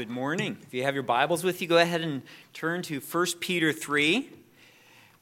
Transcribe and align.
Good 0.00 0.08
morning. 0.08 0.56
If 0.62 0.72
you 0.72 0.82
have 0.84 0.94
your 0.94 1.02
Bibles 1.02 1.44
with 1.44 1.60
you, 1.60 1.68
go 1.68 1.76
ahead 1.76 2.00
and 2.00 2.22
turn 2.54 2.80
to 2.84 3.00
1 3.00 3.26
Peter 3.38 3.70
3. 3.70 4.30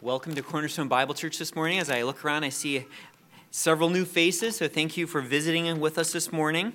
Welcome 0.03 0.37
to 0.37 0.41
Cornerstone 0.41 0.87
Bible 0.87 1.15
Church 1.15 1.37
this 1.37 1.57
morning. 1.57 1.81
As 1.81 1.91
I 1.91 2.03
look 2.03 2.25
around, 2.25 2.45
I 2.45 2.51
see 2.51 2.87
several 3.51 3.91
new 3.91 4.04
faces, 4.04 4.59
so 4.59 4.69
thank 4.69 4.96
you 4.96 5.09
for 5.09 5.21
visiting 5.21 5.80
with 5.80 5.99
us 5.99 6.12
this 6.12 6.30
morning. 6.30 6.75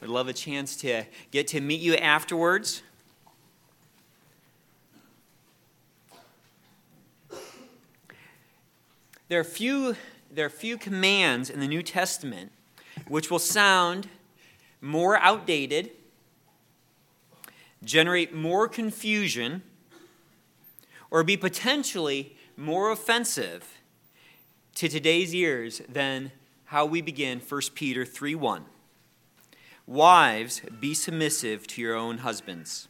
I'd 0.00 0.08
love 0.08 0.26
a 0.28 0.32
chance 0.32 0.74
to 0.76 1.04
get 1.30 1.48
to 1.48 1.60
meet 1.60 1.82
you 1.82 1.96
afterwards. 1.96 2.80
There 9.28 9.38
are 9.38 9.44
few, 9.44 9.96
there 10.30 10.46
are 10.46 10.48
few 10.48 10.78
commands 10.78 11.50
in 11.50 11.60
the 11.60 11.68
New 11.68 11.82
Testament 11.82 12.52
which 13.06 13.30
will 13.30 13.38
sound 13.38 14.08
more 14.80 15.18
outdated 15.18 15.90
generate 17.82 18.34
more 18.34 18.68
confusion, 18.68 19.62
or 21.10 21.24
be 21.24 21.36
potentially 21.36 22.36
more 22.56 22.90
offensive 22.90 23.78
to 24.74 24.88
today's 24.88 25.34
ears 25.34 25.82
than 25.88 26.32
how 26.66 26.86
we 26.86 27.00
begin 27.00 27.40
1 27.40 27.60
Peter 27.74 28.04
3 28.04 28.34
1. 28.34 28.64
Wives, 29.86 30.62
be 30.78 30.94
submissive 30.94 31.66
to 31.66 31.82
your 31.82 31.96
own 31.96 32.18
husbands. 32.18 32.86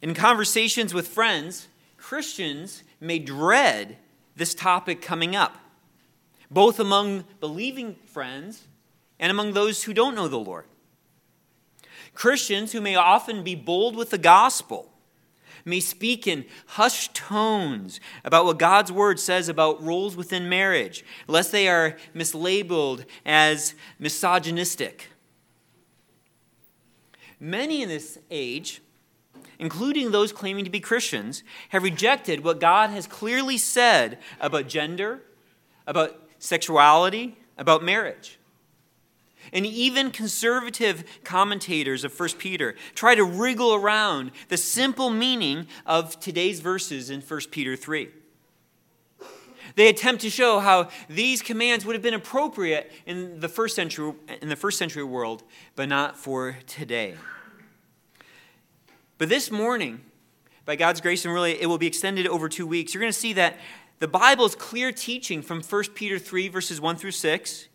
In 0.00 0.14
conversations 0.14 0.94
with 0.94 1.08
friends, 1.08 1.68
Christians 1.98 2.82
may 3.00 3.18
dread 3.18 3.98
this 4.34 4.54
topic 4.54 5.02
coming 5.02 5.36
up, 5.36 5.58
both 6.50 6.80
among 6.80 7.24
believing 7.38 7.96
friends 8.06 8.66
and 9.18 9.30
among 9.30 9.52
those 9.52 9.82
who 9.84 9.92
don't 9.92 10.14
know 10.14 10.28
the 10.28 10.38
Lord. 10.38 10.64
Christians 12.14 12.72
who 12.72 12.80
may 12.80 12.96
often 12.96 13.42
be 13.42 13.54
bold 13.54 13.96
with 13.96 14.10
the 14.10 14.18
gospel 14.18 14.90
may 15.64 15.80
speak 15.80 16.26
in 16.26 16.44
hushed 16.68 17.14
tones 17.14 18.00
about 18.24 18.44
what 18.44 18.58
God's 18.58 18.90
word 18.90 19.20
says 19.20 19.48
about 19.48 19.82
roles 19.82 20.16
within 20.16 20.48
marriage, 20.48 21.04
lest 21.28 21.52
they 21.52 21.68
are 21.68 21.96
mislabeled 22.14 23.04
as 23.24 23.74
misogynistic. 23.98 25.08
Many 27.38 27.82
in 27.82 27.88
this 27.88 28.18
age, 28.30 28.82
including 29.58 30.10
those 30.10 30.32
claiming 30.32 30.64
to 30.64 30.70
be 30.70 30.80
Christians, 30.80 31.42
have 31.70 31.82
rejected 31.82 32.44
what 32.44 32.60
God 32.60 32.90
has 32.90 33.06
clearly 33.06 33.56
said 33.56 34.18
about 34.40 34.66
gender, 34.66 35.22
about 35.86 36.20
sexuality, 36.38 37.38
about 37.56 37.82
marriage. 37.82 38.39
And 39.52 39.66
even 39.66 40.10
conservative 40.10 41.04
commentators 41.24 42.04
of 42.04 42.18
1 42.18 42.30
Peter 42.38 42.76
try 42.94 43.14
to 43.14 43.24
wriggle 43.24 43.74
around 43.74 44.30
the 44.48 44.56
simple 44.56 45.10
meaning 45.10 45.66
of 45.86 46.20
today's 46.20 46.60
verses 46.60 47.10
in 47.10 47.20
1 47.20 47.40
Peter 47.50 47.76
3. 47.76 48.08
They 49.76 49.88
attempt 49.88 50.22
to 50.22 50.30
show 50.30 50.60
how 50.60 50.88
these 51.08 51.42
commands 51.42 51.84
would 51.84 51.94
have 51.94 52.02
been 52.02 52.14
appropriate 52.14 52.90
in 53.06 53.40
the 53.40 53.48
first 53.48 53.76
century, 53.76 54.12
in 54.42 54.48
the 54.48 54.56
first 54.56 54.78
century 54.78 55.04
world, 55.04 55.42
but 55.76 55.88
not 55.88 56.16
for 56.16 56.56
today. 56.66 57.14
But 59.18 59.28
this 59.28 59.50
morning, 59.50 60.00
by 60.64 60.76
God's 60.76 61.00
grace, 61.00 61.24
and 61.24 61.34
really 61.34 61.60
it 61.60 61.66
will 61.66 61.78
be 61.78 61.86
extended 61.86 62.26
over 62.26 62.48
two 62.48 62.66
weeks, 62.66 62.94
you're 62.94 63.00
going 63.00 63.12
to 63.12 63.18
see 63.18 63.32
that 63.34 63.58
the 63.98 64.08
Bible's 64.08 64.54
clear 64.54 64.92
teaching 64.92 65.42
from 65.42 65.62
1 65.62 65.84
Peter 65.94 66.18
3, 66.18 66.48
verses 66.48 66.80
1 66.80 66.96
through 66.96 67.10
6, 67.10 67.68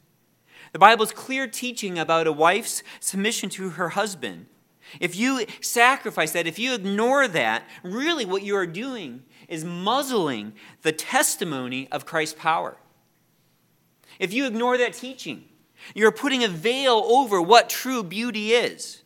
the 0.75 0.79
Bible's 0.79 1.13
clear 1.13 1.47
teaching 1.47 1.97
about 1.97 2.27
a 2.27 2.33
wife's 2.33 2.83
submission 2.99 3.49
to 3.51 3.69
her 3.69 3.87
husband. 3.87 4.47
If 4.99 5.15
you 5.15 5.45
sacrifice 5.61 6.33
that, 6.33 6.47
if 6.47 6.59
you 6.59 6.73
ignore 6.73 7.29
that, 7.29 7.63
really 7.81 8.25
what 8.25 8.43
you 8.43 8.57
are 8.57 8.67
doing 8.67 9.23
is 9.47 9.63
muzzling 9.63 10.51
the 10.81 10.91
testimony 10.91 11.87
of 11.93 12.05
Christ's 12.05 12.37
power. 12.37 12.75
If 14.19 14.33
you 14.33 14.45
ignore 14.45 14.77
that 14.77 14.91
teaching, 14.91 15.45
you're 15.93 16.11
putting 16.11 16.43
a 16.43 16.49
veil 16.49 17.05
over 17.05 17.41
what 17.41 17.69
true 17.69 18.03
beauty 18.03 18.51
is. 18.51 19.01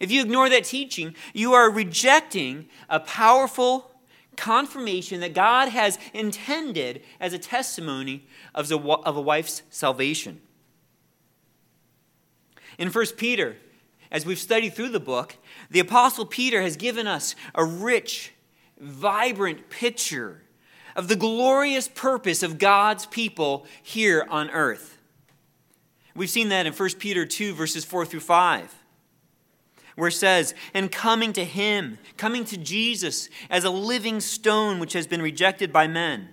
If 0.00 0.10
you 0.10 0.22
ignore 0.22 0.48
that 0.48 0.64
teaching, 0.64 1.14
you 1.34 1.52
are 1.52 1.70
rejecting 1.70 2.70
a 2.88 3.00
powerful 3.00 3.89
confirmation 4.40 5.20
that 5.20 5.34
God 5.34 5.68
has 5.68 5.98
intended 6.14 7.02
as 7.20 7.32
a 7.32 7.38
testimony 7.38 8.26
of, 8.54 8.72
of 8.72 9.16
a 9.16 9.20
wife's 9.20 9.62
salvation. 9.68 10.40
In 12.78 12.88
1 12.88 13.06
Peter, 13.18 13.56
as 14.10 14.24
we've 14.24 14.38
studied 14.38 14.74
through 14.74 14.88
the 14.88 14.98
book, 14.98 15.36
the 15.70 15.80
Apostle 15.80 16.24
Peter 16.24 16.62
has 16.62 16.76
given 16.76 17.06
us 17.06 17.36
a 17.54 17.64
rich, 17.64 18.32
vibrant 18.78 19.68
picture 19.68 20.42
of 20.96 21.08
the 21.08 21.16
glorious 21.16 21.86
purpose 21.88 22.42
of 22.42 22.58
God's 22.58 23.04
people 23.06 23.66
here 23.82 24.26
on 24.30 24.50
earth. 24.50 24.98
We've 26.16 26.30
seen 26.30 26.48
that 26.48 26.66
in 26.66 26.72
1 26.72 26.90
Peter 26.98 27.26
2, 27.26 27.54
verses 27.54 27.84
4 27.84 28.06
through 28.06 28.20
5 28.20 28.79
where 30.00 30.08
it 30.08 30.12
says, 30.12 30.54
And 30.72 30.90
coming 30.90 31.32
to 31.34 31.44
him, 31.44 31.98
coming 32.16 32.44
to 32.46 32.56
Jesus 32.56 33.28
as 33.50 33.64
a 33.64 33.70
living 33.70 34.20
stone 34.20 34.80
which 34.80 34.94
has 34.94 35.06
been 35.06 35.20
rejected 35.20 35.72
by 35.72 35.86
men, 35.86 36.30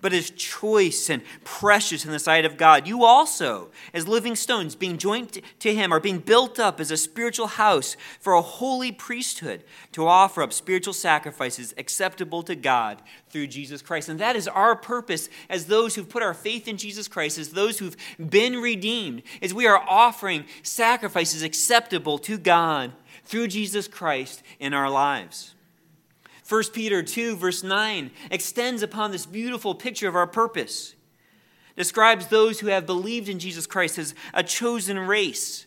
but 0.00 0.12
is 0.12 0.30
choice 0.30 1.10
and 1.10 1.22
precious 1.44 2.04
in 2.04 2.10
the 2.10 2.18
sight 2.18 2.44
of 2.44 2.56
God. 2.56 2.88
You 2.88 3.04
also, 3.04 3.70
as 3.92 4.08
living 4.08 4.34
stones, 4.34 4.74
being 4.74 4.96
joined 4.98 5.40
to 5.60 5.74
him, 5.74 5.92
are 5.92 6.00
being 6.00 6.18
built 6.18 6.58
up 6.58 6.80
as 6.80 6.90
a 6.90 6.96
spiritual 6.96 7.46
house 7.46 7.96
for 8.18 8.32
a 8.32 8.42
holy 8.42 8.92
priesthood 8.92 9.62
to 9.92 10.06
offer 10.06 10.42
up 10.42 10.52
spiritual 10.52 10.94
sacrifices 10.94 11.74
acceptable 11.76 12.42
to 12.44 12.56
God 12.56 13.02
through 13.28 13.46
Jesus 13.46 13.82
Christ. 13.82 14.08
And 14.08 14.18
that 14.20 14.36
is 14.36 14.48
our 14.48 14.74
purpose 14.74 15.28
as 15.50 15.66
those 15.66 15.94
who've 15.94 16.08
put 16.08 16.22
our 16.22 16.34
faith 16.34 16.66
in 16.66 16.78
Jesus 16.78 17.08
Christ, 17.08 17.38
as 17.38 17.50
those 17.50 17.78
who've 17.78 17.96
been 18.18 18.56
redeemed, 18.56 19.22
as 19.42 19.54
we 19.54 19.66
are 19.66 19.84
offering 19.86 20.46
sacrifices 20.62 21.42
acceptable 21.42 22.18
to 22.20 22.38
God 22.38 22.92
through 23.24 23.48
Jesus 23.48 23.88
Christ 23.88 24.42
in 24.58 24.74
our 24.74 24.90
lives. 24.90 25.54
1 26.48 26.64
Peter 26.72 27.02
2, 27.02 27.36
verse 27.36 27.62
9, 27.62 28.10
extends 28.30 28.82
upon 28.82 29.10
this 29.10 29.26
beautiful 29.26 29.74
picture 29.74 30.08
of 30.08 30.16
our 30.16 30.26
purpose. 30.26 30.94
Describes 31.76 32.26
those 32.26 32.60
who 32.60 32.66
have 32.66 32.84
believed 32.84 33.28
in 33.28 33.38
Jesus 33.38 33.66
Christ 33.66 33.98
as 33.98 34.14
a 34.34 34.42
chosen 34.42 34.98
race, 34.98 35.66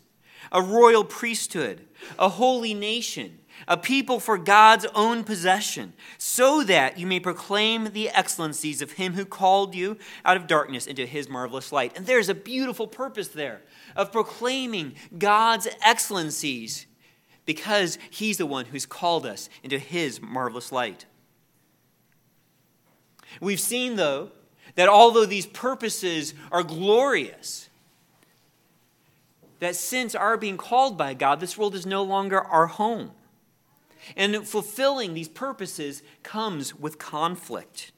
a 0.52 0.62
royal 0.62 1.04
priesthood, 1.04 1.82
a 2.20 2.30
holy 2.30 2.74
nation, 2.74 3.40
a 3.68 3.78
people 3.78 4.20
for 4.20 4.38
God's 4.38 4.86
own 4.94 5.24
possession, 5.24 5.94
so 6.18 6.64
that 6.64 7.00
you 7.00 7.08
may 7.08 7.20
proclaim 7.20 7.86
the 7.86 8.10
excellencies 8.10 8.82
of 8.82 8.92
Him 8.92 9.14
who 9.14 9.26
called 9.26 9.74
you 9.74 9.98
out 10.24 10.38
of 10.38 10.46
darkness 10.46 10.86
into 10.86 11.06
His 11.06 11.30
marvelous 11.30 11.72
light. 11.72 11.94
And 11.96 12.06
there's 12.06 12.30
a 12.30 12.36
beautiful 12.36 12.86
purpose 12.86 13.30
there 13.30 13.62
of 13.96 14.12
proclaiming 14.12 14.96
God's 15.18 15.68
excellencies 15.84 16.86
because 17.46 17.98
he's 18.10 18.38
the 18.38 18.46
one 18.46 18.66
who's 18.66 18.86
called 18.86 19.26
us 19.26 19.50
into 19.64 19.78
his 19.78 20.22
marvelous 20.22 20.72
light. 20.72 21.06
We've 23.40 23.60
seen, 23.60 23.96
though, 23.96 24.32
that 24.76 24.90
although 24.90 25.26
these 25.26 25.46
purposes 25.46 26.34
are 26.52 26.64
glorious, 26.64 27.70
that 29.60 29.76
since 29.76 30.16
our 30.16 30.38
being 30.38 30.58
called 30.58 30.98
by 30.98 31.14
God, 31.14 31.40
this 31.40 31.58
world 31.58 31.76
is 31.76 31.86
no 31.86 32.04
longer 32.04 32.40
our 32.40 32.68
home. 32.68 33.12
And 34.16 34.48
fulfilling 34.48 35.14
these 35.14 35.30
purposes 35.30 36.04
comes 36.24 36.76
with 36.76 37.00
conflict. 37.00 37.92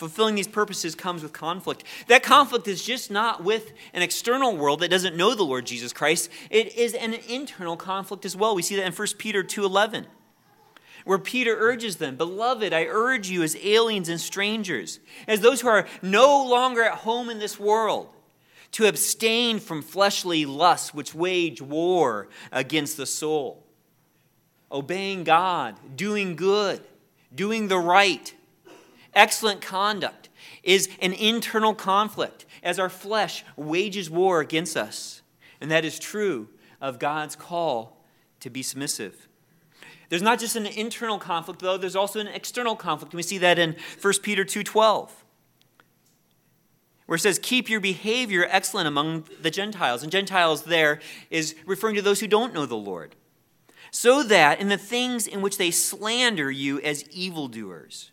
Fulfilling 0.00 0.34
these 0.34 0.48
purposes 0.48 0.94
comes 0.94 1.22
with 1.22 1.34
conflict. 1.34 1.84
That 2.06 2.22
conflict 2.22 2.66
is 2.66 2.82
just 2.82 3.10
not 3.10 3.44
with 3.44 3.74
an 3.92 4.00
external 4.00 4.56
world 4.56 4.80
that 4.80 4.88
doesn't 4.88 5.14
know 5.14 5.34
the 5.34 5.42
Lord 5.42 5.66
Jesus 5.66 5.92
Christ. 5.92 6.30
It 6.48 6.74
is 6.74 6.94
an 6.94 7.12
internal 7.12 7.76
conflict 7.76 8.24
as 8.24 8.34
well. 8.34 8.54
We 8.54 8.62
see 8.62 8.76
that 8.76 8.86
in 8.86 8.94
1 8.94 9.18
Peter 9.18 9.42
2:11, 9.42 10.06
where 11.04 11.18
Peter 11.18 11.54
urges 11.54 11.96
them, 11.96 12.16
"Beloved, 12.16 12.72
I 12.72 12.86
urge 12.86 13.28
you 13.28 13.42
as 13.42 13.54
aliens 13.56 14.08
and 14.08 14.18
strangers, 14.18 15.00
as 15.28 15.40
those 15.40 15.60
who 15.60 15.68
are 15.68 15.86
no 16.00 16.44
longer 16.44 16.82
at 16.82 17.00
home 17.00 17.28
in 17.28 17.38
this 17.38 17.60
world, 17.60 18.08
to 18.72 18.86
abstain 18.86 19.60
from 19.60 19.82
fleshly 19.82 20.46
lusts 20.46 20.94
which 20.94 21.14
wage 21.14 21.60
war 21.60 22.30
against 22.50 22.96
the 22.96 23.04
soul." 23.04 23.66
Obeying 24.72 25.24
God, 25.24 25.76
doing 25.94 26.36
good, 26.36 26.82
doing 27.34 27.68
the 27.68 27.78
right, 27.78 28.32
Excellent 29.14 29.60
conduct 29.60 30.28
is 30.62 30.88
an 31.00 31.12
internal 31.12 31.74
conflict 31.74 32.46
as 32.62 32.78
our 32.78 32.88
flesh 32.88 33.44
wages 33.56 34.10
war 34.10 34.40
against 34.40 34.76
us. 34.76 35.22
And 35.60 35.70
that 35.70 35.84
is 35.84 35.98
true 35.98 36.48
of 36.80 36.98
God's 36.98 37.36
call 37.36 38.04
to 38.40 38.50
be 38.50 38.62
submissive. 38.62 39.28
There's 40.08 40.22
not 40.22 40.40
just 40.40 40.56
an 40.56 40.66
internal 40.66 41.18
conflict 41.18 41.60
though, 41.60 41.76
there's 41.76 41.96
also 41.96 42.20
an 42.20 42.26
external 42.28 42.76
conflict. 42.76 43.14
We 43.14 43.22
see 43.22 43.38
that 43.38 43.58
in 43.58 43.76
1 44.00 44.22
Peter 44.22 44.44
2:12. 44.44 45.10
where 47.06 47.16
it 47.16 47.20
says, 47.20 47.40
Keep 47.42 47.68
your 47.68 47.80
behavior 47.80 48.46
excellent 48.48 48.86
among 48.86 49.24
the 49.40 49.50
Gentiles. 49.50 50.02
And 50.02 50.12
Gentiles 50.12 50.62
there 50.62 51.00
is 51.28 51.56
referring 51.66 51.96
to 51.96 52.02
those 52.02 52.20
who 52.20 52.28
don't 52.28 52.54
know 52.54 52.66
the 52.66 52.76
Lord. 52.76 53.16
So 53.90 54.22
that 54.22 54.60
in 54.60 54.68
the 54.68 54.78
things 54.78 55.26
in 55.26 55.42
which 55.42 55.58
they 55.58 55.72
slander 55.72 56.50
you 56.50 56.80
as 56.80 57.08
evildoers, 57.10 58.12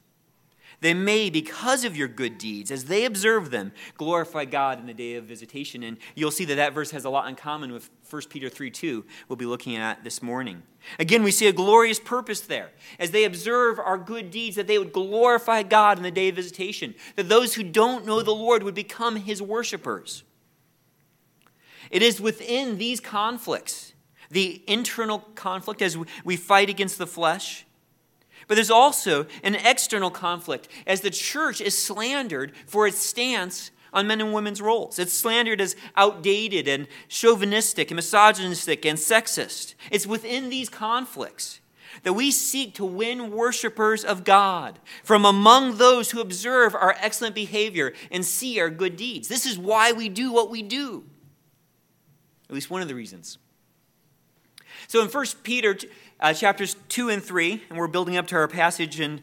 they 0.79 0.93
may, 0.93 1.31
because 1.31 1.83
of 1.83 1.97
your 1.97 2.07
good 2.07 2.37
deeds, 2.37 2.69
as 2.69 2.85
they 2.85 3.05
observe 3.05 3.49
them, 3.49 3.71
glorify 3.97 4.45
God 4.45 4.79
in 4.79 4.85
the 4.85 4.93
day 4.93 5.15
of 5.15 5.23
visitation. 5.23 5.81
And 5.81 5.97
you'll 6.13 6.29
see 6.29 6.45
that 6.45 6.55
that 6.55 6.73
verse 6.73 6.91
has 6.91 7.03
a 7.03 7.09
lot 7.09 7.27
in 7.27 7.35
common 7.35 7.71
with 7.71 7.89
1 8.09 8.21
Peter 8.29 8.47
3 8.47 8.69
2, 8.69 9.03
we'll 9.27 9.35
be 9.35 9.45
looking 9.45 9.75
at 9.75 10.03
this 10.03 10.21
morning. 10.21 10.63
Again, 10.99 11.23
we 11.23 11.31
see 11.31 11.47
a 11.47 11.53
glorious 11.53 11.99
purpose 11.99 12.41
there. 12.41 12.69
As 12.99 13.11
they 13.11 13.25
observe 13.25 13.79
our 13.79 13.97
good 13.97 14.31
deeds, 14.31 14.55
that 14.55 14.67
they 14.67 14.77
would 14.77 14.93
glorify 14.93 15.63
God 15.63 15.97
in 15.97 16.03
the 16.03 16.11
day 16.11 16.29
of 16.29 16.35
visitation, 16.35 16.95
that 17.15 17.27
those 17.27 17.55
who 17.55 17.63
don't 17.63 18.05
know 18.05 18.21
the 18.21 18.31
Lord 18.31 18.63
would 18.63 18.75
become 18.75 19.17
his 19.17 19.41
worshipers. 19.41 20.23
It 21.89 22.01
is 22.01 22.21
within 22.21 22.77
these 22.77 22.99
conflicts, 22.99 23.93
the 24.29 24.61
internal 24.67 25.19
conflict 25.35 25.81
as 25.81 25.97
we 26.23 26.37
fight 26.37 26.69
against 26.69 26.97
the 26.97 27.07
flesh, 27.07 27.65
but 28.47 28.55
there's 28.55 28.71
also 28.71 29.25
an 29.43 29.55
external 29.55 30.09
conflict 30.09 30.67
as 30.85 31.01
the 31.01 31.09
church 31.09 31.61
is 31.61 31.77
slandered 31.77 32.53
for 32.65 32.87
its 32.87 32.99
stance 32.99 33.71
on 33.93 34.07
men 34.07 34.21
and 34.21 34.33
women's 34.33 34.61
roles. 34.61 34.99
It's 34.99 35.13
slandered 35.13 35.61
as 35.61 35.75
outdated 35.95 36.67
and 36.67 36.87
chauvinistic 37.07 37.91
and 37.91 37.95
misogynistic 37.95 38.85
and 38.85 38.97
sexist. 38.97 39.75
It's 39.91 40.07
within 40.07 40.49
these 40.49 40.69
conflicts 40.69 41.59
that 42.03 42.13
we 42.13 42.31
seek 42.31 42.75
to 42.75 42.85
win 42.85 43.31
worshipers 43.31 44.03
of 44.03 44.23
God 44.23 44.79
from 45.03 45.25
among 45.25 45.77
those 45.77 46.11
who 46.11 46.21
observe 46.21 46.75
our 46.75 46.95
excellent 46.99 47.35
behavior 47.35 47.93
and 48.11 48.25
see 48.25 48.59
our 48.59 48.69
good 48.69 48.95
deeds. 48.95 49.27
This 49.27 49.45
is 49.45 49.57
why 49.57 49.91
we 49.91 50.09
do 50.09 50.31
what 50.31 50.49
we 50.49 50.61
do. 50.61 51.05
At 52.49 52.55
least 52.55 52.69
one 52.69 52.81
of 52.81 52.87
the 52.87 52.95
reasons. 52.95 53.39
So 54.87 55.01
in 55.01 55.09
1 55.09 55.25
Peter 55.43 55.75
uh, 56.19 56.33
chapters 56.33 56.75
2 56.89 57.09
and 57.09 57.23
3, 57.23 57.63
and 57.69 57.77
we're 57.77 57.87
building 57.87 58.17
up 58.17 58.27
to 58.27 58.35
our 58.35 58.47
passage 58.47 58.99
in, 58.99 59.21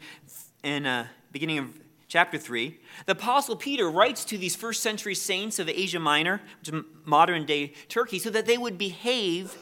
in 0.63 0.85
uh, 0.85 1.07
beginning 1.31 1.57
of 1.57 1.79
chapter 2.07 2.37
3, 2.37 2.77
the 3.05 3.11
Apostle 3.11 3.55
Peter 3.55 3.89
writes 3.89 4.23
to 4.25 4.37
these 4.37 4.55
first 4.55 4.81
century 4.81 5.15
saints 5.15 5.59
of 5.59 5.67
Asia 5.67 5.99
Minor, 5.99 6.41
which 6.59 6.69
is 6.69 6.83
modern 7.03 7.45
day 7.45 7.73
Turkey, 7.89 8.19
so 8.19 8.29
that 8.29 8.45
they 8.45 8.57
would 8.57 8.77
behave 8.77 9.57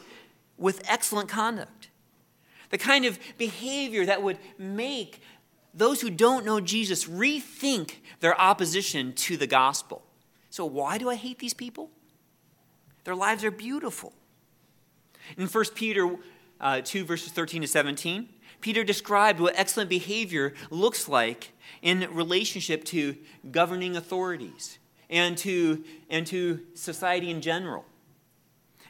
with 0.56 0.82
excellent 0.88 1.28
conduct. 1.28 1.88
The 2.70 2.78
kind 2.78 3.04
of 3.04 3.18
behavior 3.38 4.06
that 4.06 4.22
would 4.22 4.38
make 4.58 5.20
those 5.72 6.00
who 6.00 6.10
don't 6.10 6.44
know 6.44 6.60
Jesus 6.60 7.06
rethink 7.06 7.96
their 8.20 8.40
opposition 8.40 9.12
to 9.14 9.36
the 9.36 9.46
gospel. 9.46 10.02
So, 10.50 10.64
why 10.64 10.98
do 10.98 11.10
I 11.10 11.16
hate 11.16 11.40
these 11.40 11.54
people? 11.54 11.90
Their 13.02 13.16
lives 13.16 13.42
are 13.42 13.50
beautiful. 13.50 14.12
In 15.36 15.48
1 15.48 15.64
Peter 15.74 16.16
uh, 16.64 16.80
2, 16.80 17.04
verses 17.04 17.30
13 17.30 17.60
to 17.62 17.68
17, 17.68 18.28
Peter 18.60 18.82
described 18.82 19.38
what 19.38 19.54
excellent 19.56 19.90
behavior 19.90 20.54
looks 20.70 21.06
like 21.06 21.52
in 21.82 22.08
relationship 22.12 22.82
to 22.84 23.14
governing 23.52 23.94
authorities 23.94 24.78
and 25.10 25.36
to, 25.36 25.84
and 26.08 26.26
to 26.26 26.60
society 26.74 27.30
in 27.30 27.42
general. 27.42 27.84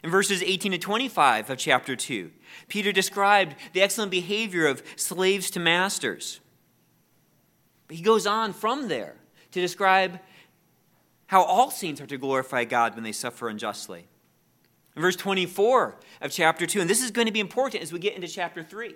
In 0.01 0.09
verses 0.09 0.41
18 0.41 0.71
to 0.71 0.77
25 0.77 1.49
of 1.49 1.57
chapter 1.57 1.95
2, 1.95 2.31
Peter 2.69 2.93
described 2.93 3.55
the 3.73 3.81
excellent 3.81 4.11
behavior 4.11 4.65
of 4.65 4.81
slaves 4.95 5.51
to 5.51 5.59
masters. 5.59 6.39
But 7.87 7.97
he 7.97 8.03
goes 8.03 8.25
on 8.25 8.53
from 8.53 8.87
there 8.87 9.15
to 9.51 9.59
describe 9.59 10.19
how 11.27 11.43
all 11.43 11.71
saints 11.71 11.99
are 11.99 12.07
to 12.07 12.17
glorify 12.17 12.63
God 12.63 12.95
when 12.95 13.03
they 13.03 13.11
suffer 13.11 13.49
unjustly. 13.49 14.07
In 14.95 15.01
verse 15.01 15.15
24 15.15 15.95
of 16.21 16.31
chapter 16.31 16.65
2, 16.65 16.81
and 16.81 16.89
this 16.89 17.03
is 17.03 17.11
going 17.11 17.27
to 17.27 17.33
be 17.33 17.39
important 17.39 17.83
as 17.83 17.91
we 17.91 17.99
get 17.99 18.15
into 18.15 18.27
chapter 18.27 18.63
3. 18.63 18.95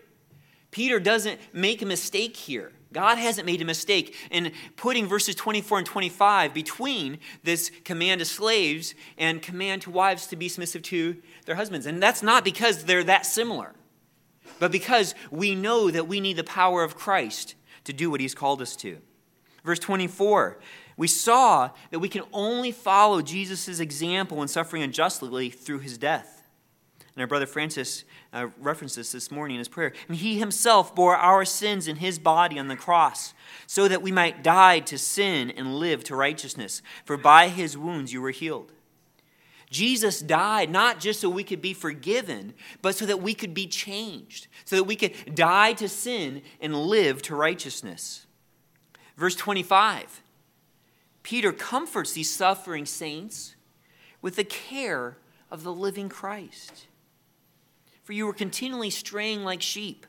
Peter 0.72 1.00
doesn't 1.00 1.40
make 1.52 1.82
a 1.82 1.86
mistake 1.86 2.36
here. 2.36 2.72
God 2.92 3.18
hasn't 3.18 3.46
made 3.46 3.62
a 3.62 3.66
mistake 3.66 4.16
in 4.32 4.52
putting 4.76 5.08
verses 5.08 5.36
24 5.36 5.80
and 5.80 5.88
25 5.88 6.54
between 6.54 7.20
this 7.44 7.72
command 7.84 8.20
to 8.20 8.26
slaves 8.26 8.96
and 9.18 9.42
command 9.42 9.84
to 9.84 9.92
wives 9.92 10.28
to 10.28 10.36
be 10.36 10.50
submissive 10.50 10.82
to 10.84 11.18
their 11.46 11.56
husbands. 11.56 11.86
And 11.86 12.02
that's 12.02 12.24
not 12.24 12.44
because 12.44 12.86
they're 12.86 13.04
that 13.04 13.26
similar, 13.26 13.74
but 14.60 14.72
because 14.72 15.14
we 15.30 15.54
know 15.54 15.92
that 15.92 16.08
we 16.08 16.20
need 16.20 16.38
the 16.38 16.44
power 16.44 16.84
of 16.84 16.96
Christ 16.96 17.56
to 17.84 17.94
do 17.94 18.10
what 18.10 18.22
he's 18.22 18.36
called 18.36 18.62
us 18.62 18.76
to. 18.78 19.00
Verse 19.64 19.80
24 19.80 20.60
we 21.00 21.08
saw 21.08 21.70
that 21.92 22.00
we 22.00 22.10
can 22.10 22.24
only 22.34 22.74
follow 22.74 23.22
Jesus' 23.22 23.80
example 23.80 24.42
in 24.42 24.50
suffering 24.50 24.84
unjustly 24.84 25.50
through 25.50 25.80
his 25.80 25.98
death. 25.98 26.44
And 27.16 27.22
our 27.22 27.28
brother 27.28 27.46
Francis 27.46 28.04
uh, 28.34 28.48
referenced 28.60 28.98
this 28.98 29.14
this 29.14 29.32
morning 29.32 29.56
in 29.56 29.60
his 29.60 29.70
prayer. 29.70 29.94
And 30.10 30.18
he 30.18 30.40
himself 30.40 30.94
bore 30.94 31.16
our 31.16 31.46
sins 31.46 31.88
in 31.88 31.96
his 31.96 32.20
body 32.20 32.60
on 32.60 32.68
the 32.68 32.76
cross, 32.76 33.34
so 33.66 33.88
that 33.88 34.02
we 34.02 34.12
might 34.12 34.44
die 34.44 34.80
to 34.80 34.98
sin 34.98 35.52
and 35.52 35.76
live 35.76 36.04
to 36.04 36.18
righteousness. 36.18 36.82
For 37.06 37.16
by 37.16 37.48
his 37.48 37.78
wounds 37.78 38.12
you 38.12 38.22
were 38.22 38.32
healed. 38.32 38.74
Jesus 39.70 40.20
died 40.20 40.70
not 40.70 41.00
just 41.00 41.22
so 41.22 41.30
we 41.30 41.46
could 41.46 41.62
be 41.62 41.74
forgiven, 41.74 42.54
but 42.82 42.96
so 42.96 43.06
that 43.06 43.22
we 43.22 43.34
could 43.34 43.54
be 43.54 43.68
changed, 43.68 44.48
so 44.66 44.76
that 44.76 44.84
we 44.84 44.98
could 44.98 45.14
die 45.34 45.72
to 45.74 45.88
sin 45.88 46.42
and 46.60 46.76
live 46.76 47.22
to 47.22 47.36
righteousness. 47.36 48.26
Verse 49.16 49.36
25 49.36 50.24
Peter 51.30 51.52
comforts 51.52 52.14
these 52.14 52.34
suffering 52.34 52.88
saints 52.88 53.56
with 54.20 54.36
the 54.36 54.44
care 54.44 55.16
of 55.52 55.62
the 55.62 55.72
living 55.72 56.10
Christ. 56.10 56.88
For 58.02 58.14
you 58.14 58.26
were 58.26 58.34
continually 58.34 58.90
straying 58.90 59.44
like 59.44 59.62
sheep, 59.62 60.08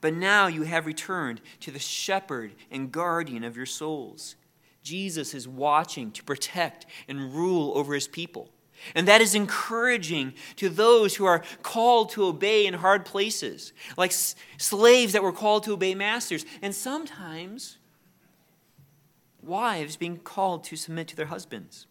but 0.00 0.14
now 0.14 0.46
you 0.46 0.62
have 0.62 0.86
returned 0.86 1.42
to 1.60 1.70
the 1.70 1.78
shepherd 1.78 2.52
and 2.70 2.90
guardian 2.90 3.44
of 3.44 3.58
your 3.58 3.66
souls. 3.66 4.36
Jesus 4.82 5.34
is 5.34 5.46
watching 5.46 6.12
to 6.12 6.24
protect 6.24 6.86
and 7.08 7.34
rule 7.34 7.76
over 7.76 7.92
his 7.92 8.08
people. 8.08 8.48
And 8.94 9.06
that 9.06 9.20
is 9.20 9.34
encouraging 9.34 10.32
to 10.56 10.70
those 10.70 11.16
who 11.16 11.26
are 11.26 11.42
called 11.62 12.08
to 12.12 12.24
obey 12.24 12.64
in 12.64 12.72
hard 12.72 13.04
places, 13.04 13.74
like 13.98 14.12
s- 14.12 14.34
slaves 14.56 15.12
that 15.12 15.22
were 15.22 15.30
called 15.30 15.64
to 15.64 15.74
obey 15.74 15.94
masters. 15.94 16.46
And 16.62 16.74
sometimes 16.74 17.77
wives 19.42 19.96
being 19.96 20.18
called 20.18 20.64
to 20.64 20.76
submit 20.76 21.08
to 21.08 21.16
their 21.16 21.26
husbands. 21.26 21.86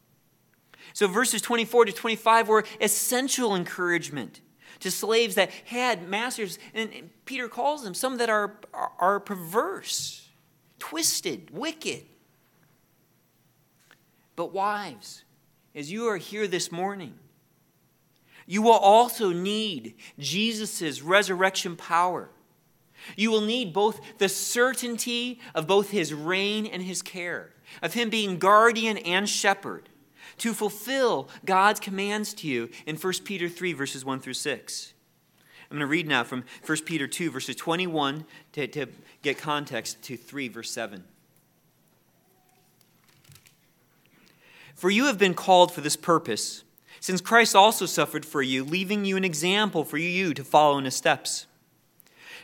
So 0.93 1.07
verses 1.07 1.41
24 1.41 1.85
to 1.85 1.91
25 1.91 2.47
were 2.47 2.65
essential 2.79 3.55
encouragement 3.55 4.41
to 4.79 4.91
slaves 4.91 5.35
that 5.35 5.49
had 5.65 6.07
masters, 6.07 6.59
and 6.73 7.09
Peter 7.25 7.47
calls 7.47 7.83
them 7.83 7.93
some 7.93 8.17
that 8.17 8.29
are, 8.29 8.57
are, 8.73 9.19
perverse, 9.19 10.29
twisted, 10.77 11.49
wicked. 11.51 12.03
But 14.35 14.53
wives, 14.53 15.23
as 15.73 15.91
you 15.91 16.05
are 16.07 16.17
here 16.17 16.47
this 16.47 16.71
morning, 16.71 17.15
you 18.45 18.61
will 18.61 18.71
also 18.71 19.31
need 19.31 19.95
Jesus' 20.19 21.01
resurrection 21.01 21.75
power 21.75 22.29
you 23.15 23.31
will 23.31 23.41
need 23.41 23.73
both 23.73 23.99
the 24.17 24.29
certainty 24.29 25.39
of 25.55 25.67
both 25.67 25.91
his 25.91 26.13
reign 26.13 26.65
and 26.65 26.83
his 26.83 27.01
care, 27.01 27.51
of 27.81 27.93
him 27.93 28.09
being 28.09 28.39
guardian 28.39 28.97
and 28.97 29.27
shepherd, 29.27 29.89
to 30.39 30.53
fulfill 30.53 31.29
God's 31.45 31.79
commands 31.79 32.33
to 32.35 32.47
you 32.47 32.69
in 32.85 32.95
1 32.95 33.13
Peter 33.23 33.49
3, 33.49 33.73
verses 33.73 34.05
1 34.05 34.19
through 34.19 34.33
6. 34.33 34.93
I'm 35.69 35.77
going 35.77 35.81
to 35.81 35.91
read 35.91 36.07
now 36.07 36.23
from 36.23 36.43
1 36.65 36.77
Peter 36.85 37.07
2, 37.07 37.31
verses 37.31 37.55
21 37.55 38.25
to, 38.53 38.67
to 38.67 38.87
get 39.21 39.37
context 39.37 40.01
to 40.03 40.15
3, 40.15 40.47
verse 40.47 40.71
7. 40.71 41.03
For 44.75 44.89
you 44.89 45.05
have 45.05 45.17
been 45.17 45.33
called 45.33 45.73
for 45.73 45.81
this 45.81 45.95
purpose, 45.95 46.63
since 46.99 47.19
Christ 47.19 47.55
also 47.55 47.85
suffered 47.85 48.25
for 48.25 48.41
you, 48.41 48.63
leaving 48.63 49.05
you 49.05 49.17
an 49.17 49.25
example 49.25 49.83
for 49.83 49.97
you 49.97 50.33
to 50.33 50.43
follow 50.43 50.77
in 50.77 50.85
his 50.85 50.95
steps 50.95 51.47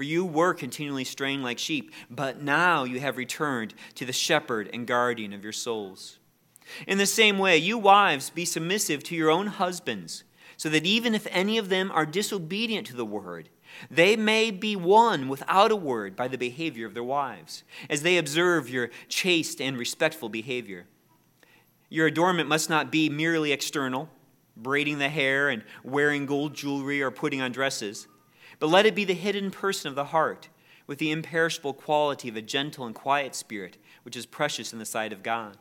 For 0.00 0.04
you 0.04 0.24
were 0.24 0.54
continually 0.54 1.04
straying 1.04 1.42
like 1.42 1.58
sheep, 1.58 1.92
but 2.08 2.40
now 2.40 2.84
you 2.84 3.00
have 3.00 3.18
returned 3.18 3.74
to 3.96 4.06
the 4.06 4.14
shepherd 4.14 4.70
and 4.72 4.86
guardian 4.86 5.34
of 5.34 5.44
your 5.44 5.52
souls. 5.52 6.18
In 6.86 6.96
the 6.96 7.04
same 7.04 7.36
way, 7.36 7.58
you 7.58 7.76
wives, 7.76 8.30
be 8.30 8.46
submissive 8.46 9.02
to 9.02 9.14
your 9.14 9.28
own 9.28 9.48
husbands, 9.48 10.24
so 10.56 10.70
that 10.70 10.86
even 10.86 11.14
if 11.14 11.26
any 11.30 11.58
of 11.58 11.68
them 11.68 11.90
are 11.92 12.06
disobedient 12.06 12.86
to 12.86 12.96
the 12.96 13.04
word, 13.04 13.50
they 13.90 14.16
may 14.16 14.50
be 14.50 14.74
won 14.74 15.28
without 15.28 15.70
a 15.70 15.76
word 15.76 16.16
by 16.16 16.28
the 16.28 16.38
behavior 16.38 16.86
of 16.86 16.94
their 16.94 17.04
wives, 17.04 17.62
as 17.90 18.00
they 18.00 18.16
observe 18.16 18.70
your 18.70 18.88
chaste 19.10 19.60
and 19.60 19.76
respectful 19.76 20.30
behavior. 20.30 20.86
Your 21.90 22.06
adornment 22.06 22.48
must 22.48 22.70
not 22.70 22.90
be 22.90 23.10
merely 23.10 23.52
external, 23.52 24.08
braiding 24.56 24.96
the 24.96 25.10
hair 25.10 25.50
and 25.50 25.62
wearing 25.84 26.24
gold 26.24 26.54
jewelry 26.54 27.02
or 27.02 27.10
putting 27.10 27.42
on 27.42 27.52
dresses, 27.52 28.08
but 28.60 28.68
let 28.68 28.86
it 28.86 28.94
be 28.94 29.04
the 29.04 29.14
hidden 29.14 29.50
person 29.50 29.88
of 29.88 29.96
the 29.96 30.06
heart, 30.06 30.48
with 30.86 30.98
the 30.98 31.10
imperishable 31.10 31.72
quality 31.72 32.28
of 32.28 32.36
a 32.36 32.42
gentle 32.42 32.86
and 32.86 32.94
quiet 32.94 33.34
spirit, 33.34 33.76
which 34.04 34.16
is 34.16 34.26
precious 34.26 34.72
in 34.72 34.78
the 34.78 34.84
sight 34.84 35.12
of 35.12 35.24
God. 35.24 35.56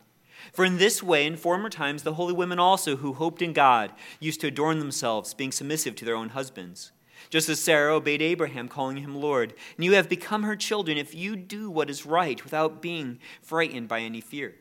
For 0.53 0.63
in 0.63 0.77
this 0.77 1.01
way, 1.03 1.25
in 1.25 1.36
former 1.36 1.70
times, 1.70 2.03
the 2.03 2.13
holy 2.13 2.34
women 2.34 2.60
also 2.60 2.98
who 2.98 3.13
hoped 3.13 3.41
in 3.41 3.53
God 3.53 3.91
used 4.20 4.41
to 4.41 4.48
adorn 4.48 4.79
themselves, 4.79 5.34
being 5.34 5.51
submissive 5.51 5.96
to 5.96 6.06
their 6.06 6.15
own 6.15 6.29
husbands. 6.29 6.91
Just 7.29 7.50
as 7.50 7.60
Sarah 7.60 7.96
obeyed 7.96 8.22
Abraham, 8.22 8.68
calling 8.68 8.98
him 8.98 9.15
Lord. 9.15 9.53
And 9.75 9.84
you 9.84 9.94
have 9.94 10.08
become 10.08 10.44
her 10.44 10.56
children 10.56 10.98
if 10.98 11.13
you 11.13 11.36
do 11.36 11.70
what 11.70 11.89
is 11.89 12.06
right 12.06 12.41
without 12.44 12.82
being 12.82 13.20
frightened 13.41 13.89
by 13.89 14.00
any 14.00 14.22
fear. 14.22 14.56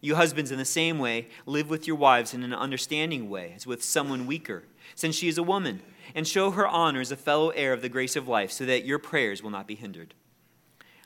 You 0.00 0.16
husbands, 0.16 0.50
in 0.50 0.58
the 0.58 0.64
same 0.64 0.98
way, 0.98 1.28
live 1.46 1.70
with 1.70 1.86
your 1.86 1.94
wives 1.94 2.34
in 2.34 2.42
an 2.42 2.52
understanding 2.52 3.30
way, 3.30 3.52
as 3.54 3.68
with 3.68 3.84
someone 3.84 4.26
weaker, 4.26 4.64
since 4.96 5.14
she 5.14 5.28
is 5.28 5.38
a 5.38 5.44
woman, 5.44 5.80
and 6.14 6.26
show 6.26 6.50
her 6.52 6.66
honor 6.66 7.00
as 7.00 7.12
a 7.12 7.16
fellow 7.16 7.50
heir 7.50 7.72
of 7.72 7.82
the 7.82 7.88
grace 7.88 8.16
of 8.16 8.28
life, 8.28 8.52
so 8.52 8.64
that 8.66 8.84
your 8.84 8.98
prayers 8.98 9.42
will 9.42 9.50
not 9.50 9.66
be 9.66 9.74
hindered. 9.74 10.14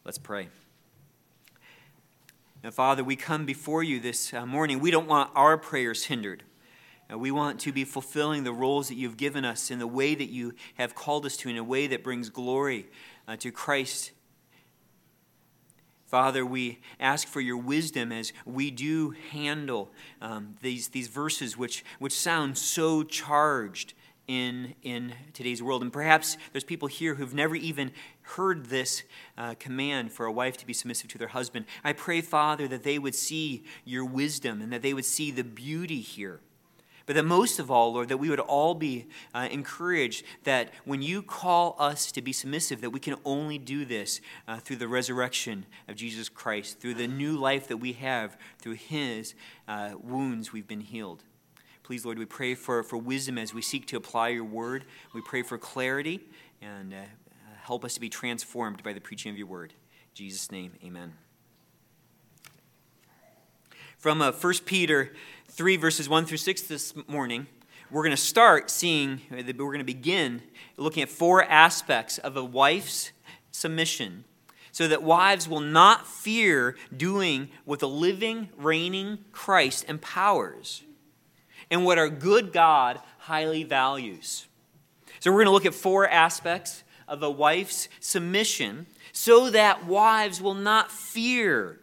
Let's 0.04 0.18
pray. 0.18 0.48
Now, 2.62 2.70
Father, 2.70 3.04
we 3.04 3.16
come 3.16 3.46
before 3.46 3.82
you 3.82 4.00
this 4.00 4.34
uh, 4.34 4.44
morning. 4.46 4.80
We 4.80 4.90
don't 4.90 5.06
want 5.06 5.30
our 5.34 5.56
prayers 5.56 6.06
hindered. 6.06 6.42
Uh, 7.12 7.18
we 7.18 7.30
want 7.30 7.60
to 7.60 7.72
be 7.72 7.84
fulfilling 7.84 8.44
the 8.44 8.52
roles 8.52 8.88
that 8.88 8.96
you've 8.96 9.16
given 9.16 9.44
us 9.44 9.70
in 9.70 9.78
the 9.78 9.86
way 9.86 10.14
that 10.14 10.30
you 10.30 10.54
have 10.74 10.94
called 10.94 11.24
us 11.26 11.36
to, 11.38 11.48
in 11.48 11.56
a 11.56 11.64
way 11.64 11.86
that 11.86 12.02
brings 12.02 12.30
glory 12.30 12.88
uh, 13.28 13.36
to 13.36 13.52
Christ. 13.52 14.12
Father, 16.06 16.46
we 16.46 16.78
ask 17.00 17.26
for 17.26 17.40
your 17.40 17.56
wisdom 17.56 18.12
as 18.12 18.32
we 18.44 18.70
do 18.70 19.14
handle 19.30 19.90
um, 20.20 20.54
these, 20.62 20.88
these 20.88 21.08
verses 21.08 21.56
which, 21.56 21.84
which 21.98 22.12
sound 22.12 22.56
so 22.56 23.02
charged 23.02 23.92
in, 24.28 24.74
in 24.82 25.14
today's 25.32 25.62
world. 25.62 25.82
And 25.82 25.92
perhaps 25.92 26.36
there's 26.52 26.64
people 26.64 26.88
here 26.88 27.14
who've 27.14 27.34
never 27.34 27.54
even 27.54 27.92
heard 28.22 28.66
this 28.66 29.02
uh, 29.38 29.54
command 29.58 30.12
for 30.12 30.26
a 30.26 30.32
wife 30.32 30.56
to 30.58 30.66
be 30.66 30.72
submissive 30.72 31.08
to 31.08 31.18
their 31.18 31.28
husband. 31.28 31.66
I 31.84 31.92
pray, 31.92 32.20
Father, 32.20 32.66
that 32.68 32.82
they 32.82 32.98
would 32.98 33.14
see 33.14 33.64
your 33.84 34.04
wisdom 34.04 34.60
and 34.60 34.72
that 34.72 34.82
they 34.82 34.94
would 34.94 35.04
see 35.04 35.30
the 35.30 35.44
beauty 35.44 36.00
here. 36.00 36.40
But 37.06 37.14
that 37.14 37.24
most 37.24 37.60
of 37.60 37.70
all, 37.70 37.92
Lord, 37.92 38.08
that 38.08 38.16
we 38.16 38.30
would 38.30 38.40
all 38.40 38.74
be 38.74 39.06
uh, 39.32 39.46
encouraged 39.48 40.24
that 40.42 40.72
when 40.84 41.02
you 41.02 41.22
call 41.22 41.76
us 41.78 42.10
to 42.10 42.20
be 42.20 42.32
submissive, 42.32 42.80
that 42.80 42.90
we 42.90 42.98
can 42.98 43.14
only 43.24 43.58
do 43.58 43.84
this 43.84 44.20
uh, 44.48 44.58
through 44.58 44.76
the 44.76 44.88
resurrection 44.88 45.66
of 45.86 45.94
Jesus 45.94 46.28
Christ, 46.28 46.80
through 46.80 46.94
the 46.94 47.06
new 47.06 47.36
life 47.36 47.68
that 47.68 47.76
we 47.76 47.92
have, 47.92 48.36
through 48.58 48.72
his 48.74 49.34
uh, 49.68 49.92
wounds 50.02 50.52
we've 50.52 50.66
been 50.66 50.80
healed. 50.80 51.22
Please, 51.86 52.04
Lord, 52.04 52.18
we 52.18 52.24
pray 52.24 52.56
for, 52.56 52.82
for 52.82 52.96
wisdom 52.96 53.38
as 53.38 53.54
we 53.54 53.62
seek 53.62 53.86
to 53.86 53.96
apply 53.96 54.30
your 54.30 54.42
word. 54.42 54.86
We 55.14 55.20
pray 55.20 55.44
for 55.44 55.56
clarity 55.56 56.18
and 56.60 56.92
uh, 56.92 56.96
help 57.62 57.84
us 57.84 57.94
to 57.94 58.00
be 58.00 58.08
transformed 58.08 58.82
by 58.82 58.92
the 58.92 59.00
preaching 59.00 59.30
of 59.30 59.38
your 59.38 59.46
word. 59.46 59.70
In 59.70 60.14
Jesus' 60.14 60.50
name, 60.50 60.72
amen. 60.84 61.12
From 63.98 64.20
uh, 64.20 64.32
1 64.32 64.54
Peter 64.64 65.12
3, 65.46 65.76
verses 65.76 66.08
1 66.08 66.26
through 66.26 66.38
6 66.38 66.62
this 66.62 66.92
morning, 67.06 67.46
we're 67.92 68.02
going 68.02 68.10
to 68.10 68.16
start 68.16 68.68
seeing, 68.68 69.20
uh, 69.30 69.36
we're 69.46 69.52
going 69.52 69.78
to 69.78 69.84
begin 69.84 70.42
looking 70.76 71.04
at 71.04 71.08
four 71.08 71.44
aspects 71.44 72.18
of 72.18 72.36
a 72.36 72.42
wife's 72.42 73.12
submission 73.52 74.24
so 74.72 74.88
that 74.88 75.04
wives 75.04 75.48
will 75.48 75.60
not 75.60 76.04
fear 76.04 76.74
doing 76.96 77.48
what 77.64 77.78
the 77.78 77.88
living, 77.88 78.48
reigning 78.56 79.18
Christ 79.30 79.84
empowers 79.86 80.82
and 81.70 81.84
what 81.84 81.98
our 81.98 82.08
good 82.08 82.52
God 82.52 83.00
highly 83.18 83.64
values. 83.64 84.46
So, 85.20 85.30
we're 85.30 85.38
going 85.38 85.46
to 85.46 85.52
look 85.52 85.66
at 85.66 85.74
four 85.74 86.08
aspects 86.08 86.84
of 87.08 87.22
a 87.22 87.30
wife's 87.30 87.88
submission 88.00 88.86
so 89.12 89.50
that 89.50 89.86
wives 89.86 90.40
will 90.40 90.54
not 90.54 90.90
fear 90.90 91.80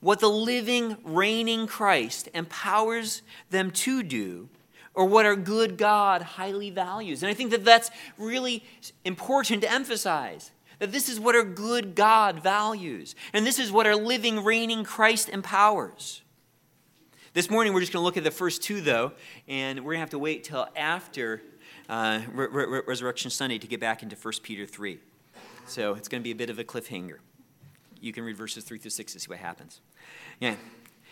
what 0.00 0.20
the 0.20 0.28
living, 0.28 0.96
reigning 1.04 1.66
Christ 1.66 2.28
empowers 2.34 3.22
them 3.50 3.70
to 3.72 4.02
do 4.02 4.48
or 4.94 5.04
what 5.06 5.26
our 5.26 5.36
good 5.36 5.76
God 5.76 6.22
highly 6.22 6.70
values. 6.70 7.22
And 7.22 7.30
I 7.30 7.34
think 7.34 7.50
that 7.50 7.64
that's 7.64 7.90
really 8.18 8.64
important 9.04 9.62
to 9.62 9.70
emphasize. 9.70 10.50
That 10.78 10.92
this 10.92 11.08
is 11.08 11.18
what 11.18 11.34
our 11.34 11.44
good 11.44 11.94
God 11.94 12.42
values. 12.42 13.14
And 13.32 13.46
this 13.46 13.58
is 13.58 13.72
what 13.72 13.86
our 13.86 13.96
living, 13.96 14.44
reigning 14.44 14.84
Christ 14.84 15.28
empowers. 15.28 16.22
This 17.36 17.50
morning, 17.50 17.74
we're 17.74 17.80
just 17.80 17.92
going 17.92 18.00
to 18.00 18.04
look 18.06 18.16
at 18.16 18.24
the 18.24 18.30
first 18.30 18.62
two, 18.62 18.80
though, 18.80 19.12
and 19.46 19.80
we're 19.80 19.92
going 19.92 19.96
to 19.96 20.00
have 20.00 20.10
to 20.12 20.18
wait 20.18 20.44
till 20.44 20.66
after 20.74 21.42
uh, 21.86 22.22
Re- 22.32 22.46
Re- 22.50 22.80
Resurrection 22.86 23.30
Sunday 23.30 23.58
to 23.58 23.66
get 23.66 23.78
back 23.78 24.02
into 24.02 24.16
1 24.16 24.32
Peter 24.42 24.64
3. 24.64 24.98
So 25.66 25.92
it's 25.92 26.08
going 26.08 26.22
to 26.22 26.24
be 26.24 26.30
a 26.30 26.34
bit 26.34 26.48
of 26.48 26.58
a 26.58 26.64
cliffhanger. 26.64 27.18
You 28.00 28.14
can 28.14 28.24
read 28.24 28.38
verses 28.38 28.64
3 28.64 28.78
through 28.78 28.90
6 28.90 29.12
to 29.12 29.20
see 29.20 29.28
what 29.28 29.36
happens. 29.36 29.82
Yeah. 30.40 30.54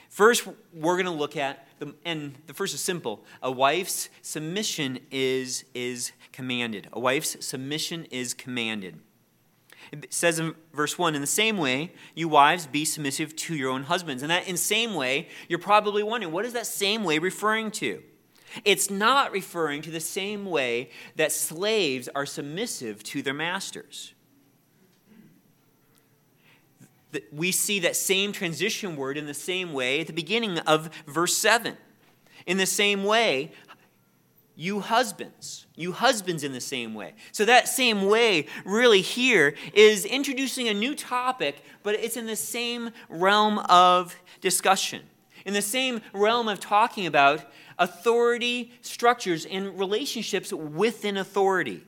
First, 0.09 0.49
we're 0.73 0.95
going 0.95 1.04
to 1.04 1.11
look 1.11 1.37
at, 1.37 1.69
the, 1.78 1.95
and 2.07 2.35
the 2.47 2.54
first 2.54 2.73
is 2.73 2.81
simple. 2.81 3.23
A 3.43 3.52
wife's 3.52 4.09
submission 4.23 5.00
is, 5.11 5.66
is 5.75 6.12
commanded. 6.33 6.88
A 6.95 7.00
wife's 7.00 7.45
submission 7.45 8.07
is 8.07 8.33
commanded. 8.33 8.99
It 9.93 10.12
says 10.12 10.38
in 10.38 10.55
verse 10.73 10.99
1 10.99 11.14
In 11.14 11.21
the 11.21 11.26
same 11.26 11.59
way, 11.59 11.93
you 12.14 12.29
wives, 12.29 12.67
be 12.67 12.85
submissive 12.85 13.35
to 13.37 13.55
your 13.55 13.71
own 13.71 13.85
husbands. 13.85 14.23
And 14.23 14.31
that 14.31 14.49
in 14.49 14.57
same 14.57 14.95
way, 14.95 15.29
you're 15.49 15.59
probably 15.59 16.03
wondering, 16.03 16.33
what 16.33 16.45
is 16.45 16.53
that 16.53 16.67
same 16.67 17.05
way 17.05 17.19
referring 17.19 17.71
to? 17.73 18.03
It's 18.64 18.91
not 18.91 19.33
referring 19.33 19.83
to 19.83 19.91
the 19.91 20.00
same 20.00 20.47
way 20.47 20.91
that 21.17 21.33
slaves 21.33 22.09
are 22.14 22.26
submissive 22.26 23.03
to 23.05 23.23
their 23.23 23.35
masters. 23.35 24.14
We 27.33 27.53
see 27.53 27.81
that 27.81 27.97
same 27.97 28.33
transition 28.33 28.97
word 28.97 29.17
in 29.17 29.26
the 29.26 29.35
same 29.35 29.73
way 29.73 30.00
at 30.00 30.07
the 30.07 30.12
beginning 30.12 30.59
of 30.61 30.91
verse 31.07 31.37
7. 31.37 31.76
In 32.47 32.59
the 32.59 32.67
same 32.67 33.05
way, 33.05 33.53
you 34.56 34.80
husbands. 34.80 35.66
You 35.75 35.92
husbands 35.92 36.44
in 36.44 36.52
the 36.52 36.61
same 36.61 36.94
way. 36.94 37.14
So, 37.32 37.44
that 37.44 37.68
same 37.68 38.06
way, 38.06 38.46
really, 38.64 39.00
here 39.00 39.54
is 39.73 40.04
introducing 40.04 40.68
a 40.68 40.75
new 40.75 40.94
topic, 40.94 41.56
but 41.82 41.94
it's 41.96 42.16
in 42.16 42.26
the 42.26 42.37
same 42.37 42.90
realm 43.08 43.58
of 43.58 44.14
discussion, 44.40 45.02
in 45.44 45.54
the 45.54 45.62
same 45.62 46.00
realm 46.12 46.49
of 46.49 46.61
talking 46.61 47.06
about 47.06 47.44
authority 47.78 48.73
structures 48.80 49.44
and 49.44 49.78
relationships 49.78 50.52
within 50.52 51.16
authority. 51.16 51.82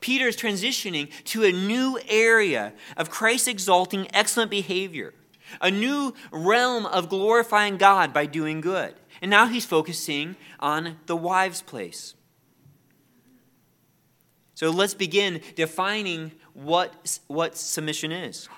Peter 0.00 0.26
is 0.26 0.36
transitioning 0.36 1.10
to 1.24 1.44
a 1.44 1.52
new 1.52 1.98
area 2.08 2.72
of 2.96 3.08
Christ 3.08 3.46
exalting 3.46 4.08
excellent 4.12 4.50
behavior, 4.50 5.14
a 5.60 5.70
new 5.70 6.12
realm 6.32 6.86
of 6.86 7.08
glorifying 7.08 7.76
God 7.76 8.12
by 8.12 8.26
doing 8.26 8.60
good. 8.60 8.94
And 9.20 9.30
now 9.30 9.46
he's 9.46 9.64
focusing 9.64 10.36
on 10.60 10.96
the 11.06 11.16
wife's 11.16 11.62
place. 11.62 12.14
So 14.54 14.70
let's 14.70 14.94
begin 14.94 15.42
defining 15.54 16.32
what, 16.54 17.18
what 17.26 17.56
submission 17.56 18.10
is. 18.10 18.48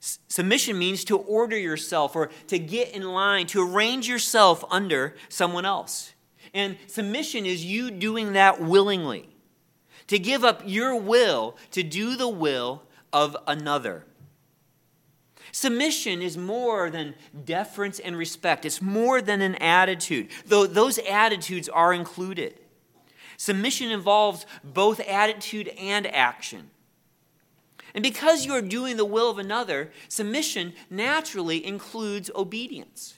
Submission 0.00 0.78
means 0.78 1.04
to 1.04 1.16
order 1.16 1.56
yourself 1.56 2.14
or 2.16 2.30
to 2.48 2.58
get 2.58 2.94
in 2.94 3.02
line, 3.02 3.46
to 3.48 3.62
arrange 3.62 4.08
yourself 4.08 4.64
under 4.70 5.14
someone 5.28 5.64
else. 5.64 6.14
And 6.52 6.76
submission 6.86 7.46
is 7.46 7.64
you 7.64 7.90
doing 7.90 8.34
that 8.34 8.60
willingly, 8.60 9.28
to 10.06 10.18
give 10.18 10.44
up 10.44 10.62
your 10.64 10.96
will 10.96 11.56
to 11.70 11.82
do 11.82 12.16
the 12.16 12.28
will 12.28 12.82
of 13.12 13.36
another. 13.46 14.04
Submission 15.54 16.20
is 16.20 16.36
more 16.36 16.90
than 16.90 17.14
deference 17.44 18.00
and 18.00 18.16
respect. 18.16 18.64
It's 18.64 18.82
more 18.82 19.22
than 19.22 19.40
an 19.40 19.54
attitude, 19.54 20.30
though 20.46 20.66
those 20.66 20.98
attitudes 20.98 21.68
are 21.68 21.94
included. 21.94 22.58
Submission 23.36 23.92
involves 23.92 24.46
both 24.64 24.98
attitude 24.98 25.68
and 25.78 26.08
action. 26.08 26.70
And 27.94 28.02
because 28.02 28.44
you 28.44 28.52
are 28.52 28.60
doing 28.60 28.96
the 28.96 29.04
will 29.04 29.30
of 29.30 29.38
another, 29.38 29.92
submission 30.08 30.72
naturally 30.90 31.64
includes 31.64 32.32
obedience. 32.34 33.16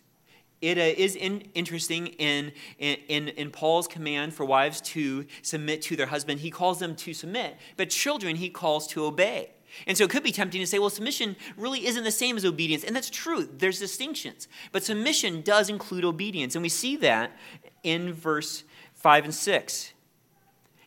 It 0.61 0.77
uh, 0.77 0.83
is 0.83 1.17
in, 1.17 1.41
interesting 1.55 2.09
in, 2.19 2.53
in, 2.79 3.29
in 3.29 3.51
Paul's 3.51 3.89
command 3.89 4.35
for 4.35 4.45
wives 4.45 4.83
to 4.83 5.25
submit 5.41 5.81
to 5.83 5.97
their 5.97 6.09
husband. 6.09 6.41
He 6.41 6.51
calls 6.51 6.81
them 6.81 6.97
to 6.97 7.15
submit, 7.15 7.57
but 7.79 7.89
children 7.89 8.37
he 8.37 8.51
calls 8.51 8.87
to 8.89 9.07
obey. 9.07 9.53
And 9.87 9.97
so 9.97 10.05
it 10.05 10.11
could 10.11 10.23
be 10.23 10.33
tempting 10.33 10.61
to 10.61 10.67
say, 10.67 10.79
well, 10.79 10.91
submission 10.91 11.37
really 11.57 11.87
isn't 11.87 12.05
the 12.05 12.11
same 12.11 12.37
as 12.37 12.45
obedience. 12.45 12.85
And 12.85 12.95
that's 12.95 13.11
true, 13.11 13.49
there's 13.59 13.79
distinctions. 13.79 14.49
But 14.73 14.85
submission 14.85 15.43
does 15.43 15.69
include 15.69 16.05
obedience. 16.05 16.55
And 16.55 16.63
we 16.63 16.69
see 16.69 16.97
that 16.97 17.37
in 17.83 18.13
verse 18.13 18.65
5 18.95 19.25
and 19.25 19.35
6. 19.35 19.93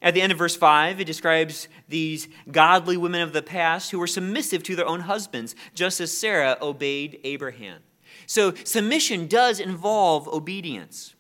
At 0.01 0.13
the 0.13 0.21
end 0.21 0.31
of 0.31 0.37
verse 0.37 0.55
5, 0.55 1.01
it 1.01 1.05
describes 1.05 1.67
these 1.89 2.29
godly 2.49 2.95
women 2.95 3.21
of 3.21 3.33
the 3.33 3.41
past 3.41 3.91
who 3.91 3.99
were 3.99 4.07
submissive 4.07 4.63
to 4.63 4.75
their 4.75 4.87
own 4.87 5.01
husbands, 5.01 5.55
just 5.75 5.99
as 5.99 6.15
Sarah 6.15 6.57
obeyed 6.61 7.19
Abraham. 7.23 7.81
So, 8.25 8.53
submission 8.63 9.27
does 9.27 9.59
involve 9.59 10.27
obedience. 10.27 11.15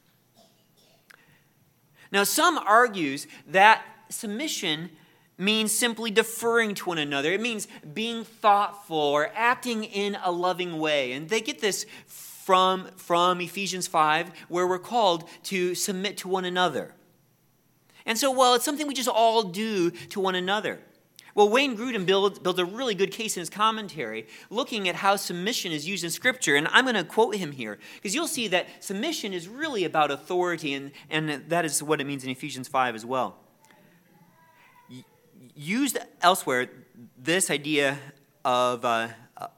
Now, 2.11 2.23
some 2.23 2.57
argues 2.57 3.27
that 3.47 3.83
submission 4.09 4.89
means 5.39 5.71
simply 5.71 6.11
deferring 6.11 6.75
to 6.75 6.89
one 6.89 6.97
another. 6.97 7.31
It 7.31 7.41
means 7.41 7.67
being 7.93 8.23
thoughtful 8.23 8.97
or 8.97 9.31
acting 9.33 9.85
in 9.85 10.17
a 10.23 10.31
loving 10.31 10.77
way. 10.77 11.13
And 11.13 11.29
they 11.29 11.41
get 11.41 11.61
this 11.61 11.85
from, 12.07 12.89
from 12.97 13.41
Ephesians 13.41 13.87
5, 13.87 14.31
where 14.49 14.67
we're 14.67 14.79
called 14.79 15.27
to 15.43 15.73
submit 15.73 16.17
to 16.17 16.27
one 16.27 16.45
another. 16.45 16.93
And 18.05 18.17
so, 18.17 18.31
well, 18.31 18.53
it's 18.53 18.65
something 18.65 18.87
we 18.87 18.93
just 18.93 19.09
all 19.09 19.43
do 19.43 19.91
to 19.91 20.19
one 20.19 20.35
another. 20.35 20.79
Well, 21.35 21.47
Wayne 21.47 21.77
Grudem 21.77 22.05
builds, 22.05 22.39
builds 22.39 22.59
a 22.59 22.65
really 22.65 22.95
good 22.95 23.11
case 23.11 23.37
in 23.37 23.41
his 23.41 23.49
commentary, 23.49 24.27
looking 24.49 24.89
at 24.89 24.95
how 24.95 25.15
submission 25.15 25.71
is 25.71 25.87
used 25.87 26.03
in 26.03 26.09
Scripture. 26.09 26.55
And 26.55 26.67
I'm 26.71 26.85
going 26.85 26.95
to 26.95 27.03
quote 27.03 27.35
him 27.35 27.51
here, 27.51 27.77
because 27.95 28.15
you'll 28.15 28.27
see 28.27 28.47
that 28.49 28.67
submission 28.83 29.31
is 29.31 29.47
really 29.47 29.85
about 29.85 30.11
authority, 30.11 30.73
and, 30.73 30.91
and 31.09 31.29
that 31.49 31.65
is 31.65 31.81
what 31.83 32.01
it 32.01 32.07
means 32.07 32.23
in 32.23 32.29
Ephesians 32.29 32.67
5 32.67 32.95
as 32.95 33.05
well. 33.05 33.37
Used 35.61 35.97
elsewhere, 36.21 36.69
this 37.17 37.51
idea 37.51 37.99
of, 38.45 38.85
uh, 38.85 39.09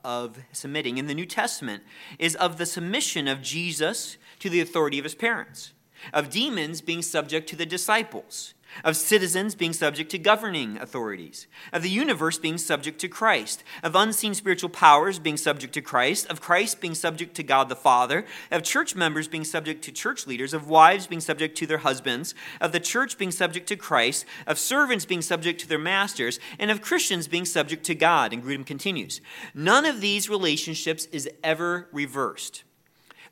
of 0.04 0.40
submitting 0.52 0.98
in 0.98 1.06
the 1.06 1.14
New 1.14 1.28
Testament 1.28 1.84
is 2.18 2.36
of 2.38 2.58
the 2.58 2.66
submission 2.66 3.28
of 3.28 3.44
Jesus 3.44 4.18
to 4.40 4.50
the 4.50 4.62
authority 4.62 4.98
of 4.98 5.04
his 5.04 5.14
parents, 5.14 5.74
of 6.14 6.30
demons 6.30 6.82
being 6.82 7.02
subject 7.02 7.48
to 7.50 7.56
the 7.56 7.66
disciples, 7.66 8.54
of 8.84 8.96
citizens 8.96 9.56
being 9.56 9.74
subject 9.74 10.10
to 10.12 10.18
governing 10.18 10.78
authorities, 10.78 11.48
of 11.74 11.84
the 11.84 11.90
universe 11.90 12.38
being 12.38 12.58
subject 12.58 13.00
to 13.00 13.08
Christ, 13.08 13.64
of 13.84 13.96
unseen 13.96 14.34
spiritual 14.34 14.70
powers 14.70 15.20
being 15.20 15.38
subject 15.38 15.74
to 15.74 15.82
Christ, 15.82 16.28
of 16.28 16.42
Christ 16.42 16.82
being 16.82 16.96
subject 16.96 17.36
to 17.36 17.44
God 17.44 17.70
the 17.70 17.76
Father, 17.76 18.26
of 18.50 18.64
church 18.64 18.96
members 18.96 19.28
being 19.28 19.44
subject 19.44 19.84
to 19.84 19.92
church 19.92 20.28
leaders, 20.28 20.54
of 20.54 20.70
wives 20.70 21.08
being 21.08 21.22
subject 21.22 21.58
to 21.58 21.68
their 21.68 21.80
husbands, 21.80 22.34
of 22.60 22.72
the 22.72 22.80
church 22.80 23.18
being 23.18 23.32
subject 23.32 23.68
to 23.68 23.76
Christ, 23.76 24.26
of 24.48 24.58
servants 24.58 25.06
being 25.06 25.22
subject 25.22 25.60
to 25.62 25.68
their 25.68 25.80
masters, 25.80 26.40
and 26.60 26.72
of 26.72 26.82
Christians 26.82 27.28
being 27.28 27.46
subject 27.46 27.84
to 27.86 27.96
God. 27.96 28.34
And 28.34 28.44
Grudem 28.44 28.66
continues 28.66 29.22
None 29.54 29.86
of 29.86 30.02
these 30.02 30.30
relationships 30.30 31.06
is 31.12 31.30
ever 31.44 31.88
reversed. 31.92 32.64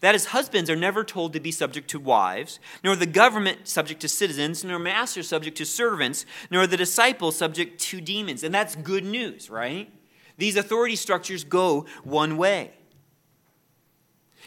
That 0.01 0.15
is, 0.15 0.27
husbands 0.27 0.69
are 0.69 0.77
never 0.77 1.03
told 1.03 1.33
to 1.33 1.39
be 1.39 1.51
subject 1.51 1.89
to 1.89 1.99
wives, 1.99 2.59
nor 2.83 2.95
the 2.95 3.05
government 3.05 3.67
subject 3.67 3.99
to 4.01 4.07
citizens, 4.07 4.63
nor 4.63 4.79
masters 4.79 5.27
subject 5.27 5.57
to 5.57 5.65
servants, 5.65 6.25
nor 6.49 6.65
the 6.67 6.77
disciples 6.77 7.35
subject 7.35 7.81
to 7.81 7.99
demons. 7.99 8.43
And 8.43 8.55
that's 8.55 8.75
good 8.75 9.03
news, 9.03 9.49
right? 9.49 9.91
These 10.37 10.55
authority 10.55 10.95
structures 10.95 11.43
go 11.43 11.85
one 12.03 12.37
way. 12.37 12.71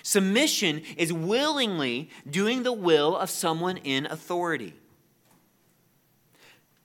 Submission 0.03 0.83
is 0.97 1.13
willingly 1.13 2.09
doing 2.29 2.63
the 2.63 2.73
will 2.73 3.17
of 3.17 3.29
someone 3.29 3.77
in 3.77 4.07
authority. 4.07 4.75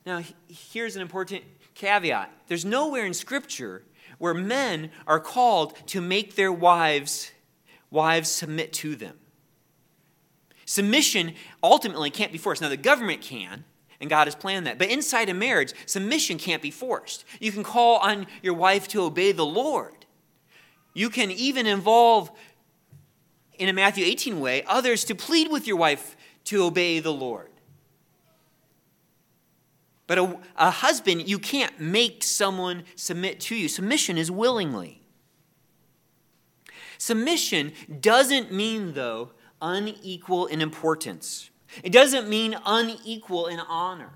Now, 0.06 0.24
here's 0.48 0.96
an 0.96 1.02
important 1.02 1.44
caveat 1.74 2.32
there's 2.48 2.66
nowhere 2.66 3.06
in 3.06 3.14
Scripture 3.14 3.84
where 4.18 4.34
men 4.34 4.90
are 5.06 5.20
called 5.20 5.76
to 5.88 6.02
make 6.02 6.36
their 6.36 6.52
wives 6.52 7.32
wives 7.92 8.30
submit 8.30 8.74
to 8.74 8.96
them. 8.96 9.18
Submission 10.66 11.34
ultimately 11.64 12.10
can't 12.10 12.32
be 12.32 12.38
forced. 12.38 12.62
Now, 12.62 12.70
the 12.70 12.78
government 12.78 13.22
can, 13.22 13.64
and 14.02 14.10
God 14.10 14.28
has 14.28 14.36
planned 14.36 14.68
that. 14.68 14.78
But 14.78 14.90
inside 14.90 15.30
a 15.30 15.34
marriage, 15.34 15.74
submission 15.86 16.38
can't 16.38 16.62
be 16.62 16.72
forced. 16.72 17.24
You 17.40 17.52
can 17.52 17.64
call 17.64 17.98
on 18.00 18.28
your 18.42 18.54
wife 18.54 18.88
to 18.90 19.02
obey 19.04 19.32
the 19.32 19.46
Lord. 19.46 20.06
You 20.94 21.10
can 21.10 21.32
even 21.32 21.68
involve, 21.68 22.32
in 23.58 23.70
a 23.70 23.74
Matthew 23.74 24.04
18 24.06 24.40
way, 24.40 24.64
others 24.68 25.06
to 25.06 25.16
plead 25.16 25.50
with 25.50 25.68
your 25.68 25.78
wife 25.78 26.18
to 26.46 26.64
obey 26.64 27.00
the 27.00 27.14
Lord. 27.14 27.50
But 30.06 30.18
a, 30.18 30.40
a 30.58 30.72
husband, 30.72 31.30
you 31.30 31.38
can't 31.38 31.80
make 31.80 32.24
someone 32.24 32.84
submit 32.96 33.40
to 33.42 33.56
you. 33.56 33.68
Submission 33.68 34.18
is 34.18 34.32
willingly. 34.32 35.02
Submission 36.98 37.74
doesn't 38.00 38.52
mean, 38.52 38.94
though, 38.94 39.32
unequal 39.62 40.48
in 40.48 40.62
importance. 40.62 41.50
It 41.84 41.92
doesn't 41.92 42.28
mean 42.28 42.58
unequal 42.66 43.48
in 43.48 43.60
honor. 43.60 44.14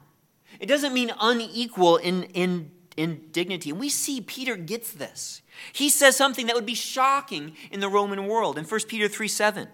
It 0.59 0.67
doesn't 0.67 0.93
mean 0.93 1.11
unequal 1.19 1.97
in, 1.97 2.23
in, 2.23 2.71
in 2.97 3.29
dignity. 3.31 3.71
And 3.71 3.79
we 3.79 3.89
see 3.89 4.21
Peter 4.21 4.55
gets 4.55 4.91
this. 4.91 5.41
He 5.73 5.89
says 5.89 6.15
something 6.15 6.47
that 6.47 6.55
would 6.55 6.65
be 6.65 6.75
shocking 6.75 7.53
in 7.71 7.79
the 7.79 7.89
Roman 7.89 8.27
world 8.27 8.57
in 8.57 8.65
1 8.65 8.79
Peter 8.87 9.07
3 9.07 9.27
7. 9.27 9.67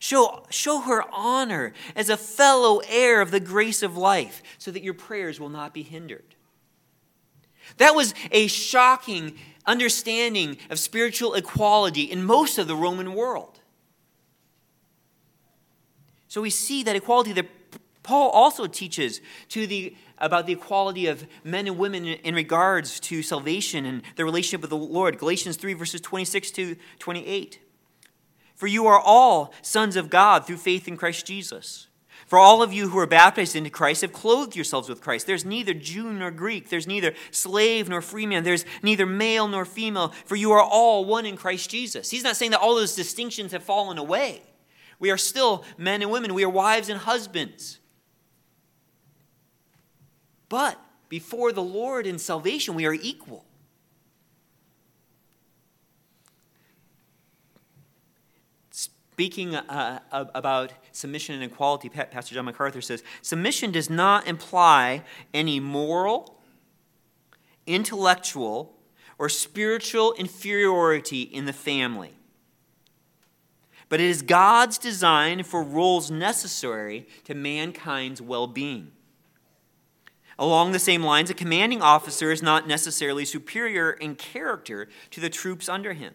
Show, 0.00 0.44
show 0.50 0.82
her 0.82 1.02
honor 1.12 1.72
as 1.96 2.08
a 2.08 2.16
fellow 2.16 2.80
heir 2.88 3.20
of 3.20 3.32
the 3.32 3.40
grace 3.40 3.82
of 3.82 3.96
life, 3.96 4.42
so 4.56 4.70
that 4.70 4.84
your 4.84 4.94
prayers 4.94 5.40
will 5.40 5.48
not 5.48 5.74
be 5.74 5.82
hindered. 5.82 6.36
That 7.78 7.94
was 7.94 8.14
a 8.30 8.46
shocking 8.46 9.36
understanding 9.68 10.58
of 10.70 10.78
spiritual 10.78 11.34
equality 11.34 12.02
in 12.02 12.24
most 12.24 12.58
of 12.58 12.66
the 12.66 12.74
Roman 12.74 13.14
world. 13.14 13.60
So 16.26 16.40
we 16.40 16.50
see 16.50 16.82
that 16.82 16.96
equality 16.96 17.32
that 17.34 17.46
Paul 18.02 18.30
also 18.30 18.66
teaches 18.66 19.20
to 19.50 19.66
the, 19.66 19.94
about 20.16 20.46
the 20.46 20.54
equality 20.54 21.06
of 21.06 21.26
men 21.44 21.66
and 21.66 21.78
women 21.78 22.06
in 22.06 22.34
regards 22.34 22.98
to 23.00 23.22
salvation 23.22 23.84
and 23.84 24.02
their 24.16 24.24
relationship 24.24 24.62
with 24.62 24.70
the 24.70 24.76
Lord. 24.76 25.18
Galatians 25.18 25.56
3, 25.56 25.74
verses 25.74 26.00
26 26.00 26.50
to 26.52 26.76
28. 26.98 27.60
For 28.56 28.66
you 28.66 28.86
are 28.86 28.98
all 28.98 29.52
sons 29.60 29.94
of 29.94 30.08
God 30.08 30.46
through 30.46 30.56
faith 30.56 30.88
in 30.88 30.96
Christ 30.96 31.26
Jesus. 31.26 31.87
For 32.28 32.38
all 32.38 32.62
of 32.62 32.74
you 32.74 32.90
who 32.90 32.98
are 32.98 33.06
baptized 33.06 33.56
into 33.56 33.70
Christ 33.70 34.02
have 34.02 34.12
clothed 34.12 34.54
yourselves 34.54 34.86
with 34.90 35.00
Christ. 35.00 35.26
There's 35.26 35.46
neither 35.46 35.72
Jew 35.72 36.12
nor 36.12 36.30
Greek. 36.30 36.68
There's 36.68 36.86
neither 36.86 37.14
slave 37.30 37.88
nor 37.88 38.02
free 38.02 38.26
man. 38.26 38.44
There's 38.44 38.66
neither 38.82 39.06
male 39.06 39.48
nor 39.48 39.64
female. 39.64 40.12
For 40.26 40.36
you 40.36 40.52
are 40.52 40.62
all 40.62 41.06
one 41.06 41.24
in 41.24 41.38
Christ 41.38 41.70
Jesus. 41.70 42.10
He's 42.10 42.24
not 42.24 42.36
saying 42.36 42.50
that 42.50 42.60
all 42.60 42.74
those 42.74 42.94
distinctions 42.94 43.52
have 43.52 43.62
fallen 43.62 43.96
away. 43.96 44.42
We 44.98 45.10
are 45.10 45.16
still 45.16 45.64
men 45.78 46.02
and 46.02 46.10
women. 46.10 46.34
We 46.34 46.44
are 46.44 46.50
wives 46.50 46.90
and 46.90 47.00
husbands. 47.00 47.78
But 50.50 50.78
before 51.08 51.52
the 51.52 51.62
Lord 51.62 52.06
in 52.06 52.18
salvation, 52.18 52.74
we 52.74 52.84
are 52.84 52.92
equal. 52.92 53.46
Speaking 59.18 59.56
uh, 59.56 59.98
about 60.12 60.72
submission 60.92 61.34
and 61.34 61.42
equality, 61.42 61.88
Pastor 61.88 62.36
John 62.36 62.44
MacArthur 62.44 62.80
says 62.80 63.02
submission 63.20 63.72
does 63.72 63.90
not 63.90 64.28
imply 64.28 65.02
any 65.34 65.58
moral, 65.58 66.38
intellectual, 67.66 68.76
or 69.18 69.28
spiritual 69.28 70.12
inferiority 70.12 71.22
in 71.22 71.46
the 71.46 71.52
family. 71.52 72.12
But 73.88 73.98
it 73.98 74.06
is 74.06 74.22
God's 74.22 74.78
design 74.78 75.42
for 75.42 75.64
roles 75.64 76.12
necessary 76.12 77.08
to 77.24 77.34
mankind's 77.34 78.22
well 78.22 78.46
being. 78.46 78.92
Along 80.38 80.70
the 80.70 80.78
same 80.78 81.02
lines, 81.02 81.28
a 81.28 81.34
commanding 81.34 81.82
officer 81.82 82.30
is 82.30 82.40
not 82.40 82.68
necessarily 82.68 83.24
superior 83.24 83.90
in 83.90 84.14
character 84.14 84.88
to 85.10 85.18
the 85.18 85.28
troops 85.28 85.68
under 85.68 85.94
him 85.94 86.14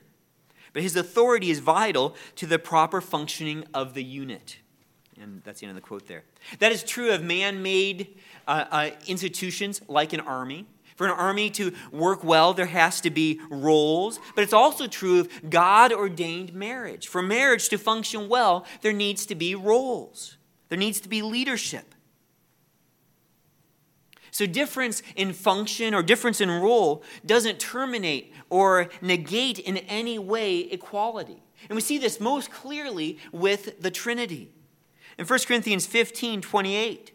but 0.74 0.82
his 0.82 0.96
authority 0.96 1.50
is 1.50 1.60
vital 1.60 2.16
to 2.36 2.46
the 2.46 2.60
proper 2.60 3.00
functioning 3.00 3.64
of 3.74 3.94
the 3.94 4.04
unit. 4.04 4.58
And 5.22 5.42
that's 5.44 5.60
the 5.60 5.68
end 5.68 5.78
of 5.78 5.82
the 5.82 5.88
quote 5.88 6.08
there. 6.08 6.24
That 6.60 6.72
is 6.72 6.84
true 6.84 7.12
of 7.12 7.24
man 7.24 7.62
made 7.62 8.20
uh, 8.48 8.66
uh, 8.72 8.90
institutions 9.08 9.82
like 9.88 10.14
an 10.14 10.20
army. 10.20 10.66
For 10.96 11.08
an 11.08 11.14
army 11.14 11.50
to 11.52 11.74
work 11.92 12.24
well, 12.24 12.54
there 12.54 12.68
has 12.68 13.02
to 13.02 13.10
be 13.10 13.40
roles, 13.50 14.20
but 14.36 14.44
it's 14.44 14.54
also 14.54 14.86
true 14.86 15.20
of 15.22 15.50
God 15.50 15.92
ordained 15.92 16.54
marriage. 16.54 17.08
For 17.08 17.22
marriage 17.22 17.70
to 17.70 17.78
function 17.78 18.30
well, 18.30 18.66
there 18.82 18.94
needs 18.94 19.26
to 19.28 19.36
be 19.36 19.56
roles, 19.56 20.38
there 20.70 20.78
needs 20.78 21.00
to 21.02 21.10
be 21.10 21.22
leadership. 21.22 21.93
So, 24.34 24.48
difference 24.48 25.04
in 25.16 25.32
function 25.32 25.94
or 25.94 26.02
difference 26.02 26.42
in 26.42 26.50
role 26.50 27.04
doesn't 27.24 27.60
terminate 27.60 28.34
or 28.50 28.90
negate 29.00 29.60
in 29.60 29.78
any 29.78 30.18
way 30.18 30.62
equality. 30.62 31.44
And 31.70 31.76
we 31.76 31.82
see 31.82 32.00
this 32.00 32.20
most 32.20 32.50
clearly 32.50 33.20
with 33.32 33.80
the 33.80 33.92
Trinity. 33.92 34.50
In 35.20 35.28
1 35.28 35.40
Corinthians 35.48 35.86
15 35.86 36.42
28, 36.42 37.13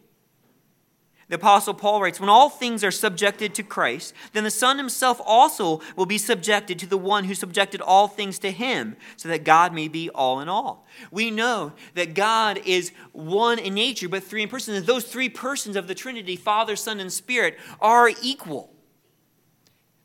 The 1.29 1.35
Apostle 1.35 1.75
Paul 1.75 2.01
writes, 2.01 2.19
When 2.19 2.27
all 2.27 2.49
things 2.49 2.83
are 2.83 2.89
subjected 2.89 3.53
to 3.53 3.63
Christ, 3.63 4.15
then 4.33 4.43
the 4.43 4.51
Son 4.51 4.79
himself 4.79 5.21
also 5.23 5.79
will 5.95 6.07
be 6.07 6.17
subjected 6.17 6.79
to 6.79 6.87
the 6.87 6.97
one 6.97 7.25
who 7.25 7.35
subjected 7.35 7.81
all 7.81 8.07
things 8.07 8.39
to 8.39 8.51
him, 8.51 8.97
so 9.15 9.29
that 9.29 9.43
God 9.43 9.71
may 9.71 9.87
be 9.87 10.09
all 10.09 10.39
in 10.39 10.49
all. 10.49 10.87
We 11.11 11.29
know 11.29 11.73
that 11.93 12.15
God 12.15 12.59
is 12.65 12.91
one 13.11 13.59
in 13.59 13.75
nature, 13.75 14.09
but 14.09 14.23
three 14.23 14.41
in 14.41 14.49
person. 14.49 14.73
And 14.73 14.87
those 14.87 15.05
three 15.05 15.29
persons 15.29 15.75
of 15.75 15.87
the 15.87 15.93
Trinity, 15.93 16.35
Father, 16.35 16.75
Son, 16.75 16.99
and 16.99 17.13
Spirit, 17.13 17.59
are 17.79 18.09
equal. 18.23 18.73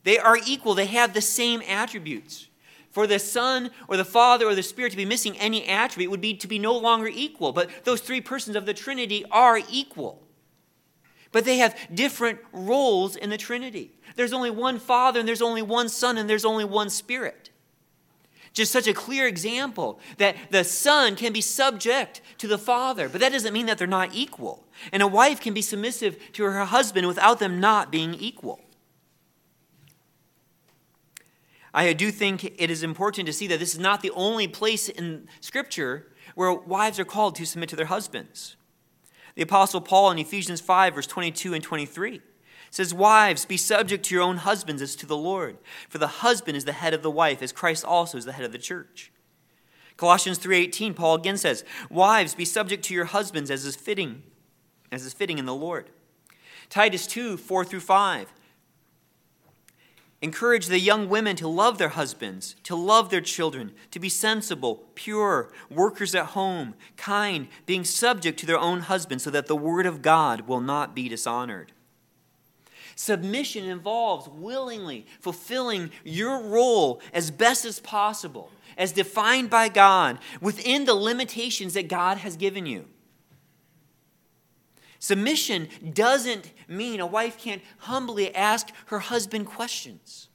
They 0.03 0.19
are 0.19 0.37
equal, 0.47 0.75
they 0.75 0.87
have 0.87 1.15
the 1.15 1.23
same 1.23 1.63
attributes. 1.63 2.49
For 2.91 3.07
the 3.07 3.19
Son 3.19 3.71
or 3.89 3.97
the 3.97 4.05
Father 4.05 4.47
or 4.47 4.55
the 4.55 4.63
Spirit 4.63 4.91
to 4.91 4.97
be 4.97 5.07
missing 5.07 5.37
any 5.39 5.65
attribute 5.65 6.11
would 6.11 6.21
be 6.21 6.35
to 6.35 6.47
be 6.47 6.59
no 6.59 6.77
longer 6.77 7.09
equal. 7.09 7.53
But 7.53 7.71
those 7.85 8.03
three 8.03 8.21
persons 8.21 8.57
of 8.57 8.67
the 8.67 8.75
Trinity 8.75 9.25
are 9.33 9.59
equal 9.71 10.24
but 11.35 11.45
they 11.45 11.59
have 11.59 11.77
different 11.93 12.39
roles 12.53 13.17
in 13.17 13.29
the 13.29 13.37
Trinity. 13.37 13.91
There's 14.15 14.33
only 14.33 14.51
one 14.53 14.79
Father, 14.79 15.19
and 15.19 15.29
there's 15.29 15.43
only 15.43 15.63
one 15.63 15.89
Son, 15.89 16.17
and 16.17 16.31
there's 16.31 16.45
only 16.45 16.65
one 16.65 16.89
Spirit. 16.89 17.51
Just 18.53 18.71
such 18.71 18.87
a 18.87 18.95
clear 18.95 19.27
example 19.27 19.99
that 20.19 20.37
the 20.51 20.63
Son 20.63 21.17
can 21.17 21.33
be 21.33 21.41
subject 21.41 22.21
to 22.39 22.47
the 22.47 22.57
Father, 22.57 23.09
but 23.09 23.21
that 23.21 23.33
doesn't 23.33 23.53
mean 23.53 23.67
that 23.67 23.79
they're 23.79 23.89
not 23.89 24.15
equal. 24.15 24.65
And 24.93 25.03
a 25.03 25.09
wife 25.09 25.41
can 25.41 25.53
be 25.53 25.61
submissive 25.61 26.17
to 26.35 26.45
her 26.45 26.65
husband 26.67 27.09
without 27.09 27.41
them 27.41 27.59
not 27.59 27.91
being 27.91 28.15
equal. 28.15 28.61
I 31.75 31.93
do 31.95 32.13
think 32.13 32.45
it 32.45 32.71
is 32.71 32.85
important 32.85 33.27
to 33.27 33.33
see 33.33 33.49
that 33.49 33.59
this 33.59 33.75
is 33.75 33.81
not 33.81 34.03
the 34.03 34.13
only 34.13 34.47
place 34.47 34.89
in 34.89 35.27
Scripture 35.41 36.13
where 36.37 36.53
wives 36.53 37.01
are 37.01 37.05
called 37.05 37.35
to 37.35 37.45
submit 37.45 37.71
to 37.71 37.77
their 37.77 37.87
husbands. 37.87 38.55
The 39.35 39.43
Apostle 39.43 39.81
Paul 39.81 40.11
in 40.11 40.19
Ephesians 40.19 40.61
5, 40.61 40.95
verse 40.95 41.07
22 41.07 41.55
and 41.55 41.63
23 41.63 42.21
says, 42.71 42.93
Wives, 42.93 43.45
be 43.45 43.57
subject 43.57 44.05
to 44.07 44.15
your 44.15 44.25
own 44.25 44.39
husbands 44.39 44.83
as 44.83 44.97
to 44.97 45.07
the 45.07 45.17
Lord. 45.17 45.59
For 45.89 45.99
the 45.99 46.07
husband 46.07 46.57
is 46.57 46.65
the 46.65 46.73
head 46.73 46.93
of 46.93 47.03
the 47.03 47.11
wife, 47.11 47.41
as 47.41 47.53
Christ 47.53 47.85
also 47.85 48.19
is 48.19 48.25
the 48.25 48.33
head 48.33 48.45
of 48.45 48.53
the 48.53 48.59
church. 48.59 49.13
Colossians 49.97 50.39
3:18 50.39 50.95
Paul 50.95 51.15
again 51.15 51.37
says, 51.37 51.65
"Wives, 51.89 52.35
be 52.35 52.45
subject 52.45 52.85
to 52.87 52.95
your 52.95 53.05
husbands 53.05 53.49
as 53.51 53.65
is 53.65 53.77
fitting, 53.77 54.25
as 54.91 55.05
is 55.05 55.13
fitting 55.13 55.39
in 55.39 55.47
the 55.47 55.55
Lord." 55.55 55.91
Titus 56.69 57.07
2, 57.07 57.37
4 57.37 57.65
through 57.65 57.81
5 57.81 58.33
Encourage 60.25 60.69
the 60.69 60.81
young 60.81 61.11
women 61.11 61.37
to 61.37 61.47
love 61.47 61.77
their 61.77 61.91
husbands, 61.91 62.57
to 62.63 62.75
love 62.75 63.11
their 63.11 63.21
children, 63.21 63.73
to 63.91 64.01
be 64.01 64.09
sensible, 64.09 64.87
pure, 64.95 65.53
workers 65.69 66.15
at 66.15 66.29
home, 66.29 66.73
kind, 66.97 67.47
being 67.67 67.85
subject 67.85 68.41
to 68.41 68.47
their 68.47 68.59
own 68.59 68.81
husbands, 68.81 69.23
so 69.23 69.31
that 69.31 69.49
the 69.49 69.55
word 69.55 69.85
of 69.85 70.01
God 70.01 70.49
will 70.49 70.63
not 70.63 70.95
be 70.95 71.11
dishonored. 71.11 71.73
Submission 72.97 73.67
involves 73.67 74.27
willingly 74.27 75.05
fulfilling 75.21 75.91
your 76.05 76.41
role 76.41 77.03
as 77.13 77.31
best 77.31 77.67
as 77.67 77.79
possible, 77.79 78.51
as 78.79 78.93
defined 78.93 79.51
by 79.51 79.69
God, 79.69 80.19
within 80.41 80.87
the 80.87 80.95
limitations 80.95 81.75
that 81.75 81.89
God 81.89 82.17
has 82.17 82.39
given 82.39 82.65
you. 82.65 82.87
Submission 85.05 85.69
doesn't 85.93 86.51
mean 86.67 86.99
a 86.99 87.05
wife 87.05 87.37
can't 87.37 87.61
humbly 87.81 88.35
ask 88.35 88.71
her 88.87 89.01
husband 89.01 89.45
questions. 89.45 90.29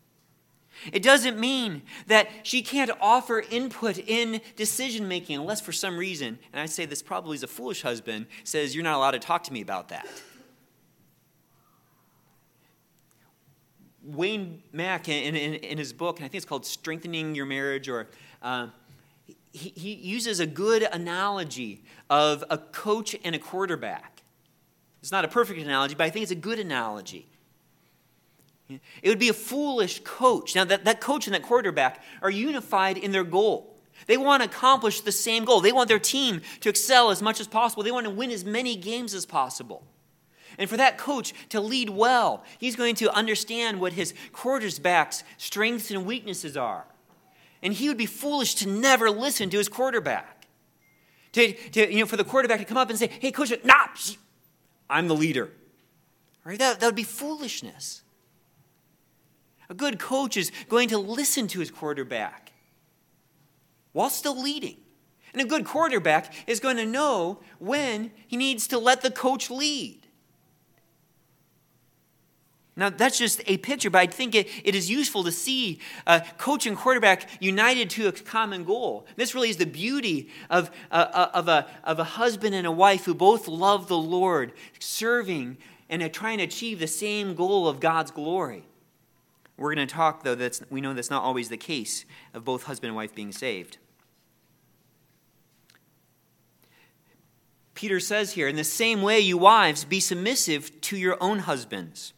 It 0.93 1.01
doesn't 1.01 1.39
mean 1.39 1.81
that 2.05 2.29
she 2.43 2.61
can't 2.61 2.91
offer 3.01 3.43
input 3.49 3.97
in 3.97 4.41
decision 4.55 5.07
making 5.07 5.37
unless 5.37 5.59
for 5.59 5.71
some 5.71 5.97
reason, 5.97 6.37
and 6.53 6.61
I 6.61 6.67
say 6.67 6.85
this 6.85 7.01
probably 7.01 7.33
is 7.33 7.41
a 7.41 7.47
foolish 7.47 7.81
husband, 7.81 8.27
says, 8.43 8.75
You're 8.75 8.83
not 8.83 8.97
allowed 8.97 9.11
to 9.11 9.19
talk 9.19 9.43
to 9.45 9.53
me 9.53 9.61
about 9.61 9.89
that. 9.89 10.07
Wayne 14.03 14.61
Mack, 14.71 15.09
in, 15.09 15.35
in, 15.35 15.55
in 15.55 15.79
his 15.79 15.93
book, 15.93 16.17
and 16.17 16.25
I 16.25 16.27
think 16.27 16.35
it's 16.35 16.45
called 16.45 16.67
Strengthening 16.67 17.33
Your 17.33 17.47
Marriage, 17.47 17.89
or 17.89 18.07
uh, 18.43 18.67
he, 19.51 19.69
he 19.69 19.93
uses 19.95 20.39
a 20.39 20.45
good 20.45 20.83
analogy 20.83 21.81
of 22.07 22.43
a 22.51 22.59
coach 22.59 23.15
and 23.23 23.33
a 23.33 23.39
quarterback. 23.39 24.18
It's 25.01 25.11
not 25.11 25.25
a 25.25 25.27
perfect 25.27 25.59
analogy, 25.59 25.95
but 25.95 26.05
I 26.05 26.09
think 26.09 26.23
it's 26.23 26.31
a 26.31 26.35
good 26.35 26.59
analogy. 26.59 27.25
It 29.01 29.09
would 29.09 29.19
be 29.19 29.29
a 29.29 29.33
foolish 29.33 30.01
coach. 30.03 30.55
Now, 30.55 30.65
that, 30.65 30.85
that 30.85 31.01
coach 31.01 31.25
and 31.25 31.33
that 31.33 31.41
quarterback 31.41 32.03
are 32.21 32.29
unified 32.29 32.97
in 32.97 33.11
their 33.11 33.23
goal. 33.23 33.75
They 34.05 34.17
want 34.17 34.43
to 34.43 34.49
accomplish 34.49 35.01
the 35.01 35.11
same 35.11 35.45
goal. 35.45 35.59
They 35.59 35.71
want 35.71 35.89
their 35.89 35.99
team 35.99 36.41
to 36.61 36.69
excel 36.69 37.09
as 37.09 37.21
much 37.21 37.39
as 37.39 37.47
possible. 37.47 37.83
They 37.83 37.91
want 37.91 38.05
to 38.05 38.11
win 38.11 38.31
as 38.31 38.45
many 38.45 38.75
games 38.75 39.13
as 39.13 39.25
possible. 39.25 39.83
And 40.57 40.69
for 40.69 40.77
that 40.77 40.97
coach 40.97 41.33
to 41.49 41.61
lead 41.61 41.89
well, 41.89 42.43
he's 42.59 42.75
going 42.75 42.95
to 42.95 43.11
understand 43.13 43.79
what 43.79 43.93
his 43.93 44.13
quarterback's 44.33 45.23
strengths 45.37 45.89
and 45.89 46.05
weaknesses 46.05 46.57
are. 46.57 46.85
And 47.61 47.73
he 47.73 47.87
would 47.87 47.97
be 47.97 48.05
foolish 48.05 48.55
to 48.55 48.69
never 48.69 49.09
listen 49.09 49.49
to 49.49 49.57
his 49.57 49.69
quarterback. 49.69 50.47
To, 51.33 51.53
to, 51.53 51.91
you 51.91 51.99
know, 51.99 52.05
for 52.05 52.17
the 52.17 52.23
quarterback 52.23 52.59
to 52.59 52.65
come 52.65 52.77
up 52.77 52.89
and 52.89 52.97
say, 52.97 53.09
hey, 53.19 53.31
coach, 53.31 53.53
nah, 53.63 53.87
I'm 54.89 55.07
the 55.07 55.15
leader. 55.15 55.51
Right? 56.43 56.57
That, 56.57 56.79
that 56.79 56.85
would 56.85 56.95
be 56.95 57.03
foolishness. 57.03 58.01
A 59.69 59.73
good 59.73 59.99
coach 59.99 60.35
is 60.35 60.51
going 60.67 60.89
to 60.89 60.97
listen 60.97 61.47
to 61.49 61.59
his 61.59 61.69
quarterback 61.69 62.53
while 63.91 64.09
still 64.09 64.41
leading. 64.41 64.77
And 65.31 65.41
a 65.41 65.45
good 65.45 65.65
quarterback 65.65 66.33
is 66.47 66.59
going 66.59 66.77
to 66.77 66.85
know 66.85 67.39
when 67.59 68.11
he 68.27 68.35
needs 68.35 68.67
to 68.69 68.79
let 68.79 69.01
the 69.01 69.11
coach 69.11 69.51
lead. 69.51 69.98
Now, 72.79 72.89
that's 72.89 73.17
just 73.17 73.41
a 73.45 73.57
picture, 73.57 73.89
but 73.89 73.99
I 73.99 74.07
think 74.07 74.33
it, 74.33 74.47
it 74.63 74.73
is 74.73 74.89
useful 74.89 75.25
to 75.25 75.33
see 75.33 75.79
uh, 76.07 76.21
coach 76.37 76.65
and 76.65 76.77
quarterback 76.77 77.29
united 77.41 77.89
to 77.91 78.07
a 78.07 78.13
common 78.13 78.63
goal. 78.63 79.05
This 79.17 79.35
really 79.35 79.49
is 79.49 79.57
the 79.57 79.65
beauty 79.65 80.29
of, 80.49 80.71
uh, 80.89 81.07
uh, 81.11 81.29
of, 81.33 81.49
a, 81.49 81.67
of 81.83 81.99
a 81.99 82.05
husband 82.05 82.55
and 82.55 82.65
a 82.65 82.71
wife 82.71 83.03
who 83.03 83.13
both 83.13 83.49
love 83.49 83.89
the 83.89 83.97
Lord, 83.97 84.53
serving 84.79 85.57
and 85.89 86.13
trying 86.13 86.37
to 86.37 86.45
achieve 86.45 86.79
the 86.79 86.87
same 86.87 87.35
goal 87.35 87.67
of 87.67 87.81
God's 87.81 88.11
glory. 88.11 88.63
We're 89.57 89.75
going 89.75 89.85
to 89.85 89.93
talk, 89.93 90.23
though, 90.23 90.35
that 90.35 90.61
we 90.69 90.79
know 90.79 90.93
that's 90.93 91.09
not 91.09 91.21
always 91.21 91.49
the 91.49 91.57
case 91.57 92.05
of 92.33 92.45
both 92.45 92.63
husband 92.63 92.87
and 92.87 92.95
wife 92.95 93.13
being 93.13 93.33
saved. 93.33 93.77
Peter 97.73 97.99
says 97.99 98.33
here, 98.33 98.47
in 98.47 98.55
the 98.55 98.63
same 98.63 99.01
way, 99.01 99.19
you 99.19 99.37
wives, 99.37 99.83
be 99.83 99.99
submissive 99.99 100.79
to 100.79 100.95
your 100.95 101.17
own 101.19 101.39
husbands 101.39 102.13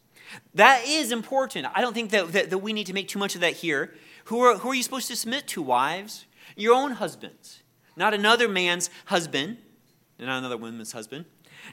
that 0.54 0.84
is 0.86 1.12
important. 1.12 1.66
I 1.74 1.80
don't 1.80 1.94
think 1.94 2.10
that, 2.10 2.32
that, 2.32 2.50
that, 2.50 2.58
we 2.58 2.72
need 2.72 2.86
to 2.86 2.92
make 2.92 3.08
too 3.08 3.18
much 3.18 3.34
of 3.34 3.40
that 3.40 3.54
here. 3.54 3.94
Who 4.26 4.40
are, 4.40 4.58
who 4.58 4.70
are 4.70 4.74
you 4.74 4.82
supposed 4.82 5.08
to 5.08 5.16
submit 5.16 5.46
to, 5.48 5.62
wives? 5.62 6.26
Your 6.56 6.74
own 6.74 6.92
husbands, 6.92 7.62
not 7.96 8.14
another 8.14 8.48
man's 8.48 8.90
husband, 9.06 9.58
not 10.18 10.38
another 10.38 10.56
woman's 10.56 10.92
husband. 10.92 11.24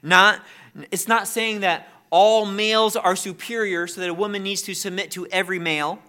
Not, 0.01 0.43
it's 0.91 1.07
not 1.07 1.27
saying 1.27 1.61
that 1.61 1.89
all 2.09 2.45
males 2.45 2.95
are 2.95 3.15
superior 3.15 3.87
so 3.87 4.01
that 4.01 4.09
a 4.09 4.13
woman 4.13 4.43
needs 4.43 4.61
to 4.63 4.73
submit 4.73 5.11
to 5.11 5.27
every 5.27 5.59
male, 5.59 5.99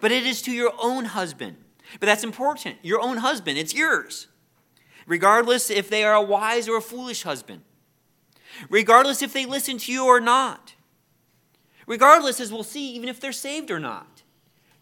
but 0.00 0.12
it 0.12 0.24
is 0.24 0.42
to 0.42 0.52
your 0.52 0.72
own 0.80 1.06
husband. 1.06 1.56
But 2.00 2.06
that's 2.06 2.24
important. 2.24 2.76
Your 2.82 3.00
own 3.00 3.18
husband, 3.18 3.58
it's 3.58 3.74
yours. 3.74 4.28
Regardless 5.06 5.70
if 5.70 5.90
they 5.90 6.04
are 6.04 6.14
a 6.14 6.22
wise 6.22 6.68
or 6.68 6.78
a 6.78 6.82
foolish 6.82 7.24
husband. 7.24 7.62
Regardless 8.70 9.22
if 9.22 9.32
they 9.32 9.46
listen 9.46 9.78
to 9.78 9.92
you 9.92 10.06
or 10.06 10.20
not. 10.20 10.73
Regardless, 11.86 12.40
as 12.40 12.52
we'll 12.52 12.62
see, 12.62 12.94
even 12.94 13.08
if 13.08 13.20
they're 13.20 13.32
saved 13.32 13.70
or 13.70 13.78
not. 13.78 14.22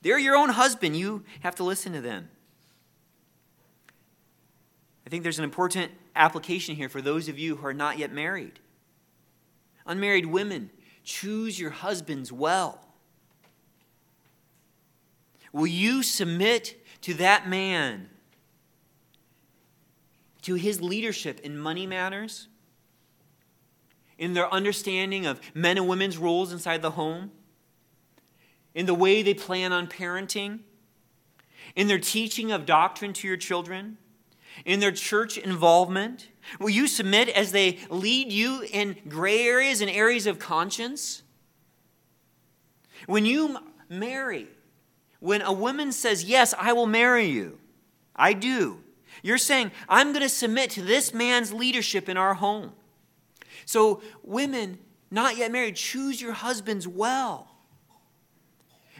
They're 0.03 0.19
your 0.19 0.37
own 0.37 0.51
husband. 0.51 0.97
You 0.97 1.25
have 1.41 1.55
to 1.57 1.65
listen 1.65 1.93
to 1.93 2.01
them. 2.01 2.29
I 5.07 5.11
think 5.11 5.23
there's 5.23 5.38
an 5.38 5.45
important 5.45 5.93
application 6.15 6.77
here 6.77 6.88
for 6.88 7.03
those 7.03 7.29
of 7.29 7.38
you 7.38 7.57
who 7.57 7.67
are 7.67 7.75
not 7.75 7.99
yet 7.99 8.12
married. 8.12 8.61
Unmarried 9.87 10.27
women, 10.27 10.71
choose 11.05 11.59
your 11.59 11.71
husbands 11.71 12.33
well. 12.33 12.87
Will 15.53 15.67
you 15.67 16.03
submit 16.03 16.83
to 17.03 17.15
that 17.15 17.49
man, 17.49 18.09
to 20.43 20.55
his 20.55 20.81
leadership 20.81 21.41
in 21.41 21.59
money 21.59 21.87
matters? 21.87 22.49
In 24.22 24.35
their 24.35 24.54
understanding 24.54 25.26
of 25.26 25.40
men 25.52 25.76
and 25.76 25.88
women's 25.88 26.16
roles 26.16 26.52
inside 26.52 26.80
the 26.80 26.92
home, 26.92 27.32
in 28.72 28.87
the 28.87 28.94
way 28.94 29.20
they 29.20 29.35
plan 29.35 29.72
on 29.72 29.88
parenting, 29.88 30.61
in 31.74 31.88
their 31.88 31.98
teaching 31.98 32.52
of 32.52 32.64
doctrine 32.64 33.12
to 33.12 33.26
your 33.26 33.37
children, 33.37 33.98
in 34.64 34.78
their 34.78 34.92
church 34.92 35.37
involvement? 35.37 36.28
Will 36.61 36.70
you 36.70 36.87
submit 36.87 37.30
as 37.30 37.50
they 37.50 37.80
lead 37.90 38.30
you 38.30 38.64
in 38.72 38.96
gray 39.08 39.42
areas 39.42 39.80
and 39.80 39.90
areas 39.90 40.28
of 40.28 40.38
conscience? 40.38 41.24
When 43.06 43.26
you 43.26 43.58
marry, 43.88 44.46
when 45.18 45.42
a 45.42 45.52
woman 45.52 45.90
says, 45.90 46.22
Yes, 46.22 46.54
I 46.56 46.72
will 46.74 46.87
marry 46.87 47.26
you, 47.26 47.58
I 48.14 48.35
do, 48.35 48.85
you're 49.20 49.37
saying, 49.37 49.72
I'm 49.88 50.12
going 50.12 50.22
to 50.22 50.28
submit 50.28 50.70
to 50.70 50.82
this 50.82 51.12
man's 51.12 51.52
leadership 51.52 52.08
in 52.08 52.16
our 52.16 52.35
home. 52.35 52.74
So, 53.64 54.03
women, 54.22 54.79
not 55.11 55.37
yet 55.37 55.53
married, 55.53 55.77
choose 55.77 56.20
your 56.20 56.33
husbands 56.33 56.87
well. 56.87 57.48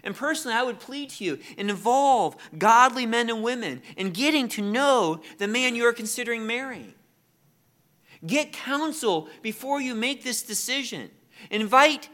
And 0.05 0.16
personally, 0.16 0.57
I 0.57 0.62
would 0.62 0.81
plead 0.81 1.11
to 1.11 1.25
you 1.25 1.38
involve 1.57 2.37
godly 2.59 3.07
men 3.07 3.31
and 3.31 3.42
women 3.42 3.83
in 3.96 4.11
getting 4.11 4.48
to 4.48 4.62
know 4.62 5.20
the 5.38 5.46
man 5.46 5.77
you 5.77 5.87
are 5.87 5.92
considering 5.92 6.46
marrying. 6.46 6.94
Get 8.27 8.53
counsel 8.53 9.29
before 9.42 9.81
you 9.81 9.94
make 9.94 10.22
this 10.22 10.42
decision. 10.42 11.11
Invite 11.51 12.09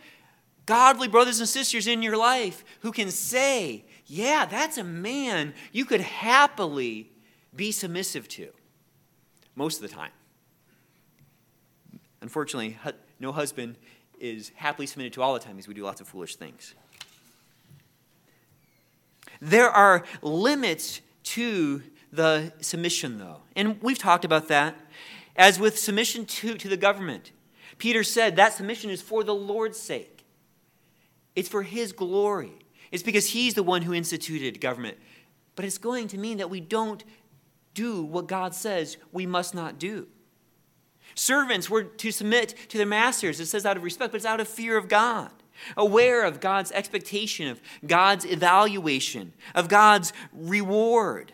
godly 0.66 1.08
brothers 1.08 1.40
and 1.40 1.48
sisters 1.48 1.86
in 1.86 2.02
your 2.02 2.16
life 2.16 2.64
who 2.80 2.92
can 2.92 3.10
say, 3.10 3.84
Yeah, 4.06 4.44
that's 4.46 4.78
a 4.78 4.84
man 4.84 5.54
you 5.72 5.84
could 5.84 6.00
happily 6.00 7.10
be 7.54 7.72
submissive 7.72 8.28
to 8.28 8.50
most 9.54 9.82
of 9.82 9.88
the 9.88 9.94
time. 9.94 10.12
Unfortunately, 12.20 12.76
no 13.20 13.32
husband 13.32 13.76
is 14.20 14.52
happily 14.56 14.86
submitted 14.86 15.12
to 15.14 15.22
all 15.22 15.34
the 15.34 15.40
time 15.40 15.56
because 15.56 15.68
we 15.68 15.74
do 15.74 15.84
lots 15.84 16.00
of 16.00 16.08
foolish 16.08 16.36
things. 16.36 16.74
There 19.40 19.70
are 19.70 20.04
limits 20.22 21.00
to 21.24 21.82
the 22.12 22.52
submission, 22.60 23.18
though. 23.18 23.42
And 23.54 23.80
we've 23.82 23.98
talked 23.98 24.24
about 24.24 24.48
that. 24.48 24.76
As 25.36 25.60
with 25.60 25.78
submission 25.78 26.26
to, 26.26 26.54
to 26.54 26.68
the 26.68 26.76
government, 26.76 27.30
Peter 27.78 28.02
said 28.02 28.36
that 28.36 28.52
submission 28.52 28.90
is 28.90 29.00
for 29.00 29.22
the 29.22 29.34
Lord's 29.34 29.78
sake, 29.78 30.24
it's 31.36 31.48
for 31.48 31.62
his 31.62 31.92
glory. 31.92 32.52
It's 32.90 33.02
because 33.02 33.26
he's 33.26 33.54
the 33.54 33.62
one 33.62 33.82
who 33.82 33.92
instituted 33.92 34.60
government. 34.60 34.96
But 35.54 35.66
it's 35.66 35.76
going 35.76 36.08
to 36.08 36.18
mean 36.18 36.38
that 36.38 36.48
we 36.48 36.60
don't 36.60 37.04
do 37.74 38.02
what 38.02 38.26
God 38.26 38.54
says 38.54 38.96
we 39.12 39.26
must 39.26 39.54
not 39.54 39.78
do. 39.78 40.08
Servants 41.18 41.68
were 41.68 41.82
to 41.82 42.12
submit 42.12 42.54
to 42.68 42.78
their 42.78 42.86
masters, 42.86 43.40
it 43.40 43.46
says 43.46 43.66
out 43.66 43.76
of 43.76 43.82
respect, 43.82 44.12
but 44.12 44.18
it's 44.18 44.24
out 44.24 44.38
of 44.40 44.46
fear 44.46 44.76
of 44.76 44.88
God 44.88 45.30
aware 45.76 46.24
of 46.24 46.38
God's 46.38 46.70
expectation, 46.70 47.48
of 47.48 47.60
God's 47.84 48.24
evaluation, 48.24 49.32
of 49.56 49.68
God's 49.68 50.12
reward. 50.32 51.32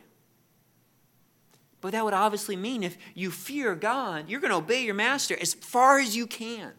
But 1.82 1.92
that 1.92 2.02
would 2.02 2.14
obviously 2.14 2.56
mean 2.56 2.82
if 2.82 2.96
you 3.14 3.30
fear 3.30 3.74
God, 3.74 4.30
you're 4.30 4.40
going 4.40 4.50
to 4.50 4.56
obey 4.56 4.82
your 4.82 4.94
master 4.94 5.36
as 5.38 5.52
far 5.52 5.98
as 5.98 6.16
you 6.16 6.26
can, 6.26 6.72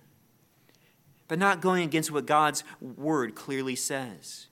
but 1.28 1.38
not 1.38 1.62
going 1.62 1.84
against 1.84 2.12
what 2.12 2.26
God's 2.26 2.64
word 2.82 3.36
clearly 3.36 3.76
says. 3.76 4.48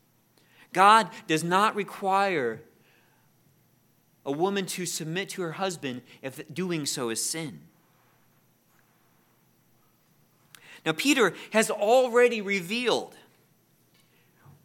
God 0.71 1.09
does 1.25 1.43
not 1.43 1.75
require 1.75 2.61
a 4.23 4.31
woman 4.31 4.67
to 4.67 4.85
submit 4.85 5.29
to 5.29 5.41
her 5.41 5.53
husband 5.53 6.03
if 6.21 6.41
doing 6.53 6.85
so 6.85 7.09
is 7.09 7.27
sin. 7.27 7.61
Now, 10.85 10.91
Peter 10.91 11.33
has 11.51 11.69
already 11.71 12.41
revealed 12.41 13.15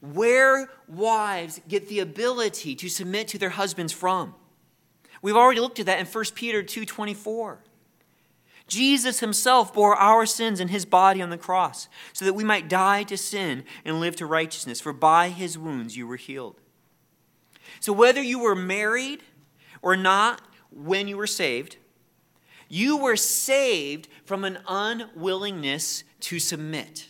where 0.00 0.70
wives 0.86 1.60
get 1.68 1.88
the 1.88 2.00
ability 2.00 2.74
to 2.76 2.88
submit 2.88 3.28
to 3.28 3.38
their 3.38 3.50
husbands 3.50 3.92
from. 3.92 4.34
We've 5.22 5.36
already 5.36 5.60
looked 5.60 5.80
at 5.80 5.86
that 5.86 5.98
in 5.98 6.06
1 6.06 6.34
Peter 6.34 6.62
2:24. 6.62 7.58
Jesus 8.68 9.20
himself 9.20 9.72
bore 9.72 9.96
our 9.96 10.26
sins 10.26 10.60
in 10.60 10.68
his 10.68 10.84
body 10.84 11.22
on 11.22 11.30
the 11.30 11.38
cross 11.38 11.88
so 12.12 12.24
that 12.24 12.34
we 12.34 12.44
might 12.44 12.68
die 12.68 13.02
to 13.04 13.16
sin 13.16 13.64
and 13.84 13.98
live 13.98 14.14
to 14.16 14.26
righteousness 14.26 14.80
for 14.80 14.92
by 14.92 15.30
his 15.30 15.56
wounds 15.56 15.96
you 15.96 16.06
were 16.06 16.16
healed. 16.16 16.60
So 17.80 17.92
whether 17.92 18.22
you 18.22 18.38
were 18.38 18.54
married 18.54 19.22
or 19.80 19.96
not 19.96 20.42
when 20.70 21.08
you 21.08 21.16
were 21.16 21.26
saved, 21.26 21.78
you 22.68 22.98
were 22.98 23.16
saved 23.16 24.08
from 24.26 24.44
an 24.44 24.58
unwillingness 24.68 26.04
to 26.20 26.38
submit. 26.38 27.08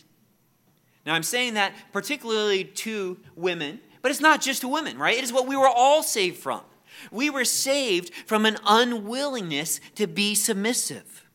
Now, 1.05 1.15
I'm 1.15 1.23
saying 1.23 1.55
that 1.55 1.73
particularly 1.91 2.63
to 2.63 3.17
women, 3.35 3.79
but 4.01 4.11
it's 4.11 4.21
not 4.21 4.41
just 4.41 4.61
to 4.61 4.67
women, 4.67 4.97
right? 4.97 5.17
It 5.17 5.23
is 5.23 5.33
what 5.33 5.47
we 5.47 5.55
were 5.55 5.67
all 5.67 6.03
saved 6.03 6.37
from. 6.37 6.61
We 7.11 7.29
were 7.29 7.45
saved 7.45 8.13
from 8.25 8.45
an 8.45 8.57
unwillingness 8.65 9.79
to 9.95 10.07
be 10.07 10.35
submissive. 10.35 11.25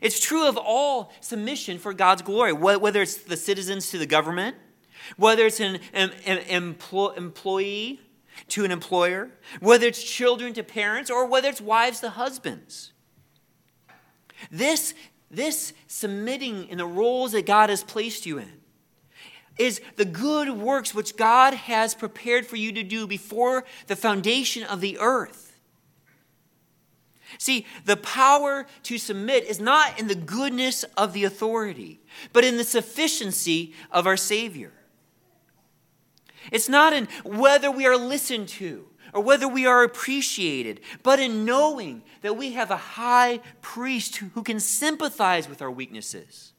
It's 0.00 0.20
true 0.20 0.46
of 0.46 0.56
all 0.56 1.12
submission 1.20 1.78
for 1.78 1.92
God's 1.92 2.22
glory, 2.22 2.52
whether 2.52 3.02
it's 3.02 3.16
the 3.16 3.36
citizens 3.36 3.90
to 3.90 3.98
the 3.98 4.06
government, 4.06 4.56
whether 5.16 5.46
it's 5.46 5.60
an, 5.60 5.80
employee 5.94 8.00
to 8.48 8.64
an 8.64 8.70
employer, 8.70 9.30
whether 9.58 9.86
it's 9.86 10.02
children 10.02 10.54
to 10.54 10.62
parents, 10.62 11.10
or 11.10 11.26
whether 11.26 11.48
it's 11.48 11.60
wives 11.60 12.00
to 12.00 12.10
husbands. 12.10 12.92
This, 14.50 14.94
this 15.30 15.72
submitting 15.86 16.68
in 16.68 16.78
the 16.78 16.86
roles 16.86 17.32
that 17.32 17.46
God 17.46 17.70
has 17.70 17.84
placed 17.84 18.26
you 18.26 18.38
in 18.38 18.60
is 19.56 19.80
the 19.96 20.04
good 20.04 20.50
works 20.50 20.94
which 20.94 21.16
God 21.16 21.54
has 21.54 21.94
prepared 21.94 22.46
for 22.46 22.56
you 22.56 22.72
to 22.72 22.82
do 22.82 23.06
before 23.06 23.64
the 23.86 23.96
foundation 23.96 24.62
of 24.62 24.80
the 24.80 24.98
earth. 24.98 25.58
See, 27.38 27.66
the 27.84 27.96
power 27.96 28.66
to 28.84 28.98
submit 28.98 29.44
is 29.44 29.60
not 29.60 30.00
in 30.00 30.08
the 30.08 30.14
goodness 30.14 30.82
of 30.96 31.12
the 31.12 31.24
authority, 31.24 32.00
but 32.32 32.44
in 32.44 32.56
the 32.56 32.64
sufficiency 32.64 33.74
of 33.90 34.06
our 34.06 34.16
Savior. 34.16 34.72
It's 36.50 36.68
not 36.68 36.92
in 36.92 37.06
whether 37.24 37.70
we 37.70 37.86
are 37.86 37.96
listened 37.96 38.48
to 38.48 38.89
or 39.12 39.22
whether 39.22 39.48
we 39.48 39.66
are 39.66 39.82
appreciated, 39.82 40.80
but 41.02 41.18
in 41.18 41.44
knowing 41.44 42.02
that 42.22 42.36
we 42.36 42.52
have 42.52 42.70
a 42.70 42.76
high 42.76 43.40
priest 43.60 44.16
who 44.16 44.42
can 44.42 44.60
sympathize 44.60 45.48
with 45.48 45.62
our 45.62 45.70
weaknesses, 45.70 46.52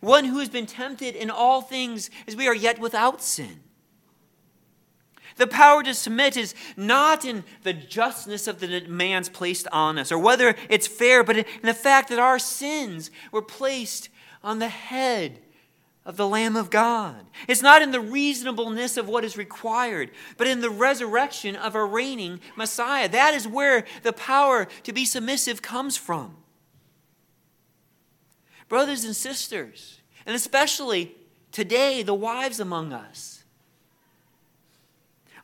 one 0.00 0.24
who 0.24 0.38
has 0.38 0.48
been 0.48 0.66
tempted 0.66 1.16
in 1.16 1.30
all 1.30 1.60
things 1.60 2.10
as 2.26 2.36
we 2.36 2.46
are 2.46 2.54
yet 2.54 2.78
without 2.78 3.22
sin. 3.22 3.60
The 5.36 5.46
power 5.46 5.82
to 5.84 5.94
submit 5.94 6.36
is 6.36 6.54
not 6.76 7.24
in 7.24 7.44
the 7.62 7.72
justness 7.72 8.48
of 8.48 8.58
the 8.58 8.66
demands 8.66 9.28
placed 9.28 9.68
on 9.70 9.98
us, 9.98 10.10
or 10.10 10.18
whether 10.18 10.56
it's 10.68 10.86
fair, 10.86 11.22
but 11.22 11.38
in 11.38 11.44
the 11.62 11.74
fact 11.74 12.08
that 12.08 12.18
our 12.18 12.38
sins 12.38 13.10
were 13.30 13.42
placed 13.42 14.08
on 14.42 14.58
the 14.58 14.68
head 14.68 15.40
of 16.08 16.16
the 16.16 16.26
Lamb 16.26 16.56
of 16.56 16.70
God. 16.70 17.26
It's 17.46 17.60
not 17.60 17.82
in 17.82 17.90
the 17.90 18.00
reasonableness 18.00 18.96
of 18.96 19.08
what 19.08 19.24
is 19.24 19.36
required, 19.36 20.10
but 20.38 20.46
in 20.46 20.62
the 20.62 20.70
resurrection 20.70 21.54
of 21.54 21.74
a 21.74 21.84
reigning 21.84 22.40
Messiah. 22.56 23.10
That 23.10 23.34
is 23.34 23.46
where 23.46 23.84
the 24.02 24.14
power 24.14 24.66
to 24.84 24.92
be 24.94 25.04
submissive 25.04 25.60
comes 25.60 25.98
from. 25.98 26.34
Brothers 28.70 29.04
and 29.04 29.14
sisters, 29.14 30.00
and 30.24 30.34
especially 30.34 31.14
today, 31.52 32.02
the 32.02 32.14
wives 32.14 32.58
among 32.58 32.94
us, 32.94 33.44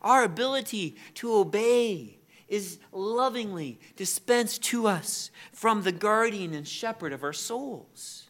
our 0.01 0.25
ability 0.25 0.97
to 1.17 1.35
obey 1.35 2.17
is 2.49 2.79
lovingly 2.91 3.79
dispensed 3.97 4.63
to 4.63 4.87
us 4.87 5.31
from 5.53 5.83
the 5.83 5.93
guardian 5.93 6.55
and 6.55 6.67
shepherd 6.67 7.13
of 7.13 7.23
our 7.23 7.35
souls. 7.35 8.24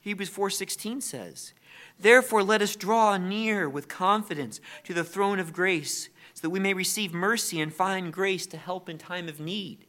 Hebrews 0.00 0.30
4:16 0.30 1.00
says, 1.00 1.52
"Therefore 1.98 2.42
let 2.42 2.62
us 2.62 2.74
draw 2.74 3.16
near 3.16 3.68
with 3.68 3.88
confidence 3.88 4.60
to 4.84 4.94
the 4.94 5.04
throne 5.04 5.38
of 5.38 5.52
grace, 5.52 6.08
so 6.34 6.40
that 6.42 6.50
we 6.50 6.58
may 6.58 6.74
receive 6.74 7.12
mercy 7.12 7.60
and 7.60 7.74
find 7.74 8.12
grace 8.12 8.46
to 8.46 8.56
help 8.56 8.88
in 8.88 8.98
time 8.98 9.28
of 9.28 9.40
need." 9.40 9.86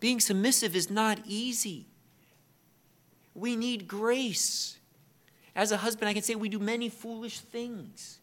Being 0.00 0.20
submissive 0.20 0.74
is 0.74 0.88
not 0.88 1.20
easy. 1.26 1.88
We 3.34 3.56
need 3.56 3.86
grace. 3.86 4.78
As 5.54 5.72
a 5.72 5.78
husband, 5.78 6.08
I 6.08 6.14
can 6.14 6.22
say 6.22 6.34
we 6.34 6.48
do 6.48 6.58
many 6.58 6.88
foolish 6.88 7.40
things. 7.40 8.20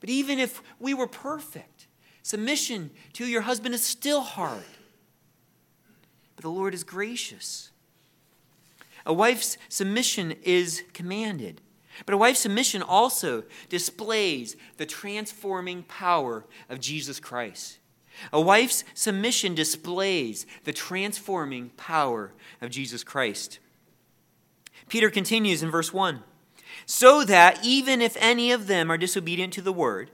But 0.00 0.10
even 0.10 0.38
if 0.38 0.62
we 0.78 0.94
were 0.94 1.06
perfect, 1.06 1.86
submission 2.22 2.90
to 3.14 3.26
your 3.26 3.42
husband 3.42 3.74
is 3.74 3.84
still 3.84 4.20
hard. 4.20 4.64
But 6.36 6.42
the 6.42 6.50
Lord 6.50 6.74
is 6.74 6.84
gracious. 6.84 7.70
A 9.06 9.12
wife's 9.12 9.56
submission 9.68 10.34
is 10.42 10.82
commanded. 10.92 11.60
But 12.06 12.14
a 12.14 12.18
wife's 12.18 12.40
submission 12.40 12.82
also 12.82 13.44
displays 13.68 14.56
the 14.76 14.86
transforming 14.86 15.82
power 15.84 16.44
of 16.68 16.80
Jesus 16.80 17.20
Christ. 17.20 17.78
A 18.32 18.40
wife's 18.40 18.84
submission 18.94 19.54
displays 19.54 20.46
the 20.64 20.72
transforming 20.72 21.70
power 21.70 22.32
of 22.60 22.70
Jesus 22.70 23.02
Christ. 23.02 23.58
Peter 24.88 25.10
continues 25.10 25.62
in 25.62 25.70
verse 25.70 25.92
1 25.92 26.22
So 26.86 27.24
that 27.24 27.64
even 27.64 28.02
if 28.02 28.16
any 28.20 28.52
of 28.52 28.66
them 28.66 28.90
are 28.90 28.98
disobedient 28.98 29.52
to 29.54 29.62
the 29.62 29.72
word, 29.72 30.10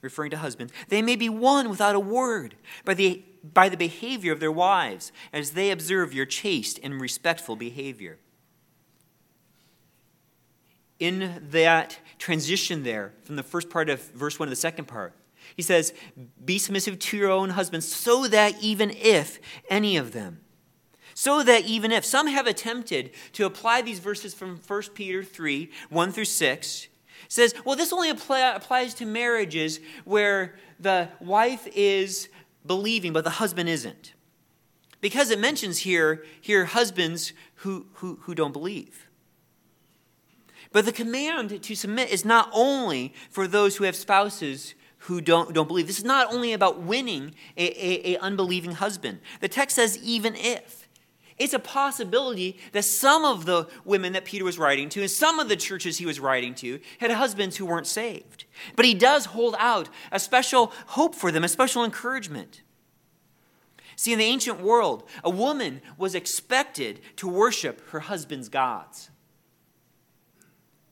referring 0.00 0.30
to 0.30 0.38
husbands, 0.38 0.72
they 0.88 1.02
may 1.02 1.16
be 1.16 1.28
won 1.28 1.68
without 1.68 1.94
a 1.94 2.00
word 2.00 2.56
by 2.84 2.94
the 2.94 3.22
by 3.42 3.68
the 3.68 3.76
behavior 3.76 4.32
of 4.32 4.40
their 4.40 4.52
wives 4.52 5.12
as 5.32 5.52
they 5.52 5.70
observe 5.70 6.14
your 6.14 6.26
chaste 6.26 6.78
and 6.82 7.00
respectful 7.00 7.56
behavior. 7.56 8.18
In 10.98 11.48
that 11.50 11.98
transition 12.18 12.84
there 12.84 13.12
from 13.24 13.36
the 13.36 13.42
first 13.42 13.68
part 13.68 13.90
of 13.90 14.00
verse 14.12 14.38
1 14.38 14.46
to 14.46 14.50
the 14.50 14.56
second 14.56 14.86
part, 14.86 15.14
he 15.56 15.62
says, 15.62 15.92
Be 16.44 16.58
submissive 16.58 16.98
to 17.00 17.16
your 17.16 17.30
own 17.30 17.50
husbands, 17.50 17.92
so 17.92 18.28
that 18.28 18.54
even 18.62 18.90
if 18.90 19.40
any 19.68 19.96
of 19.96 20.12
them 20.12 20.40
So 21.14 21.42
that 21.42 21.64
even 21.66 21.92
if 21.92 22.04
some 22.04 22.26
have 22.26 22.46
attempted 22.46 23.10
to 23.32 23.44
apply 23.44 23.82
these 23.82 23.98
verses 23.98 24.34
from 24.34 24.60
1 24.66 24.82
Peter 24.94 25.22
3 25.22 25.70
1 25.90 26.12
through 26.12 26.24
6, 26.24 26.88
says, 27.28 27.54
well, 27.64 27.76
this 27.76 27.92
only 27.92 28.10
apply, 28.10 28.40
applies 28.54 28.94
to 28.94 29.06
marriages 29.06 29.80
where 30.04 30.54
the 30.80 31.08
wife 31.20 31.66
is 31.74 32.28
believing, 32.66 33.12
but 33.12 33.24
the 33.24 33.30
husband 33.30 33.68
isn't. 33.68 34.14
Because 35.00 35.30
it 35.30 35.38
mentions 35.38 35.78
here, 35.78 36.24
here 36.40 36.64
husbands 36.64 37.32
who, 37.56 37.86
who, 37.94 38.18
who 38.22 38.34
don't 38.34 38.52
believe. 38.52 39.08
But 40.70 40.84
the 40.84 40.92
command 40.92 41.62
to 41.62 41.74
submit 41.74 42.10
is 42.10 42.24
not 42.24 42.48
only 42.52 43.12
for 43.30 43.46
those 43.46 43.76
who 43.76 43.84
have 43.84 43.96
spouses 43.96 44.74
who 44.98 45.20
don't, 45.20 45.52
don't 45.52 45.66
believe. 45.66 45.86
This 45.86 45.98
is 45.98 46.04
not 46.04 46.32
only 46.32 46.52
about 46.52 46.80
winning 46.80 47.34
a, 47.56 47.64
a, 47.64 48.14
a 48.14 48.18
unbelieving 48.20 48.72
husband. 48.72 49.20
The 49.40 49.48
text 49.48 49.76
says, 49.76 49.98
even 49.98 50.34
if. 50.36 50.81
It's 51.38 51.54
a 51.54 51.58
possibility 51.58 52.58
that 52.72 52.84
some 52.84 53.24
of 53.24 53.46
the 53.46 53.68
women 53.84 54.12
that 54.12 54.24
Peter 54.24 54.44
was 54.44 54.58
writing 54.58 54.88
to 54.90 55.00
and 55.00 55.10
some 55.10 55.38
of 55.38 55.48
the 55.48 55.56
churches 55.56 55.98
he 55.98 56.06
was 56.06 56.20
writing 56.20 56.54
to 56.56 56.78
had 56.98 57.10
husbands 57.10 57.56
who 57.56 57.66
weren't 57.66 57.86
saved. 57.86 58.44
But 58.76 58.84
he 58.84 58.94
does 58.94 59.26
hold 59.26 59.56
out 59.58 59.88
a 60.10 60.20
special 60.20 60.72
hope 60.88 61.14
for 61.14 61.32
them, 61.32 61.44
a 61.44 61.48
special 61.48 61.84
encouragement. 61.84 62.62
See, 63.96 64.12
in 64.12 64.18
the 64.18 64.24
ancient 64.24 64.60
world, 64.60 65.08
a 65.22 65.30
woman 65.30 65.80
was 65.96 66.14
expected 66.14 67.00
to 67.16 67.28
worship 67.28 67.88
her 67.90 68.00
husband's 68.00 68.48
gods. 68.48 69.10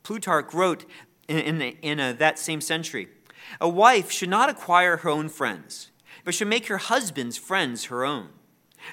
Plutarch 0.03 0.53
wrote 0.55 0.85
in, 1.29 1.39
in, 1.39 1.77
in 1.83 2.01
a, 2.01 2.13
that 2.13 2.39
same 2.39 2.61
century 2.61 3.09
A 3.61 3.69
wife 3.69 4.11
should 4.11 4.29
not 4.29 4.51
acquire 4.51 4.99
her 4.99 5.11
own 5.11 5.29
friends, 5.29 5.91
but 6.25 6.35
should 6.35 6.49
make 6.49 6.67
her 6.67 6.79
husband's 6.79 7.37
friends 7.37 7.85
her 7.85 8.05
own. 8.05 8.31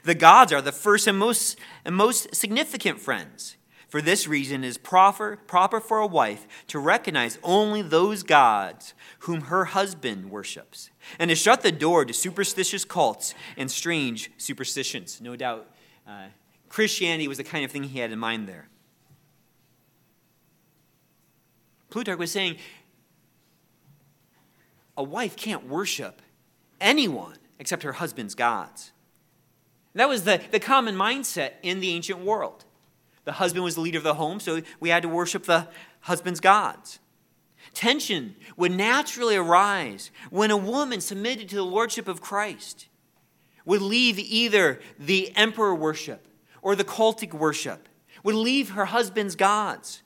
The 0.04 0.16
gods 0.16 0.52
are 0.54 0.62
the 0.62 0.72
first 0.72 1.08
and 1.08 1.18
most, 1.18 1.58
and 1.86 1.96
most 1.96 2.36
significant 2.36 3.00
friends. 3.00 3.58
For 3.88 4.02
this 4.02 4.28
reason, 4.28 4.64
it 4.64 4.68
is 4.68 4.78
proper, 4.78 5.38
proper 5.48 5.80
for 5.80 6.00
a 6.00 6.08
wife 6.08 6.46
to 6.68 6.80
recognize 6.80 7.40
only 7.42 7.82
those 7.82 8.22
gods 8.22 8.94
whom 9.20 9.42
her 9.42 9.66
husband 9.66 10.30
worships, 10.30 10.90
and 11.18 11.30
to 11.30 11.36
shut 11.36 11.62
the 11.62 11.72
door 11.72 12.04
to 12.04 12.14
superstitious 12.14 12.84
cults 12.84 13.34
and 13.56 13.72
strange 13.72 14.30
superstitions. 14.38 15.22
No 15.22 15.38
doubt, 15.38 15.68
uh, 16.06 16.28
Christianity 16.68 17.30
was 17.30 17.38
the 17.38 17.46
kind 17.46 17.64
of 17.64 17.72
thing 17.72 17.84
he 17.84 18.00
had 18.00 18.12
in 18.12 18.20
mind 18.20 18.48
there. 18.48 18.68
Plutarch 21.90 22.20
was 22.20 22.32
saying 22.32 22.58
a 24.98 25.04
wife 25.04 25.38
can't 25.38 25.68
worship 25.68 26.22
anyone 26.82 27.38
except 27.58 27.84
her 27.84 27.94
husband's 27.94 28.36
gods. 28.36 28.92
That 29.98 30.08
was 30.08 30.24
the, 30.24 30.40
the 30.52 30.60
common 30.60 30.96
mindset 30.96 31.54
in 31.64 31.80
the 31.80 31.90
ancient 31.90 32.20
world. 32.20 32.66
The 33.26 33.34
husband 33.34 33.64
was 33.64 33.76
the 33.76 33.82
leader 33.82 33.98
of 33.98 34.04
the 34.04 34.14
home, 34.14 34.40
so 34.40 34.62
we 34.80 34.90
had 34.90 35.02
to 35.02 35.10
worship 35.10 35.44
the 35.44 35.68
husband's 36.02 36.40
gods. 36.40 37.00
Tension 37.74 38.36
would 38.56 38.72
naturally 38.72 39.36
arise 39.36 40.12
when 40.30 40.52
a 40.52 40.58
woman 40.58 41.02
submitted 41.02 41.50
to 41.50 41.56
the 41.56 41.66
lordship 41.66 42.08
of 42.08 42.22
Christ 42.22 42.88
would 43.66 43.82
leave 43.82 44.20
either 44.20 44.80
the 45.00 45.36
emperor 45.36 45.74
worship 45.74 46.28
or 46.62 46.76
the 46.76 46.86
cultic 46.86 47.34
worship, 47.34 47.90
would 48.24 48.36
leave 48.36 48.70
her 48.72 48.86
husband's 48.86 49.36
gods. 49.36 50.04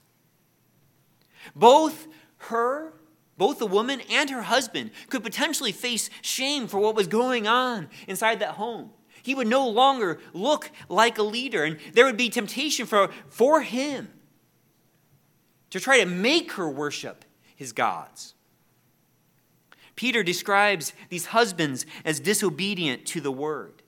Both 1.54 2.08
her, 2.38 2.94
both 3.38 3.60
the 3.60 3.68
woman 3.68 4.02
and 4.10 4.30
her 4.30 4.44
husband 4.44 4.92
could 5.10 5.22
potentially 5.22 5.74
face 5.74 6.10
shame 6.22 6.68
for 6.68 6.80
what 6.80 6.96
was 6.96 7.08
going 7.08 7.46
on 7.46 7.90
inside 8.08 8.40
that 8.40 8.52
home. 8.52 8.92
He 9.24 9.36
would 9.36 9.48
no 9.48 9.68
longer 9.68 10.20
look 10.34 10.72
like 10.90 11.18
a 11.18 11.24
leader, 11.24 11.64
and 11.64 11.78
there 11.94 12.06
would 12.06 12.18
be 12.18 12.30
temptation 12.30 12.86
for, 12.86 13.10
for 13.28 13.62
him 13.62 14.10
to 15.70 15.80
try 15.80 16.00
to 16.00 16.06
make 16.06 16.54
her 16.54 16.70
worship 16.70 17.26
his 17.56 17.74
gods. 17.74 18.34
Peter 19.96 20.24
describes 20.24 20.94
these 21.10 21.28
husbands 21.28 21.86
as 22.04 22.20
disobedient 22.20 23.06
to 23.06 23.22
the 23.22 23.32
word. 23.32 23.82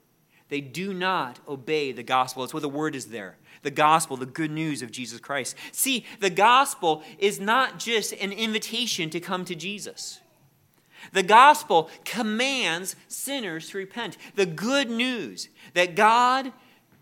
They 0.48 0.60
do 0.60 0.94
not 0.94 1.40
obey 1.48 1.90
the 1.92 2.02
gospel. 2.02 2.42
That's 2.42 2.54
what 2.54 2.62
the 2.62 2.68
word 2.68 2.94
is 2.94 3.06
there 3.06 3.36
the 3.62 3.70
gospel, 3.70 4.18
the 4.18 4.26
good 4.26 4.50
news 4.50 4.82
of 4.82 4.92
Jesus 4.92 5.18
Christ. 5.18 5.56
See, 5.72 6.04
the 6.20 6.28
gospel 6.28 7.02
is 7.18 7.40
not 7.40 7.78
just 7.78 8.12
an 8.12 8.30
invitation 8.30 9.08
to 9.08 9.20
come 9.20 9.46
to 9.46 9.54
Jesus. 9.54 10.20
The 11.12 11.22
gospel 11.22 11.90
commands 12.04 12.96
sinners 13.08 13.70
to 13.70 13.78
repent. 13.78 14.16
The 14.34 14.46
good 14.46 14.90
news 14.90 15.48
that 15.74 15.94
God 15.94 16.52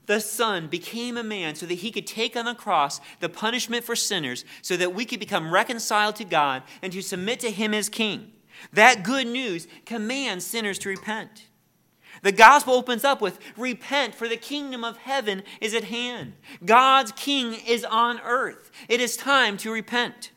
the 0.06 0.20
Son 0.20 0.66
became 0.66 1.16
a 1.16 1.22
man 1.22 1.54
so 1.54 1.64
that 1.66 1.74
he 1.74 1.90
could 1.90 2.06
take 2.06 2.36
on 2.36 2.44
the 2.44 2.54
cross 2.54 3.00
the 3.20 3.28
punishment 3.28 3.84
for 3.84 3.94
sinners 3.94 4.44
so 4.60 4.76
that 4.76 4.94
we 4.94 5.04
could 5.04 5.20
become 5.20 5.52
reconciled 5.52 6.16
to 6.16 6.24
God 6.24 6.62
and 6.82 6.92
to 6.92 7.02
submit 7.02 7.40
to 7.40 7.50
him 7.50 7.72
as 7.72 7.88
king. 7.88 8.32
That 8.72 9.04
good 9.04 9.26
news 9.26 9.66
commands 9.86 10.46
sinners 10.46 10.78
to 10.80 10.88
repent. 10.88 11.46
The 12.22 12.32
gospel 12.32 12.74
opens 12.74 13.04
up 13.04 13.20
with 13.20 13.38
repent, 13.56 14.14
for 14.14 14.28
the 14.28 14.36
kingdom 14.36 14.84
of 14.84 14.98
heaven 14.98 15.42
is 15.60 15.74
at 15.74 15.84
hand. 15.84 16.34
God's 16.64 17.12
king 17.12 17.54
is 17.66 17.84
on 17.84 18.20
earth. 18.20 18.70
It 18.88 19.00
is 19.00 19.16
time 19.16 19.56
to 19.58 19.72
repent. 19.72 20.31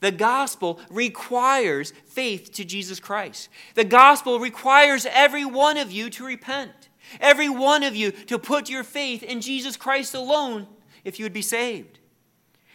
The 0.00 0.12
gospel 0.12 0.80
requires 0.90 1.92
faith 2.06 2.52
to 2.52 2.64
Jesus 2.64 3.00
Christ. 3.00 3.48
The 3.74 3.84
gospel 3.84 4.38
requires 4.38 5.06
every 5.10 5.44
one 5.44 5.76
of 5.76 5.90
you 5.90 6.08
to 6.10 6.24
repent, 6.24 6.88
every 7.20 7.48
one 7.48 7.82
of 7.82 7.96
you 7.96 8.12
to 8.12 8.38
put 8.38 8.70
your 8.70 8.84
faith 8.84 9.22
in 9.22 9.40
Jesus 9.40 9.76
Christ 9.76 10.14
alone 10.14 10.68
if 11.04 11.18
you 11.18 11.24
would 11.24 11.32
be 11.32 11.42
saved. 11.42 11.98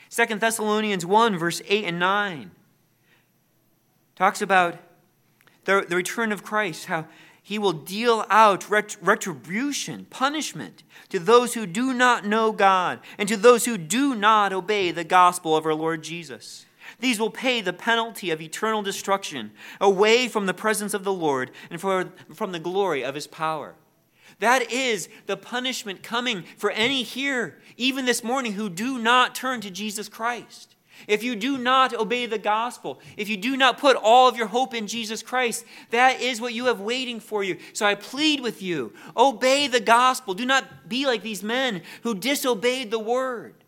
2 0.10 0.36
Thessalonians 0.36 1.06
1, 1.06 1.38
verse 1.38 1.62
8 1.68 1.86
and 1.86 2.00
9 2.00 2.52
talks 4.16 4.42
about 4.42 4.78
the, 5.66 5.86
the 5.88 5.96
return 5.96 6.32
of 6.32 6.44
Christ, 6.44 6.86
how 6.86 7.08
he 7.42 7.58
will 7.58 7.74
deal 7.74 8.26
out 8.30 8.70
ret- 8.70 8.98
retribution, 9.02 10.06
punishment 10.10 10.84
to 11.10 11.20
those 11.20 11.56
who 11.56 11.66
do 11.66 11.94
not 11.94 12.26
know 12.26 12.52
God 12.52 13.00
and 13.18 13.28
to 13.28 13.38
those 13.38 13.66
who 13.66 13.78
do 13.78 14.16
not 14.16 14.54
obey 14.54 14.92
the 14.92 15.04
gospel 15.04 15.58
of 15.58 15.66
our 15.66 15.74
Lord 15.74 16.04
Jesus. 16.04 16.66
These 17.04 17.20
will 17.20 17.32
pay 17.32 17.60
the 17.60 17.74
penalty 17.74 18.32
of 18.32 18.39
eternal 18.39 18.82
destruction 18.82 19.52
away 19.82 20.30
from 20.30 20.46
the 20.46 20.54
presence 20.54 20.94
of 20.94 21.04
the 21.04 21.12
Lord 21.12 21.52
and 21.70 21.82
for, 21.82 22.13
from 22.34 22.54
the 22.54 22.60
glory 22.60 23.04
of 23.04 23.13
his 23.13 23.28
power. 23.28 23.76
That 24.39 24.72
is 24.72 25.10
the 25.26 25.36
punishment 25.36 26.02
coming 26.02 26.46
for 26.56 26.72
any 26.72 27.04
here, 27.04 27.60
even 27.76 28.06
this 28.06 28.24
morning, 28.24 28.54
who 28.54 28.70
do 28.70 28.98
not 29.00 29.36
turn 29.36 29.60
to 29.60 29.70
Jesus 29.70 30.08
Christ. 30.08 30.78
If 31.06 31.24
you 31.24 31.36
do 31.36 31.58
not 31.58 31.94
obey 31.94 32.26
the 32.26 32.38
gospel, 32.38 33.02
if 33.18 33.28
you 33.28 33.36
do 33.36 33.58
not 33.58 33.80
put 33.80 33.98
all 33.98 34.30
of 34.30 34.38
your 34.38 34.48
hope 34.48 34.74
in 34.74 34.88
Jesus 34.88 35.22
Christ, 35.22 35.66
that 35.89 36.22
is 36.22 36.39
what 36.39 36.54
you 36.54 36.68
have 36.68 36.80
waiting 36.80 37.20
for 37.20 37.44
you. 37.44 37.58
So 37.74 37.86
I 37.86 37.96
plead 37.96 38.39
with 38.39 38.62
you 38.62 38.94
obey 39.18 39.68
the 39.68 39.82
gospel. 39.82 40.34
Do 40.34 40.46
not 40.46 40.88
be 40.88 41.06
like 41.06 41.22
these 41.22 41.44
men 41.44 41.82
who 42.04 42.16
disobeyed 42.16 42.92
the 42.92 43.00
word. 43.00 43.62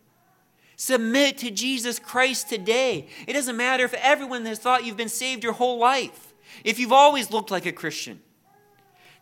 Submit 0.76 1.38
to 1.38 1.50
Jesus 1.50 1.98
Christ 1.98 2.50
today. 2.50 3.08
It 3.26 3.32
doesn't 3.32 3.56
matter 3.56 3.84
if 3.84 3.94
everyone 3.94 4.44
has 4.44 4.58
thought 4.58 4.84
you've 4.84 4.96
been 4.96 5.08
saved 5.08 5.42
your 5.42 5.54
whole 5.54 5.78
life, 5.78 6.34
if 6.64 6.78
you've 6.78 6.92
always 6.92 7.30
looked 7.30 7.50
like 7.50 7.64
a 7.64 7.72
Christian. 7.72 8.20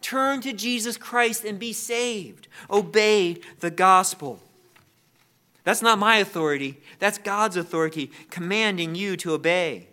Turn 0.00 0.40
to 0.42 0.52
Jesus 0.52 0.96
Christ 0.96 1.44
and 1.44 1.58
be 1.58 1.72
saved. 1.72 2.48
Obey 2.70 3.38
the 3.60 3.70
gospel. 3.70 4.40
That's 5.62 5.80
not 5.80 5.98
my 5.98 6.16
authority, 6.16 6.80
that's 6.98 7.16
God's 7.16 7.56
authority 7.56 8.10
commanding 8.30 8.94
you 8.94 9.16
to 9.18 9.32
obey. 9.32 9.88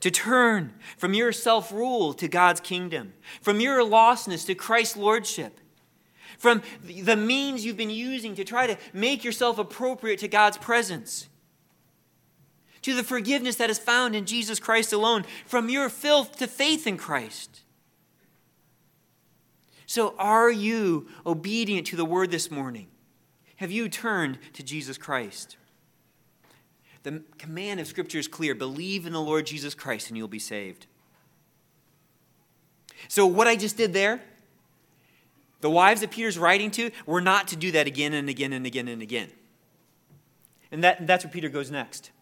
To 0.00 0.10
turn 0.10 0.72
from 0.96 1.12
your 1.12 1.32
self 1.32 1.72
rule 1.72 2.14
to 2.14 2.28
God's 2.28 2.60
kingdom, 2.60 3.12
from 3.42 3.60
your 3.60 3.80
lostness 3.80 4.46
to 4.46 4.54
Christ's 4.54 4.96
lordship, 4.96 5.58
from 6.38 6.62
the 6.84 7.16
means 7.16 7.64
you've 7.64 7.76
been 7.76 7.90
using 7.90 8.34
to 8.34 8.44
try 8.44 8.66
to 8.66 8.76
make 8.92 9.24
yourself 9.24 9.58
appropriate 9.58 10.20
to 10.20 10.28
God's 10.28 10.58
presence, 10.58 11.28
to 12.82 12.94
the 12.94 13.04
forgiveness 13.04 13.56
that 13.56 13.70
is 13.70 13.78
found 13.78 14.14
in 14.14 14.26
Jesus 14.26 14.60
Christ 14.60 14.92
alone, 14.92 15.24
from 15.46 15.68
your 15.68 15.88
filth 15.88 16.36
to 16.38 16.46
faith 16.46 16.86
in 16.86 16.96
Christ. 16.96 17.62
So, 19.86 20.14
are 20.18 20.50
you 20.50 21.08
obedient 21.24 21.86
to 21.88 21.96
the 21.96 22.04
word 22.04 22.30
this 22.30 22.50
morning? 22.50 22.88
Have 23.56 23.70
you 23.70 23.88
turned 23.88 24.38
to 24.54 24.62
Jesus 24.62 24.98
Christ? 24.98 25.56
The 27.04 27.22
command 27.38 27.78
of 27.78 27.86
Scripture 27.86 28.18
is 28.18 28.26
clear 28.26 28.54
believe 28.54 29.06
in 29.06 29.12
the 29.12 29.20
Lord 29.20 29.46
Jesus 29.46 29.74
Christ 29.74 30.08
and 30.08 30.18
you'll 30.18 30.26
be 30.26 30.40
saved. 30.40 30.86
So, 33.08 33.26
what 33.26 33.46
I 33.46 33.54
just 33.54 33.76
did 33.76 33.92
there, 33.92 34.20
the 35.66 35.70
wives 35.70 36.00
that 36.00 36.12
Peter's 36.12 36.38
writing 36.38 36.70
to, 36.70 36.92
were 37.06 37.20
not 37.20 37.48
to 37.48 37.56
do 37.56 37.72
that 37.72 37.88
again 37.88 38.14
and 38.14 38.28
again 38.28 38.52
and 38.52 38.64
again 38.64 38.86
and 38.86 39.02
again. 39.02 39.28
And 40.70 40.84
that, 40.84 41.08
that's 41.08 41.24
where 41.24 41.32
Peter 41.32 41.48
goes 41.48 41.72
next. 41.72 42.12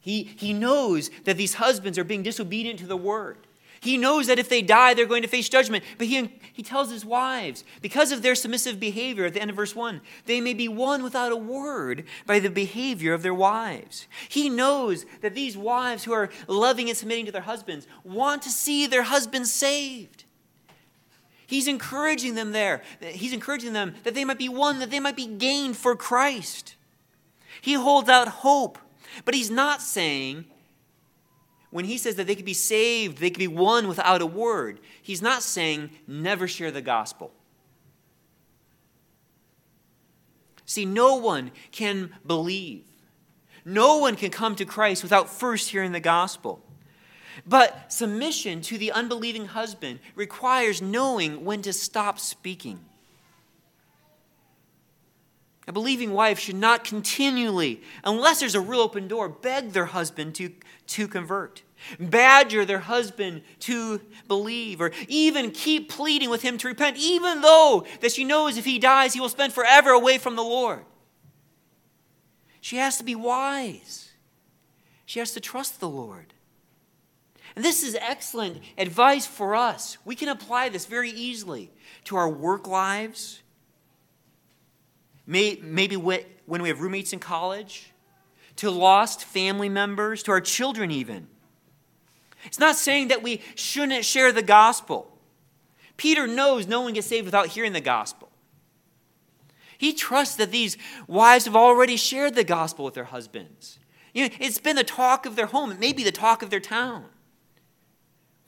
He, 0.00 0.22
he 0.22 0.54
knows 0.54 1.10
that 1.24 1.36
these 1.36 1.54
husbands 1.54 1.98
are 1.98 2.04
being 2.04 2.22
disobedient 2.22 2.78
to 2.78 2.86
the 2.86 2.96
word. 2.96 3.36
He 3.82 3.98
knows 3.98 4.28
that 4.28 4.38
if 4.38 4.48
they 4.48 4.62
die, 4.62 4.94
they're 4.94 5.04
going 5.04 5.20
to 5.20 5.28
face 5.28 5.50
judgment. 5.50 5.84
But 5.98 6.06
he, 6.06 6.40
he 6.54 6.62
tells 6.62 6.90
his 6.90 7.04
wives, 7.04 7.64
because 7.82 8.12
of 8.12 8.22
their 8.22 8.34
submissive 8.34 8.80
behavior 8.80 9.26
at 9.26 9.34
the 9.34 9.42
end 9.42 9.50
of 9.50 9.56
verse 9.56 9.76
1, 9.76 10.00
they 10.24 10.40
may 10.40 10.54
be 10.54 10.68
won 10.68 11.02
without 11.02 11.32
a 11.32 11.36
word 11.36 12.04
by 12.24 12.38
the 12.38 12.48
behavior 12.48 13.12
of 13.12 13.22
their 13.22 13.34
wives. 13.34 14.06
He 14.30 14.48
knows 14.48 15.04
that 15.20 15.34
these 15.34 15.54
wives 15.54 16.04
who 16.04 16.14
are 16.14 16.30
loving 16.46 16.88
and 16.88 16.96
submitting 16.96 17.26
to 17.26 17.32
their 17.32 17.42
husbands 17.42 17.86
want 18.04 18.40
to 18.44 18.48
see 18.48 18.86
their 18.86 19.02
husbands 19.02 19.52
saved. 19.52 20.17
He's 21.48 21.66
encouraging 21.66 22.34
them 22.34 22.52
there. 22.52 22.82
He's 23.00 23.32
encouraging 23.32 23.72
them 23.72 23.94
that 24.04 24.14
they 24.14 24.26
might 24.26 24.36
be 24.36 24.50
won, 24.50 24.80
that 24.80 24.90
they 24.90 25.00
might 25.00 25.16
be 25.16 25.26
gained 25.26 25.78
for 25.78 25.96
Christ. 25.96 26.76
He 27.62 27.72
holds 27.72 28.10
out 28.10 28.28
hope, 28.28 28.78
but 29.24 29.34
he's 29.34 29.50
not 29.50 29.80
saying 29.80 30.44
when 31.70 31.86
he 31.86 31.96
says 31.96 32.16
that 32.16 32.26
they 32.26 32.34
could 32.34 32.44
be 32.44 32.52
saved, 32.52 33.16
they 33.16 33.30
could 33.30 33.38
be 33.38 33.48
won 33.48 33.88
without 33.88 34.20
a 34.20 34.26
word, 34.26 34.78
he's 35.00 35.22
not 35.22 35.42
saying 35.42 35.88
never 36.06 36.46
share 36.46 36.70
the 36.70 36.82
gospel. 36.82 37.32
See, 40.66 40.84
no 40.84 41.16
one 41.16 41.50
can 41.72 42.10
believe. 42.26 42.84
No 43.64 43.96
one 43.96 44.16
can 44.16 44.30
come 44.30 44.54
to 44.56 44.66
Christ 44.66 45.02
without 45.02 45.30
first 45.30 45.70
hearing 45.70 45.92
the 45.92 46.00
gospel. 46.00 46.62
But 47.46 47.92
submission 47.92 48.60
to 48.62 48.78
the 48.78 48.92
unbelieving 48.92 49.46
husband 49.46 50.00
requires 50.14 50.82
knowing 50.82 51.44
when 51.44 51.62
to 51.62 51.72
stop 51.72 52.18
speaking. 52.18 52.80
A 55.68 55.72
believing 55.72 56.14
wife 56.14 56.38
should 56.38 56.56
not 56.56 56.82
continually, 56.82 57.82
unless 58.02 58.40
there's 58.40 58.54
a 58.54 58.60
real 58.60 58.80
open 58.80 59.06
door, 59.06 59.28
beg 59.28 59.72
their 59.72 59.84
husband 59.84 60.34
to, 60.36 60.50
to 60.86 61.06
convert, 61.06 61.62
badger 62.00 62.64
their 62.64 62.78
husband 62.78 63.42
to 63.60 64.00
believe, 64.26 64.80
or 64.80 64.92
even 65.08 65.50
keep 65.50 65.90
pleading 65.90 66.30
with 66.30 66.40
him 66.40 66.56
to 66.56 66.68
repent, 66.68 66.96
even 66.96 67.42
though 67.42 67.84
that 68.00 68.12
she 68.12 68.24
knows 68.24 68.56
if 68.56 68.64
he 68.64 68.78
dies, 68.78 69.12
he 69.12 69.20
will 69.20 69.28
spend 69.28 69.52
forever 69.52 69.90
away 69.90 70.16
from 70.16 70.36
the 70.36 70.42
Lord. 70.42 70.86
She 72.62 72.76
has 72.76 72.96
to 72.96 73.04
be 73.04 73.14
wise. 73.14 74.12
She 75.04 75.18
has 75.18 75.32
to 75.32 75.40
trust 75.40 75.80
the 75.80 75.88
Lord. 75.88 76.32
And 77.58 77.64
this 77.64 77.82
is 77.82 77.96
excellent 78.00 78.62
advice 78.78 79.26
for 79.26 79.56
us. 79.56 79.98
We 80.04 80.14
can 80.14 80.28
apply 80.28 80.68
this 80.68 80.86
very 80.86 81.10
easily 81.10 81.72
to 82.04 82.14
our 82.14 82.28
work 82.28 82.68
lives 82.68 83.42
maybe 85.26 85.96
when 85.96 86.62
we 86.62 86.68
have 86.68 86.80
roommates 86.80 87.12
in 87.12 87.18
college, 87.18 87.92
to 88.54 88.70
lost 88.70 89.24
family 89.24 89.68
members, 89.68 90.22
to 90.22 90.30
our 90.30 90.40
children, 90.40 90.92
even. 90.92 91.26
It's 92.44 92.60
not 92.60 92.76
saying 92.76 93.08
that 93.08 93.24
we 93.24 93.42
shouldn't 93.56 94.04
share 94.04 94.30
the 94.30 94.40
gospel. 94.40 95.18
Peter 95.96 96.28
knows 96.28 96.68
no 96.68 96.82
one 96.82 96.92
gets 96.92 97.08
saved 97.08 97.24
without 97.24 97.48
hearing 97.48 97.72
the 97.72 97.80
gospel. 97.80 98.30
He 99.76 99.94
trusts 99.94 100.36
that 100.36 100.52
these 100.52 100.78
wives 101.08 101.46
have 101.46 101.56
already 101.56 101.96
shared 101.96 102.36
the 102.36 102.44
gospel 102.44 102.84
with 102.84 102.94
their 102.94 103.02
husbands. 103.02 103.80
You 104.14 104.28
know, 104.28 104.34
it's 104.38 104.60
been 104.60 104.76
the 104.76 104.84
talk 104.84 105.26
of 105.26 105.34
their 105.34 105.46
home, 105.46 105.72
it 105.72 105.80
may 105.80 105.92
be 105.92 106.04
the 106.04 106.12
talk 106.12 106.44
of 106.44 106.50
their 106.50 106.60
town. 106.60 107.06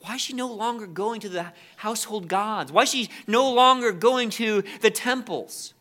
Why 0.01 0.15
is 0.15 0.21
she 0.21 0.33
no 0.33 0.51
longer 0.51 0.87
going 0.87 1.21
to 1.21 1.29
the 1.29 1.53
household 1.77 2.27
gods? 2.27 2.71
Why 2.71 2.83
is 2.83 2.89
she 2.89 3.09
no 3.27 3.51
longer 3.51 3.91
going 3.91 4.31
to 4.31 4.63
the 4.81 4.89
temples? 4.89 5.73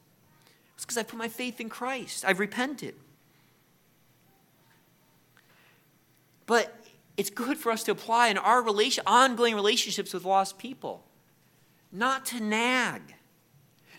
It's 0.77 0.85
because 0.85 0.99
I 0.99 1.03
put 1.03 1.19
my 1.19 1.29
faith 1.29 1.61
in 1.61 1.69
Christ. 1.69 2.25
I've 2.27 2.39
repented. 2.39 2.95
But 6.47 6.75
it's 7.17 7.31
good 7.31 7.59
for 7.59 7.73
us 7.73 7.83
to 7.85 7.93
apply 7.93 8.29
in 8.29 8.39
our 8.39 8.63
relation, 8.63 9.05
ongoing 9.07 9.55
relationships 9.55 10.13
with 10.13 10.25
lost 10.25 10.59
people. 10.59 11.05
Not 11.93 12.27
to 12.27 12.41
nag, 12.41 13.03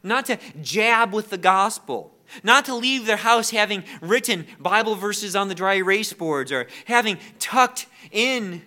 not 0.04 0.26
to 0.28 0.38
jab 0.62 1.14
with 1.14 1.30
the 1.30 1.38
gospel, 1.38 2.16
not 2.44 2.66
to 2.66 2.76
leave 2.76 3.06
their 3.06 3.18
house 3.18 3.50
having 3.50 3.84
written 4.02 4.46
Bible 4.60 4.96
verses 4.96 5.36
on 5.36 5.48
the 5.48 5.56
dry 5.56 5.76
erase 5.76 6.14
boards 6.14 6.52
or 6.52 6.68
having 6.86 7.18
tucked 7.40 7.88
in 8.12 8.62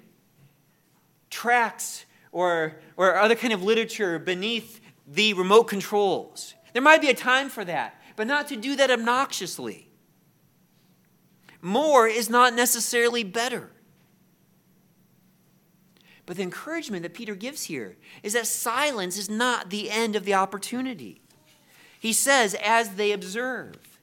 tracts 1.34 2.06
or, 2.32 2.76
or 2.96 3.16
other 3.16 3.34
kind 3.34 3.52
of 3.52 3.62
literature 3.62 4.18
beneath 4.18 4.80
the 5.06 5.34
remote 5.34 5.64
controls. 5.64 6.54
There 6.72 6.82
might 6.82 7.00
be 7.00 7.10
a 7.10 7.14
time 7.14 7.48
for 7.48 7.64
that 7.64 8.00
but 8.16 8.26
not 8.26 8.48
to 8.48 8.56
do 8.56 8.76
that 8.76 8.90
obnoxiously. 8.90 9.88
More 11.60 12.06
is 12.06 12.28
not 12.28 12.54
necessarily 12.54 13.24
better. 13.24 13.70
But 16.26 16.36
the 16.36 16.42
encouragement 16.42 17.02
that 17.02 17.14
Peter 17.14 17.34
gives 17.34 17.64
here 17.64 17.96
is 18.22 18.32
that 18.32 18.46
silence 18.46 19.18
is 19.18 19.28
not 19.28 19.70
the 19.70 19.90
end 19.90 20.16
of 20.16 20.24
the 20.24 20.34
opportunity. 20.34 21.20
He 21.98 22.12
says, 22.12 22.54
as 22.62 22.90
they 22.90 23.12
observe, 23.12 23.93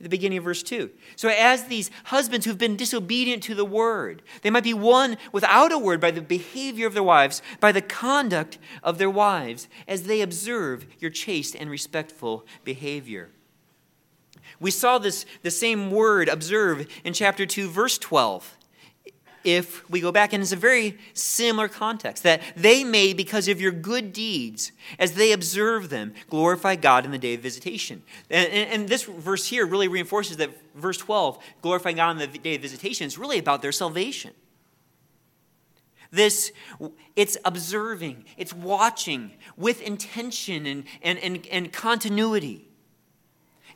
at 0.00 0.04
the 0.04 0.08
beginning 0.08 0.38
of 0.38 0.44
verse 0.44 0.62
2. 0.62 0.88
So, 1.14 1.28
as 1.28 1.64
these 1.64 1.90
husbands 2.04 2.46
who've 2.46 2.56
been 2.56 2.76
disobedient 2.76 3.42
to 3.42 3.54
the 3.54 3.66
word, 3.66 4.22
they 4.40 4.48
might 4.48 4.64
be 4.64 4.72
won 4.72 5.18
without 5.30 5.72
a 5.72 5.78
word 5.78 6.00
by 6.00 6.10
the 6.10 6.22
behavior 6.22 6.86
of 6.86 6.94
their 6.94 7.02
wives, 7.02 7.42
by 7.60 7.70
the 7.70 7.82
conduct 7.82 8.56
of 8.82 8.96
their 8.96 9.10
wives, 9.10 9.68
as 9.86 10.04
they 10.04 10.22
observe 10.22 10.86
your 10.98 11.10
chaste 11.10 11.54
and 11.54 11.68
respectful 11.68 12.46
behavior. 12.64 13.28
We 14.58 14.70
saw 14.70 14.96
this 14.96 15.26
the 15.42 15.50
same 15.50 15.90
word 15.90 16.30
observe 16.30 16.86
in 17.04 17.12
chapter 17.12 17.44
2 17.44 17.68
verse 17.68 17.98
12. 17.98 18.56
If 19.42 19.88
we 19.88 20.00
go 20.00 20.12
back 20.12 20.32
and 20.32 20.42
it's 20.42 20.52
a 20.52 20.56
very 20.56 20.98
similar 21.14 21.68
context 21.68 22.22
that 22.24 22.42
they 22.56 22.84
may 22.84 23.14
because 23.14 23.48
of 23.48 23.60
your 23.60 23.72
good 23.72 24.12
deeds 24.12 24.72
as 24.98 25.14
they 25.14 25.32
observe 25.32 25.88
them 25.88 26.12
glorify 26.28 26.76
God 26.76 27.04
in 27.04 27.10
the 27.10 27.18
day 27.18 27.34
of 27.34 27.40
visitation. 27.40 28.02
And, 28.28 28.52
and, 28.52 28.70
and 28.70 28.88
this 28.88 29.04
verse 29.04 29.48
here 29.48 29.64
really 29.64 29.88
reinforces 29.88 30.36
that 30.38 30.50
verse 30.74 30.98
12 30.98 31.38
glorifying 31.62 31.96
God 31.96 32.10
in 32.10 32.18
the 32.18 32.38
day 32.38 32.56
of 32.56 32.62
visitation 32.62 33.06
is 33.06 33.16
really 33.16 33.38
about 33.38 33.62
their 33.62 33.72
salvation. 33.72 34.32
This, 36.10 36.52
it's 37.14 37.36
observing, 37.44 38.24
it's 38.36 38.52
watching 38.52 39.32
with 39.56 39.80
intention 39.80 40.66
and, 40.66 40.84
and, 41.02 41.18
and, 41.18 41.46
and 41.46 41.72
continuity. 41.72 42.68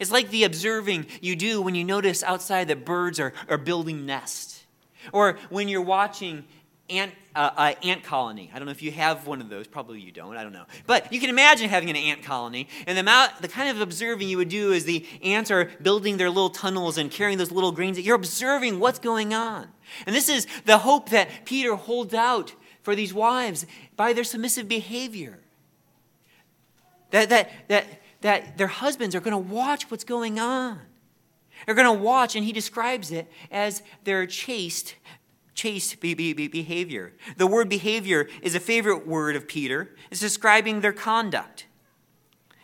It's 0.01 0.11
like 0.11 0.31
the 0.31 0.45
observing 0.45 1.07
you 1.21 1.37
do 1.37 1.62
when 1.62 1.75
you 1.75 1.85
notice 1.85 2.23
outside 2.23 2.69
that 2.69 2.85
birds 2.85 3.21
are, 3.21 3.33
are 3.49 3.59
building 3.59 4.05
nests. 4.05 4.64
Or 5.13 5.39
when 5.51 5.69
you're 5.69 5.83
watching 5.83 6.45
ant, 6.91 7.13
uh, 7.35 7.51
uh, 7.57 7.75
ant 7.83 8.03
colony. 8.03 8.51
I 8.53 8.59
don't 8.59 8.67
know 8.67 8.73
if 8.73 8.83
you 8.83 8.91
have 8.93 9.27
one 9.27 9.41
of 9.41 9.49
those. 9.49 9.67
Probably 9.67 10.01
you 10.01 10.13
don't. 10.13 10.37
I 10.37 10.43
don't 10.43 10.53
know. 10.53 10.67
But 10.87 11.13
you 11.13 11.21
can 11.21 11.31
imagine 11.31 11.69
having 11.69 11.91
an 11.91 11.97
ant 11.97 12.23
colony. 12.23 12.69
And 12.87 12.97
the, 12.97 13.01
amount, 13.01 13.41
the 13.41 13.49
kind 13.49 13.71
of 13.71 13.81
observing 13.81 14.29
you 14.29 14.37
would 14.37 14.49
do 14.49 14.73
is 14.73 14.85
the 14.85 15.07
ants 15.23 15.51
are 15.51 15.71
building 15.83 16.17
their 16.17 16.31
little 16.31 16.51
tunnels 16.51 16.99
and 16.99 17.11
carrying 17.11 17.39
those 17.39 17.51
little 17.51 17.73
grains. 17.73 17.99
You're 17.99 18.17
observing 18.17 18.81
what's 18.81 18.99
going 18.99 19.33
on. 19.33 19.69
And 20.07 20.15
this 20.15 20.29
is 20.29 20.47
the 20.65 20.79
hope 20.79 21.11
that 21.11 21.29
Peter 21.45 21.75
holds 21.75 22.15
out 22.15 22.55
for 22.83 22.95
these 22.95 23.15
wives 23.15 23.67
by 23.97 24.13
their 24.13 24.25
submissive 24.25 24.69
behavior. 24.69 25.39
That, 27.11 27.29
that, 27.31 27.51
that 27.69 27.87
that 28.25 28.57
their 28.57 28.69
husbands 28.69 29.15
are 29.15 29.21
going 29.21 29.33
to 29.33 29.55
watch 29.55 29.91
what's 29.91 30.03
going 30.03 30.41
on. 30.41 30.81
They're 31.67 31.75
going 31.75 31.97
to 31.97 32.03
watch, 32.03 32.37
and 32.37 32.45
he 32.45 32.53
describes 32.53 33.11
it 33.11 33.31
as 33.51 33.83
their 34.05 34.27
chaste, 34.27 34.97
chaste 35.55 36.01
behavior. 36.01 37.12
The 37.37 37.47
word 37.47 37.69
behavior 37.69 38.29
is 38.43 38.55
a 38.55 38.61
favorite 38.61 39.07
word 39.07 39.37
of 39.37 39.49
Peter. 39.49 39.95
It's 40.11 40.21
describing 40.21 40.81
their 40.81 40.93
conduct. 40.93 41.67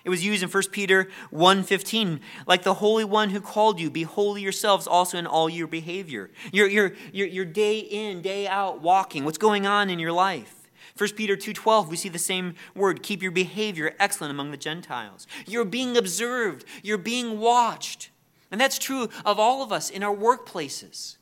It 0.04 0.08
was 0.10 0.24
used 0.24 0.42
in 0.42 0.48
1 0.48 0.62
Peter 0.72 1.08
1.15, 1.32 2.20
like 2.46 2.62
the 2.62 2.74
Holy 2.74 3.04
One 3.04 3.30
who 3.30 3.40
called 3.40 3.78
you, 3.78 3.90
be 3.90 4.04
holy 4.04 4.40
yourselves 4.40 4.86
also 4.86 5.18
in 5.18 5.26
all 5.26 5.50
your 5.50 5.66
behavior. 5.66 6.30
Your, 6.52 6.68
your, 6.68 6.94
your, 7.12 7.26
your 7.26 7.44
day 7.44 7.80
in, 7.80 8.22
day 8.22 8.48
out 8.48 8.80
walking, 8.80 9.24
what's 9.24 9.38
going 9.38 9.66
on 9.66 9.90
in 9.90 9.98
your 9.98 10.12
life. 10.12 10.60
1 10.96 11.10
Peter 11.10 11.36
2:12 11.36 11.88
we 11.88 11.96
see 11.96 12.08
the 12.08 12.18
same 12.18 12.54
word 12.74 13.02
keep 13.02 13.22
your 13.22 13.30
behavior 13.30 13.94
excellent 13.98 14.30
among 14.30 14.50
the 14.50 14.56
Gentiles. 14.56 15.26
You're 15.46 15.64
being 15.64 15.96
observed, 15.96 16.64
you're 16.82 16.98
being 16.98 17.38
watched. 17.38 18.10
And 18.50 18.60
that's 18.60 18.78
true 18.78 19.08
of 19.24 19.38
all 19.38 19.62
of 19.62 19.72
us 19.72 19.90
in 19.90 20.02
our 20.02 20.14
workplaces, 20.14 21.16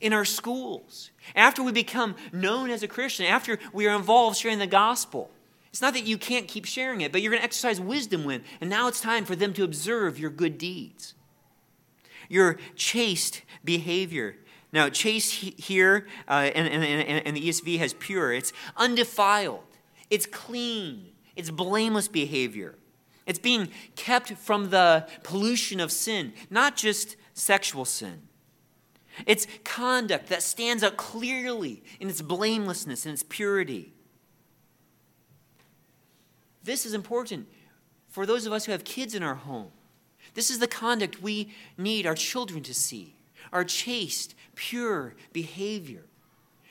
in 0.00 0.12
our 0.12 0.24
schools. 0.24 1.10
After 1.34 1.62
we 1.62 1.72
become 1.72 2.14
known 2.32 2.70
as 2.70 2.82
a 2.82 2.88
Christian, 2.88 3.26
after 3.26 3.58
we 3.72 3.86
are 3.86 3.96
involved 3.96 4.36
sharing 4.36 4.58
the 4.58 4.66
gospel, 4.66 5.30
it's 5.70 5.82
not 5.82 5.94
that 5.94 6.06
you 6.06 6.16
can't 6.16 6.48
keep 6.48 6.64
sharing 6.64 7.00
it, 7.00 7.12
but 7.12 7.20
you're 7.20 7.30
going 7.30 7.40
to 7.40 7.44
exercise 7.44 7.80
wisdom 7.80 8.24
when, 8.24 8.44
and 8.60 8.70
now 8.70 8.88
it's 8.88 9.00
time 9.00 9.24
for 9.24 9.36
them 9.36 9.52
to 9.54 9.64
observe 9.64 10.18
your 10.18 10.30
good 10.30 10.56
deeds, 10.56 11.14
your 12.28 12.58
chaste 12.76 13.42
behavior, 13.64 14.36
now, 14.72 14.90
chaste 14.90 15.32
here 15.32 16.06
uh, 16.28 16.50
and, 16.54 16.68
and, 16.68 17.26
and 17.26 17.36
the 17.36 17.48
ESV 17.48 17.78
has 17.78 17.94
pure. 17.94 18.32
It's 18.32 18.52
undefiled, 18.76 19.64
it's 20.10 20.26
clean, 20.26 21.12
it's 21.34 21.50
blameless 21.50 22.08
behavior. 22.08 22.74
It's 23.26 23.38
being 23.38 23.68
kept 23.96 24.32
from 24.34 24.70
the 24.70 25.06
pollution 25.24 25.80
of 25.80 25.90
sin, 25.90 26.32
not 26.48 26.76
just 26.76 27.16
sexual 27.34 27.84
sin. 27.84 28.22
It's 29.26 29.46
conduct 29.64 30.28
that 30.28 30.42
stands 30.42 30.82
out 30.82 30.96
clearly 30.96 31.82
in 31.98 32.08
its 32.08 32.22
blamelessness 32.22 33.04
and 33.04 33.12
its 33.12 33.22
purity. 33.22 33.92
This 36.62 36.86
is 36.86 36.94
important 36.94 37.48
for 38.08 38.26
those 38.26 38.46
of 38.46 38.52
us 38.52 38.66
who 38.66 38.72
have 38.72 38.84
kids 38.84 39.14
in 39.14 39.22
our 39.22 39.34
home. 39.34 39.70
This 40.34 40.50
is 40.50 40.58
the 40.58 40.68
conduct 40.68 41.22
we 41.22 41.50
need 41.78 42.06
our 42.06 42.14
children 42.14 42.62
to 42.64 42.74
see 42.74 43.14
our 43.52 43.64
chaste, 43.64 44.34
pure 44.56 45.14
behavior. 45.32 46.04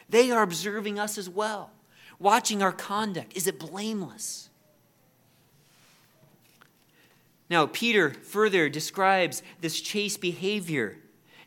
They 0.10 0.30
are 0.30 0.44
observing 0.44 1.00
us 1.00 1.18
as 1.18 1.30
well, 1.30 1.72
watching 2.20 2.62
our 2.62 2.74
conduct. 2.74 3.36
Is 3.36 3.48
it 3.48 3.58
blameless? 3.58 4.50
Now, 7.50 7.68
Peter 7.68 8.12
further 8.12 8.70
describes 8.70 9.44
this 9.62 9.80
chaste 9.80 10.20
behavior, 10.20 10.98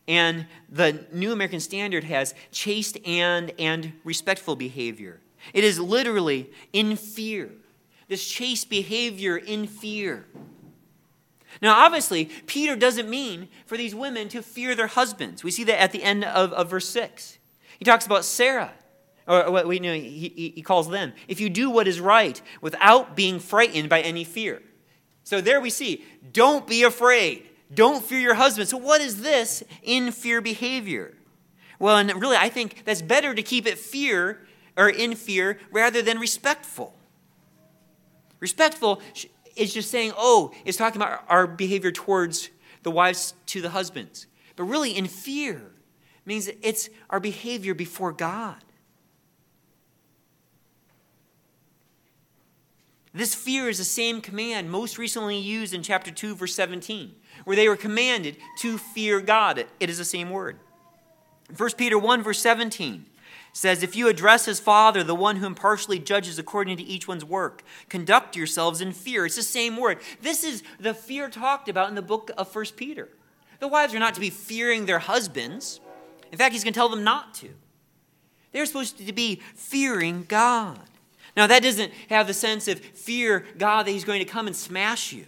and 0.07 0.47
the 0.69 1.07
New 1.13 1.33
American 1.33 1.61
Standard 1.61 2.05
has 2.05 2.35
chaste 2.53 2.99
and 3.05 3.53
and 3.59 3.93
respectful 4.05 4.55
behavior. 4.55 5.21
It 5.53 5.65
is 5.65 5.79
literally 5.79 6.51
in 6.73 6.97
fear. 6.97 7.51
This 8.09 8.27
chaste 8.27 8.71
behavior 8.71 9.37
in 9.37 9.67
fear. 9.67 10.27
Now, 11.61 11.85
obviously, 11.85 12.27
Peter 12.47 12.77
doesn't 12.77 13.09
mean 13.09 13.49
for 13.67 13.77
these 13.77 13.95
women 13.95 14.29
to 14.29 14.43
fear 14.43 14.75
their 14.75 14.87
husbands. 14.87 15.43
We 15.43 15.51
see 15.51 15.65
that 15.65 15.81
at 15.81 15.93
the 15.93 16.03
end 16.03 16.25
of, 16.25 16.53
of 16.53 16.71
verse 16.71 16.89
6. 16.89 17.39
He 17.79 17.85
talks 17.85 18.07
about 18.07 18.25
Sarah, 18.25 18.73
or 19.27 19.51
what 19.51 19.67
we 19.67 19.79
know, 19.79 19.93
he, 19.93 20.53
he 20.55 20.63
calls 20.63 20.89
them. 20.89 21.13
If 21.27 21.41
you 21.41 21.51
do 21.51 21.71
what 21.71 21.89
is 21.89 22.01
right 22.01 22.41
without 22.61 23.17
being 23.17 23.41
frightened 23.41 23.89
by 23.89 24.01
any 24.01 24.25
fear. 24.25 24.63
So 25.29 25.43
there 25.43 25.61
we 25.61 25.69
see, 25.69 26.07
don't 26.33 26.67
be 26.67 26.85
afraid. 26.85 27.47
Don't 27.75 28.03
fear 28.03 28.19
your 28.19 28.33
husband. 28.33 28.67
So, 28.67 28.79
what 28.79 29.03
is 29.03 29.21
this 29.21 29.63
in 29.83 30.11
fear 30.11 30.41
behavior? 30.41 31.19
Well, 31.79 31.99
and 31.99 32.11
really, 32.19 32.39
I 32.39 32.49
think 32.49 32.83
that's 32.87 33.03
better 33.03 33.35
to 33.35 33.43
keep 33.43 33.67
it 33.67 33.77
fear 33.77 34.41
or 34.75 34.89
in 34.89 35.15
fear 35.15 35.59
rather 35.71 36.01
than 36.01 36.19
respectful. 36.19 36.95
Respectful 38.41 39.03
is 39.55 39.75
just 39.75 39.91
saying, 39.91 40.13
oh, 40.17 40.51
it's 40.65 40.79
talking 40.79 41.03
about 41.03 41.25
our 41.29 41.47
behavior 41.47 41.93
towards 41.93 42.49
the 42.83 42.91
wives 42.91 43.35
to 43.49 43.61
the 43.61 43.69
husbands. 43.69 44.29
But 44.57 44.63
really, 44.63 44.97
in 44.97 45.05
fear 45.05 45.73
means 46.25 46.49
it's 46.63 46.89
our 47.11 47.21
behavior 47.21 47.75
before 47.75 48.13
God. 48.13 48.65
This 53.19 53.35
fear 53.35 53.69
is 53.69 53.79
the 53.79 53.85
same 53.85 54.21
command 54.21 54.71
most 54.71 54.97
recently 54.97 55.37
used 55.37 55.75
in 55.75 55.83
chapter 55.83 56.13
2, 56.13 56.37
verse 56.37 56.55
17, 56.55 57.17
where 57.43 57.57
they 57.57 57.69
were 57.69 57.77
commanded 57.77 58.37
to 58.59 58.79
fear 58.79 59.21
God. 59.21 59.67
It 59.81 59.91
is 59.91 59.99
the 59.99 60.05
same 60.05 60.31
word. 60.31 60.61
1 61.57 61.71
Peter 61.77 61.99
1, 61.99 62.23
verse 62.23 62.39
17 62.39 63.07
says, 63.53 63.83
If 63.83 63.97
you 63.97 64.07
address 64.07 64.47
as 64.47 64.61
Father, 64.61 65.03
the 65.03 65.17
one 65.17 65.35
who 65.35 65.47
impartially 65.47 65.99
judges 65.99 66.39
according 66.39 66.77
to 66.77 66.85
each 66.85 67.09
one's 67.09 67.25
work, 67.25 67.65
conduct 67.89 68.37
yourselves 68.37 68.81
in 68.81 68.93
fear. 68.93 69.27
It's 69.27 69.35
the 69.35 69.43
same 69.43 69.77
word. 69.77 69.99
This 70.23 70.45
is 70.45 70.63
the 70.79 70.95
fear 70.95 71.29
talked 71.29 71.69
about 71.69 71.89
in 71.89 71.97
the 71.97 72.03
book 72.03 72.31
of 72.39 72.55
1 72.55 72.67
Peter. 72.77 73.09
The 73.59 73.67
wives 73.67 73.93
are 73.97 73.99
not 73.99 74.15
to 74.15 74.21
be 74.21 74.31
fearing 74.31 74.87
their 74.87 75.01
husbands. 75.01 75.81
In 76.31 76.39
fact, 76.39 76.53
he's 76.53 76.63
going 76.63 76.73
to 76.73 76.79
tell 76.79 76.89
them 76.89 77.03
not 77.03 77.35
to. 77.35 77.49
They're 78.53 78.65
supposed 78.65 79.05
to 79.05 79.13
be 79.13 79.43
fearing 79.57 80.25
God. 80.29 80.79
Now, 81.37 81.47
that 81.47 81.63
doesn't 81.63 81.93
have 82.11 82.27
the 82.27 82.35
sense 82.35 82.69
of 82.69 82.81
fear 82.81 83.45
God 83.59 83.87
that 83.87 83.93
he's 83.93 84.05
going 84.05 84.21
to 84.21 84.25
come 84.25 84.47
and 84.47 84.57
smash 84.57 85.13
you. 85.13 85.27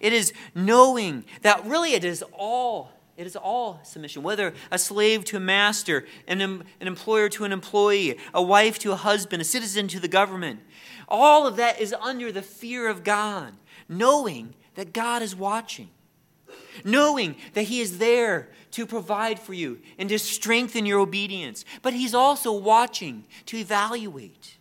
It 0.00 0.12
is 0.12 0.32
knowing 0.54 1.24
that 1.42 1.64
really 1.66 1.92
it 1.92 2.04
is 2.04 2.24
all 2.32 2.92
it 3.20 3.26
is 3.26 3.36
all 3.36 3.80
submission, 3.82 4.22
whether 4.22 4.54
a 4.70 4.78
slave 4.78 5.26
to 5.26 5.36
a 5.36 5.40
master, 5.40 6.06
an, 6.26 6.40
an 6.40 6.64
employer 6.80 7.28
to 7.28 7.44
an 7.44 7.52
employee, 7.52 8.16
a 8.32 8.42
wife 8.42 8.78
to 8.78 8.92
a 8.92 8.96
husband, 8.96 9.42
a 9.42 9.44
citizen 9.44 9.88
to 9.88 10.00
the 10.00 10.08
government. 10.08 10.60
All 11.06 11.46
of 11.46 11.56
that 11.56 11.78
is 11.78 11.92
under 12.00 12.32
the 12.32 12.40
fear 12.40 12.88
of 12.88 13.04
God, 13.04 13.52
knowing 13.90 14.54
that 14.74 14.94
God 14.94 15.20
is 15.20 15.36
watching, 15.36 15.90
knowing 16.82 17.36
that 17.52 17.64
He 17.64 17.82
is 17.82 17.98
there 17.98 18.48
to 18.72 18.86
provide 18.86 19.38
for 19.38 19.54
you 19.54 19.80
and 19.98 20.08
to 20.08 20.18
strengthen 20.18 20.86
your 20.86 21.00
obedience. 21.00 21.64
But 21.82 21.94
He's 21.94 22.14
also 22.14 22.52
watching 22.52 23.24
to 23.46 23.56
evaluate, 23.56 24.56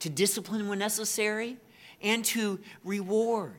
to 0.00 0.10
discipline 0.10 0.68
when 0.68 0.78
necessary, 0.78 1.56
and 2.02 2.24
to 2.26 2.60
reward. 2.84 3.56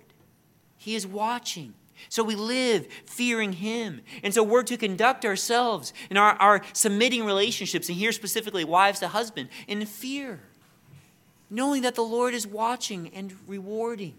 He 0.77 0.95
is 0.95 1.07
watching 1.07 1.73
so 2.09 2.23
we 2.23 2.35
live 2.35 2.87
fearing 3.05 3.53
Him. 3.53 4.01
And 4.23 4.33
so 4.33 4.43
we're 4.43 4.63
to 4.63 4.77
conduct 4.77 5.25
ourselves 5.25 5.93
in 6.09 6.17
our, 6.17 6.33
our 6.33 6.61
submitting 6.73 7.25
relationships, 7.25 7.89
and 7.89 7.97
here 7.97 8.11
specifically 8.11 8.63
wives 8.63 8.99
to 8.99 9.07
husband, 9.07 9.49
in 9.67 9.85
fear, 9.85 10.39
knowing 11.49 11.81
that 11.83 11.95
the 11.95 12.03
Lord 12.03 12.33
is 12.33 12.45
watching 12.45 13.09
and 13.13 13.33
rewarding. 13.47 14.15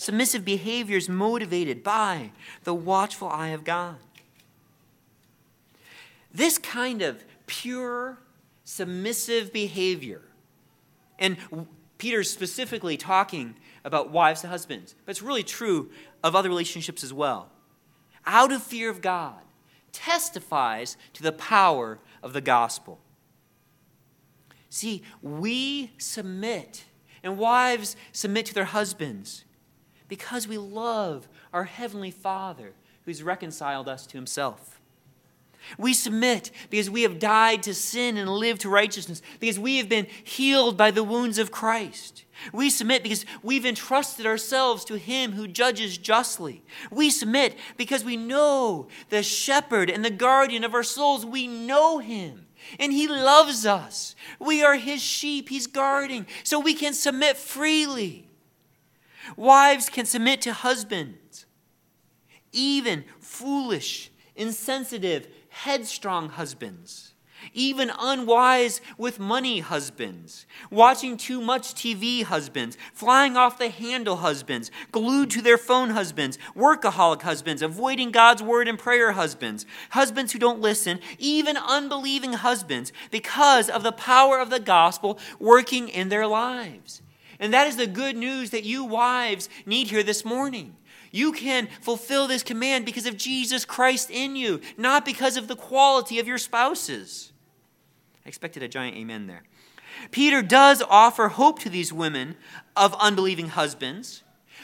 Submissive 0.00 0.46
behavior 0.46 0.96
is 0.96 1.10
motivated 1.10 1.82
by 1.82 2.30
the 2.64 2.72
watchful 2.72 3.28
eye 3.28 3.48
of 3.48 3.64
God. 3.64 3.96
This 6.32 6.56
kind 6.56 7.02
of 7.02 7.22
pure, 7.46 8.18
submissive 8.64 9.52
behavior, 9.52 10.22
and 11.18 11.36
Peter's 11.98 12.30
specifically 12.30 12.96
talking 12.96 13.56
about 13.84 14.10
wives 14.10 14.42
and 14.42 14.50
husbands, 14.50 14.94
but 15.04 15.10
it's 15.10 15.20
really 15.20 15.42
true 15.42 15.90
of 16.24 16.34
other 16.34 16.48
relationships 16.48 17.04
as 17.04 17.12
well. 17.12 17.50
Out 18.24 18.52
of 18.52 18.62
fear 18.62 18.88
of 18.88 19.02
God 19.02 19.42
testifies 19.92 20.96
to 21.12 21.22
the 21.22 21.32
power 21.32 21.98
of 22.22 22.32
the 22.32 22.40
gospel. 22.40 23.00
See, 24.70 25.02
we 25.20 25.92
submit, 25.98 26.84
and 27.22 27.36
wives 27.36 27.96
submit 28.12 28.46
to 28.46 28.54
their 28.54 28.64
husbands 28.64 29.44
because 30.10 30.46
we 30.46 30.58
love 30.58 31.26
our 31.54 31.64
Heavenly 31.64 32.10
Father 32.10 32.72
who's 33.06 33.22
reconciled 33.22 33.88
us 33.88 34.06
to 34.08 34.18
Himself. 34.18 34.78
We 35.78 35.94
submit 35.94 36.50
because 36.68 36.90
we 36.90 37.02
have 37.02 37.18
died 37.18 37.62
to 37.62 37.74
sin 37.74 38.16
and 38.16 38.28
lived 38.28 38.62
to 38.62 38.70
righteousness, 38.70 39.22
because 39.38 39.58
we 39.58 39.76
have 39.76 39.88
been 39.88 40.06
healed 40.24 40.76
by 40.76 40.90
the 40.90 41.04
wounds 41.04 41.38
of 41.38 41.50
Christ. 41.50 42.24
We 42.52 42.70
submit 42.70 43.02
because 43.02 43.26
we've 43.42 43.66
entrusted 43.66 44.26
ourselves 44.26 44.84
to 44.86 44.96
Him 44.96 45.32
who 45.32 45.46
judges 45.46 45.96
justly. 45.96 46.62
We 46.90 47.10
submit 47.10 47.56
because 47.76 48.04
we 48.04 48.16
know 48.16 48.88
the 49.10 49.22
shepherd 49.22 49.90
and 49.90 50.04
the 50.04 50.10
guardian 50.10 50.64
of 50.64 50.74
our 50.74 50.82
souls. 50.82 51.24
We 51.24 51.46
know 51.46 51.98
Him 51.98 52.46
and 52.78 52.92
He 52.92 53.06
loves 53.06 53.66
us. 53.66 54.16
We 54.38 54.64
are 54.64 54.76
His 54.76 55.02
sheep, 55.02 55.50
He's 55.50 55.66
guarding, 55.66 56.26
so 56.42 56.58
we 56.58 56.74
can 56.74 56.94
submit 56.94 57.36
freely. 57.36 58.29
Wives 59.36 59.88
can 59.88 60.06
submit 60.06 60.40
to 60.42 60.52
husbands, 60.52 61.46
even 62.52 63.04
foolish, 63.18 64.10
insensitive, 64.36 65.28
headstrong 65.50 66.30
husbands, 66.30 67.14
even 67.52 67.90
unwise 67.98 68.80
with 68.98 69.18
money 69.18 69.60
husbands, 69.60 70.46
watching 70.70 71.16
too 71.16 71.40
much 71.40 71.74
TV 71.74 72.22
husbands, 72.22 72.76
flying 72.92 73.36
off 73.36 73.58
the 73.58 73.68
handle 73.68 74.16
husbands, 74.16 74.70
glued 74.92 75.30
to 75.30 75.42
their 75.42 75.58
phone 75.58 75.90
husbands, 75.90 76.38
workaholic 76.56 77.22
husbands, 77.22 77.62
avoiding 77.62 78.10
God's 78.10 78.42
word 78.42 78.68
and 78.68 78.78
prayer 78.78 79.12
husbands, 79.12 79.66
husbands 79.90 80.32
who 80.32 80.38
don't 80.38 80.60
listen, 80.60 81.00
even 81.18 81.56
unbelieving 81.56 82.34
husbands, 82.34 82.92
because 83.10 83.68
of 83.68 83.82
the 83.82 83.92
power 83.92 84.38
of 84.38 84.50
the 84.50 84.60
gospel 84.60 85.18
working 85.38 85.88
in 85.88 86.08
their 86.08 86.26
lives. 86.26 87.02
And 87.40 87.54
that 87.54 87.66
is 87.66 87.76
the 87.76 87.86
good 87.86 88.16
news 88.16 88.50
that 88.50 88.64
you 88.64 88.84
wives 88.84 89.48
need 89.66 89.88
here 89.88 90.02
this 90.02 90.24
morning. 90.24 90.76
You 91.10 91.32
can 91.32 91.68
fulfill 91.80 92.28
this 92.28 92.42
command 92.42 92.84
because 92.84 93.06
of 93.06 93.16
Jesus 93.16 93.64
Christ 93.64 94.10
in 94.10 94.36
you, 94.36 94.60
not 94.76 95.04
because 95.04 95.36
of 95.36 95.48
the 95.48 95.56
quality 95.56 96.20
of 96.20 96.28
your 96.28 96.38
spouses. 96.38 97.32
I 98.24 98.28
expected 98.28 98.62
a 98.62 98.68
giant 98.68 98.96
amen 98.96 99.26
there. 99.26 99.42
Peter 100.10 100.42
does 100.42 100.82
offer 100.88 101.28
hope 101.28 101.58
to 101.60 101.68
these 101.68 101.92
women 101.92 102.36
of 102.76 102.94
unbelieving 103.00 103.48
husbands, 103.48 104.22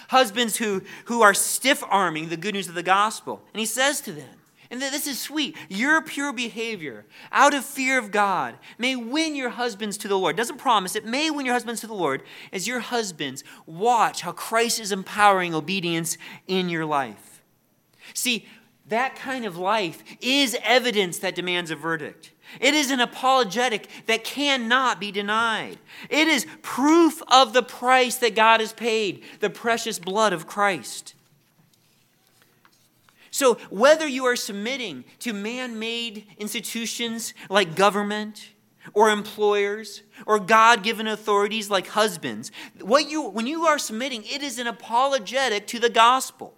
husbands 0.09 0.59
who, 0.59 0.83
who 1.07 1.23
are 1.23 1.35
stiff 1.35 1.83
arming 1.89 2.29
the 2.29 2.37
good 2.37 2.55
news 2.55 2.69
of 2.69 2.75
the 2.75 2.83
gospel. 2.83 3.43
And 3.53 3.59
he 3.59 3.67
says 3.67 4.01
to 4.03 4.13
them, 4.13 4.36
and 4.71 4.81
this 4.81 5.07
is 5.07 5.21
sweet. 5.21 5.57
Your 5.69 6.03
pure 6.03 6.33
behavior, 6.33 7.07
out 7.33 7.55
of 7.55 7.65
fear 7.65 7.99
of 7.99 8.11
God, 8.11 8.57
may 8.79 8.97
win 8.97 9.35
your 9.35 9.51
husbands 9.51 9.97
to 9.99 10.09
the 10.09 10.19
Lord. 10.19 10.37
Doesn't 10.37 10.59
promise 10.59 10.97
it, 10.97 11.05
may 11.05 11.31
win 11.31 11.47
your 11.47 11.55
husbands 11.55 11.81
to 11.83 11.87
the 11.87 11.95
Lord 11.95 12.23
as 12.53 12.67
your 12.67 12.81
husbands 12.81 13.45
watch 13.67 14.23
how 14.23 14.33
Christ 14.33 14.81
is 14.81 14.93
empowering 14.93 15.55
obedience 15.55 16.19
in 16.47 16.69
your 16.69 16.85
life. 16.85 17.43
See, 18.15 18.47
that 18.89 19.17
kind 19.17 19.45
of 19.45 19.57
life 19.57 20.03
is 20.21 20.57
evidence 20.63 21.19
that 21.19 21.35
demands 21.35 21.71
a 21.71 21.77
verdict. 21.77 22.33
It 22.61 22.75
is 22.75 22.91
an 22.91 23.01
apologetic 23.01 23.89
that 24.07 24.23
cannot 24.23 25.01
be 25.01 25.11
denied. 25.11 25.79
It 26.09 26.29
is 26.29 26.47
proof 26.63 27.21
of 27.27 27.53
the 27.53 27.65
price 27.65 28.17
that 28.17 28.37
God 28.37 28.61
has 28.61 28.73
paid, 28.73 29.25
the 29.41 29.51
precious 29.51 29.99
blood 29.99 30.33
of 30.33 30.47
Christ. 30.47 31.15
So, 33.37 33.57
whether 33.69 34.09
you 34.09 34.25
are 34.25 34.35
submitting 34.35 35.05
to 35.19 35.35
man 35.35 35.79
made 35.79 36.27
institutions 36.39 37.35
like 37.51 37.75
government, 37.75 38.49
or 38.95 39.11
employers, 39.11 40.05
or 40.25 40.41
God 40.41 40.83
given 40.83 41.07
authorities 41.07 41.69
like 41.69 41.89
husbands, 41.89 42.51
what 42.81 43.11
you, 43.11 43.29
when 43.29 43.47
you 43.47 43.67
are 43.67 43.79
submitting, 43.79 44.25
it 44.25 44.43
is 44.43 44.59
an 44.59 44.67
apologetic 44.67 45.67
to 45.67 45.79
the 45.79 45.91
gospel. 45.91 46.55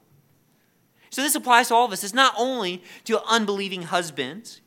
So, 1.10 1.20
this 1.20 1.34
applies 1.34 1.66
to 1.66 1.74
all 1.74 1.84
of 1.84 1.90
us. 1.90 2.04
It's 2.04 2.14
not 2.14 2.34
only 2.38 2.84
to 3.06 3.20
unbelieving 3.28 3.82
husbands, 3.82 4.60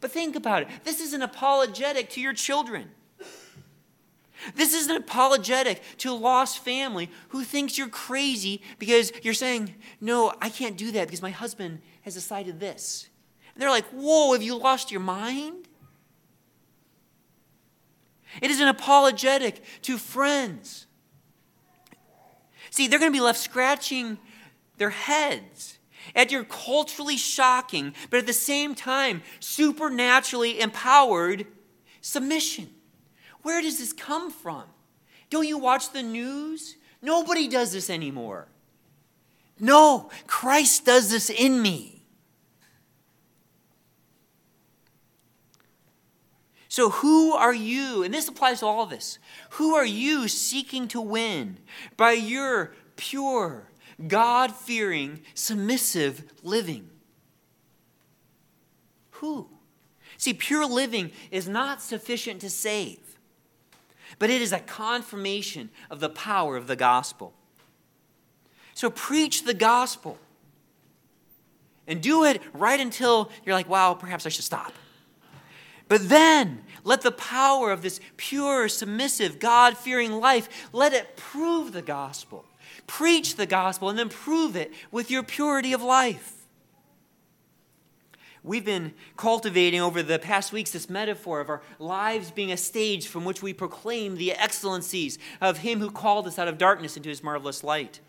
but 0.00 0.10
think 0.10 0.36
about 0.36 0.62
it. 0.62 0.68
This 0.84 1.00
is 1.00 1.12
an 1.12 1.20
apologetic 1.20 2.08
to 2.12 2.20
your 2.22 2.32
children. 2.32 2.92
This 4.54 4.74
is 4.74 4.88
an 4.88 4.96
apologetic 4.96 5.82
to 5.98 6.10
a 6.10 6.14
lost 6.14 6.60
family 6.60 7.10
who 7.30 7.44
thinks 7.44 7.76
you're 7.76 7.88
crazy 7.88 8.62
because 8.78 9.12
you're 9.22 9.34
saying, 9.34 9.74
No, 10.00 10.32
I 10.40 10.48
can't 10.48 10.76
do 10.76 10.92
that 10.92 11.06
because 11.06 11.22
my 11.22 11.30
husband 11.30 11.80
has 12.02 12.14
decided 12.14 12.60
this. 12.60 13.08
And 13.54 13.62
they're 13.62 13.70
like, 13.70 13.86
Whoa, 13.86 14.32
have 14.32 14.42
you 14.42 14.56
lost 14.56 14.90
your 14.90 15.00
mind? 15.00 15.68
It 18.40 18.50
is 18.50 18.60
an 18.60 18.68
apologetic 18.68 19.62
to 19.82 19.98
friends. 19.98 20.86
See, 22.70 22.86
they're 22.86 22.98
going 22.98 23.12
to 23.12 23.16
be 23.16 23.22
left 23.22 23.40
scratching 23.40 24.18
their 24.76 24.90
heads 24.90 25.78
at 26.14 26.30
your 26.30 26.44
culturally 26.44 27.16
shocking, 27.16 27.94
but 28.10 28.18
at 28.18 28.26
the 28.26 28.32
same 28.32 28.74
time, 28.74 29.22
supernaturally 29.40 30.60
empowered 30.60 31.46
submission. 32.00 32.70
Where 33.42 33.62
does 33.62 33.78
this 33.78 33.92
come 33.92 34.30
from? 34.30 34.64
Don't 35.30 35.46
you 35.46 35.58
watch 35.58 35.92
the 35.92 36.02
news? 36.02 36.76
Nobody 37.02 37.48
does 37.48 37.72
this 37.72 37.90
anymore. 37.90 38.48
No, 39.60 40.10
Christ 40.26 40.84
does 40.84 41.10
this 41.10 41.30
in 41.30 41.60
me. 41.60 42.02
So, 46.68 46.90
who 46.90 47.32
are 47.32 47.54
you? 47.54 48.04
And 48.04 48.14
this 48.14 48.28
applies 48.28 48.60
to 48.60 48.66
all 48.66 48.82
of 48.82 48.92
us. 48.92 49.18
Who 49.50 49.74
are 49.74 49.86
you 49.86 50.28
seeking 50.28 50.86
to 50.88 51.00
win 51.00 51.58
by 51.96 52.12
your 52.12 52.72
pure, 52.96 53.68
God 54.06 54.54
fearing, 54.54 55.20
submissive 55.34 56.22
living? 56.42 56.90
Who? 59.12 59.48
See, 60.18 60.34
pure 60.34 60.66
living 60.66 61.10
is 61.30 61.48
not 61.48 61.82
sufficient 61.82 62.40
to 62.42 62.50
save 62.50 63.07
but 64.18 64.30
it 64.30 64.42
is 64.42 64.52
a 64.52 64.60
confirmation 64.60 65.70
of 65.90 66.00
the 66.00 66.08
power 66.08 66.56
of 66.56 66.66
the 66.66 66.76
gospel. 66.76 67.32
So 68.74 68.90
preach 68.90 69.44
the 69.44 69.54
gospel. 69.54 70.18
And 71.86 72.02
do 72.02 72.24
it 72.24 72.42
right 72.52 72.78
until 72.78 73.30
you're 73.44 73.54
like, 73.54 73.68
wow, 73.68 73.94
perhaps 73.94 74.26
I 74.26 74.28
should 74.28 74.44
stop. 74.44 74.74
But 75.88 76.10
then 76.10 76.64
let 76.84 77.00
the 77.00 77.10
power 77.10 77.72
of 77.72 77.80
this 77.80 77.98
pure, 78.16 78.68
submissive, 78.68 79.38
God 79.38 79.76
fearing 79.76 80.12
life, 80.12 80.68
let 80.72 80.92
it 80.92 81.16
prove 81.16 81.72
the 81.72 81.82
gospel. 81.82 82.44
Preach 82.86 83.36
the 83.36 83.46
gospel 83.46 83.88
and 83.88 83.98
then 83.98 84.10
prove 84.10 84.54
it 84.54 84.72
with 84.90 85.10
your 85.10 85.22
purity 85.22 85.72
of 85.72 85.82
life. 85.82 86.37
We've 88.48 88.64
been 88.64 88.94
cultivating 89.18 89.82
over 89.82 90.02
the 90.02 90.18
past 90.18 90.54
weeks 90.54 90.70
this 90.70 90.88
metaphor 90.88 91.40
of 91.40 91.50
our 91.50 91.60
lives 91.78 92.30
being 92.30 92.50
a 92.50 92.56
stage 92.56 93.06
from 93.06 93.26
which 93.26 93.42
we 93.42 93.52
proclaim 93.52 94.16
the 94.16 94.32
excellencies 94.32 95.18
of 95.38 95.58
Him 95.58 95.80
who 95.80 95.90
called 95.90 96.26
us 96.26 96.38
out 96.38 96.48
of 96.48 96.56
darkness 96.56 96.96
into 96.96 97.10
His 97.10 97.22
marvelous 97.22 97.62
light. 97.62 98.00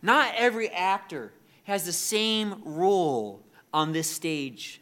Not 0.00 0.32
every 0.38 0.70
actor 0.70 1.34
has 1.64 1.84
the 1.84 1.92
same 1.92 2.62
role 2.64 3.42
on 3.74 3.92
this 3.92 4.10
stage. 4.10 4.80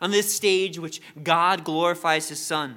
On 0.00 0.10
this 0.10 0.34
stage, 0.34 0.80
which 0.80 1.00
God 1.22 1.62
glorifies 1.62 2.28
His 2.28 2.40
Son. 2.40 2.76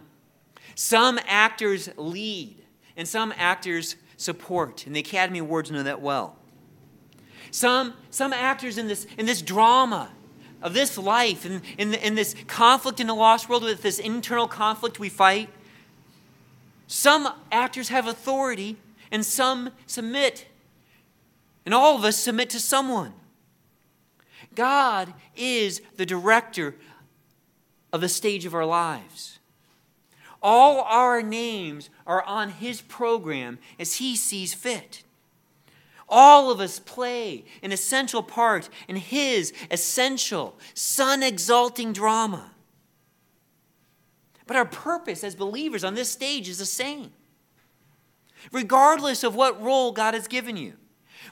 Some 0.75 1.19
actors 1.25 1.89
lead, 1.97 2.63
and 2.95 3.07
some 3.07 3.33
actors 3.35 3.95
support, 4.15 4.85
and 4.85 4.95
the 4.95 4.99
Academy 4.99 5.39
Awards 5.39 5.71
know 5.71 5.81
that 5.81 6.01
well. 6.01 6.37
Some, 7.55 7.93
some 8.09 8.33
actors 8.33 8.77
in 8.77 8.89
this, 8.89 9.07
in 9.17 9.25
this 9.25 9.41
drama 9.41 10.09
of 10.61 10.73
this 10.73 10.97
life, 10.97 11.45
in, 11.45 11.61
in, 11.77 11.93
in 11.93 12.15
this 12.15 12.35
conflict 12.47 12.99
in 12.99 13.07
the 13.07 13.13
lost 13.13 13.47
world, 13.47 13.63
with 13.63 13.81
this 13.81 13.97
internal 13.97 14.45
conflict 14.45 14.99
we 14.99 15.07
fight, 15.07 15.47
some 16.87 17.29
actors 17.53 17.87
have 17.87 18.07
authority 18.07 18.75
and 19.09 19.25
some 19.25 19.69
submit. 19.87 20.47
And 21.63 21.73
all 21.73 21.95
of 21.95 22.03
us 22.03 22.17
submit 22.17 22.49
to 22.49 22.59
someone. 22.59 23.13
God 24.53 25.13
is 25.33 25.81
the 25.95 26.05
director 26.05 26.75
of 27.93 28.01
the 28.01 28.09
stage 28.09 28.45
of 28.45 28.53
our 28.53 28.65
lives. 28.65 29.39
All 30.43 30.81
our 30.81 31.21
names 31.21 31.89
are 32.05 32.21
on 32.23 32.49
His 32.49 32.81
program 32.81 33.59
as 33.79 33.95
He 33.95 34.17
sees 34.17 34.53
fit. 34.53 35.04
All 36.07 36.51
of 36.51 36.59
us 36.59 36.79
play 36.79 37.45
an 37.63 37.71
essential 37.71 38.21
part 38.21 38.69
in 38.87 38.95
His 38.95 39.53
essential, 39.71 40.57
Son 40.73 41.23
exalting 41.23 41.93
drama. 41.93 42.51
But 44.47 44.57
our 44.57 44.65
purpose 44.65 45.23
as 45.23 45.35
believers 45.35 45.83
on 45.83 45.95
this 45.95 46.11
stage 46.11 46.47
is 46.47 46.59
the 46.59 46.65
same. 46.65 47.11
Regardless 48.51 49.23
of 49.23 49.33
what 49.33 49.61
role 49.61 49.91
God 49.91 50.13
has 50.13 50.27
given 50.27 50.55
you, 50.55 50.73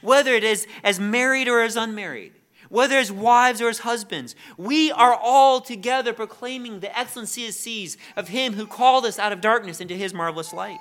whether 0.02 0.34
it 0.34 0.44
is 0.44 0.66
as 0.84 1.00
married 1.00 1.48
or 1.48 1.62
as 1.62 1.76
unmarried, 1.76 2.34
whether 2.70 2.98
as 2.98 3.12
wives 3.12 3.62
or 3.62 3.70
as 3.70 3.80
husbands, 3.80 4.36
we 4.58 4.92
are 4.92 5.14
all 5.14 5.62
together 5.62 6.12
proclaiming 6.12 6.80
the 6.80 6.98
excellencies 6.98 7.98
of 8.16 8.30
Him 8.30 8.54
who 8.54 8.66
called 8.66 9.06
us 9.06 9.20
out 9.20 9.32
of 9.32 9.42
darkness 9.42 9.80
into 9.80 9.94
His 9.94 10.12
marvelous 10.12 10.52
light. 10.54 10.80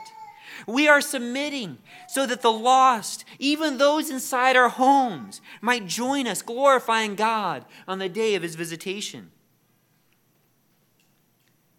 We 0.67 0.89
are 0.89 1.01
submitting 1.01 1.79
so 2.09 2.27
that 2.27 2.43
the 2.43 2.53
lost, 2.53 3.25
even 3.39 3.79
those 3.79 4.11
inside 4.11 4.57
our 4.57 4.69
homes, 4.69 5.41
might 5.61 5.87
join 5.87 6.27
us 6.27 6.43
glorifying 6.43 7.15
God 7.15 7.65
on 7.89 7.99
the 7.99 8.09
day 8.09 8.35
of 8.35 8.43
his 8.43 8.55
visitation. 8.55 9.31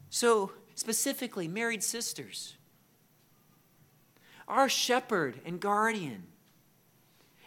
So, 0.09 0.51
specifically, 0.75 1.47
married 1.47 1.83
sisters, 1.83 2.55
our 4.47 4.69
shepherd 4.69 5.39
and 5.45 5.59
guardian 5.59 6.23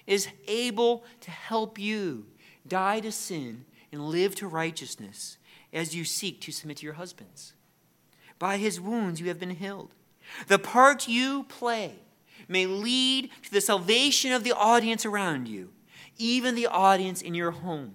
is 0.06 0.28
able 0.46 1.04
to 1.20 1.30
help 1.30 1.78
you 1.78 2.26
die 2.66 3.00
to 3.00 3.12
sin 3.12 3.64
and 3.92 4.08
live 4.08 4.34
to 4.36 4.48
righteousness 4.48 5.38
as 5.72 5.94
you 5.94 6.04
seek 6.04 6.40
to 6.40 6.52
submit 6.52 6.78
to 6.78 6.84
your 6.84 6.94
husbands. 6.94 7.52
By 8.38 8.56
his 8.56 8.80
wounds 8.80 9.20
you 9.20 9.28
have 9.28 9.40
been 9.40 9.50
healed. 9.50 9.94
The 10.48 10.58
part 10.58 11.08
you 11.08 11.44
play 11.44 11.92
may 12.48 12.66
lead 12.66 13.30
to 13.44 13.50
the 13.50 13.60
salvation 13.60 14.32
of 14.32 14.44
the 14.44 14.52
audience 14.52 15.04
around 15.04 15.48
you, 15.48 15.70
even 16.18 16.54
the 16.54 16.66
audience 16.66 17.22
in 17.22 17.34
your 17.34 17.50
home. 17.50 17.94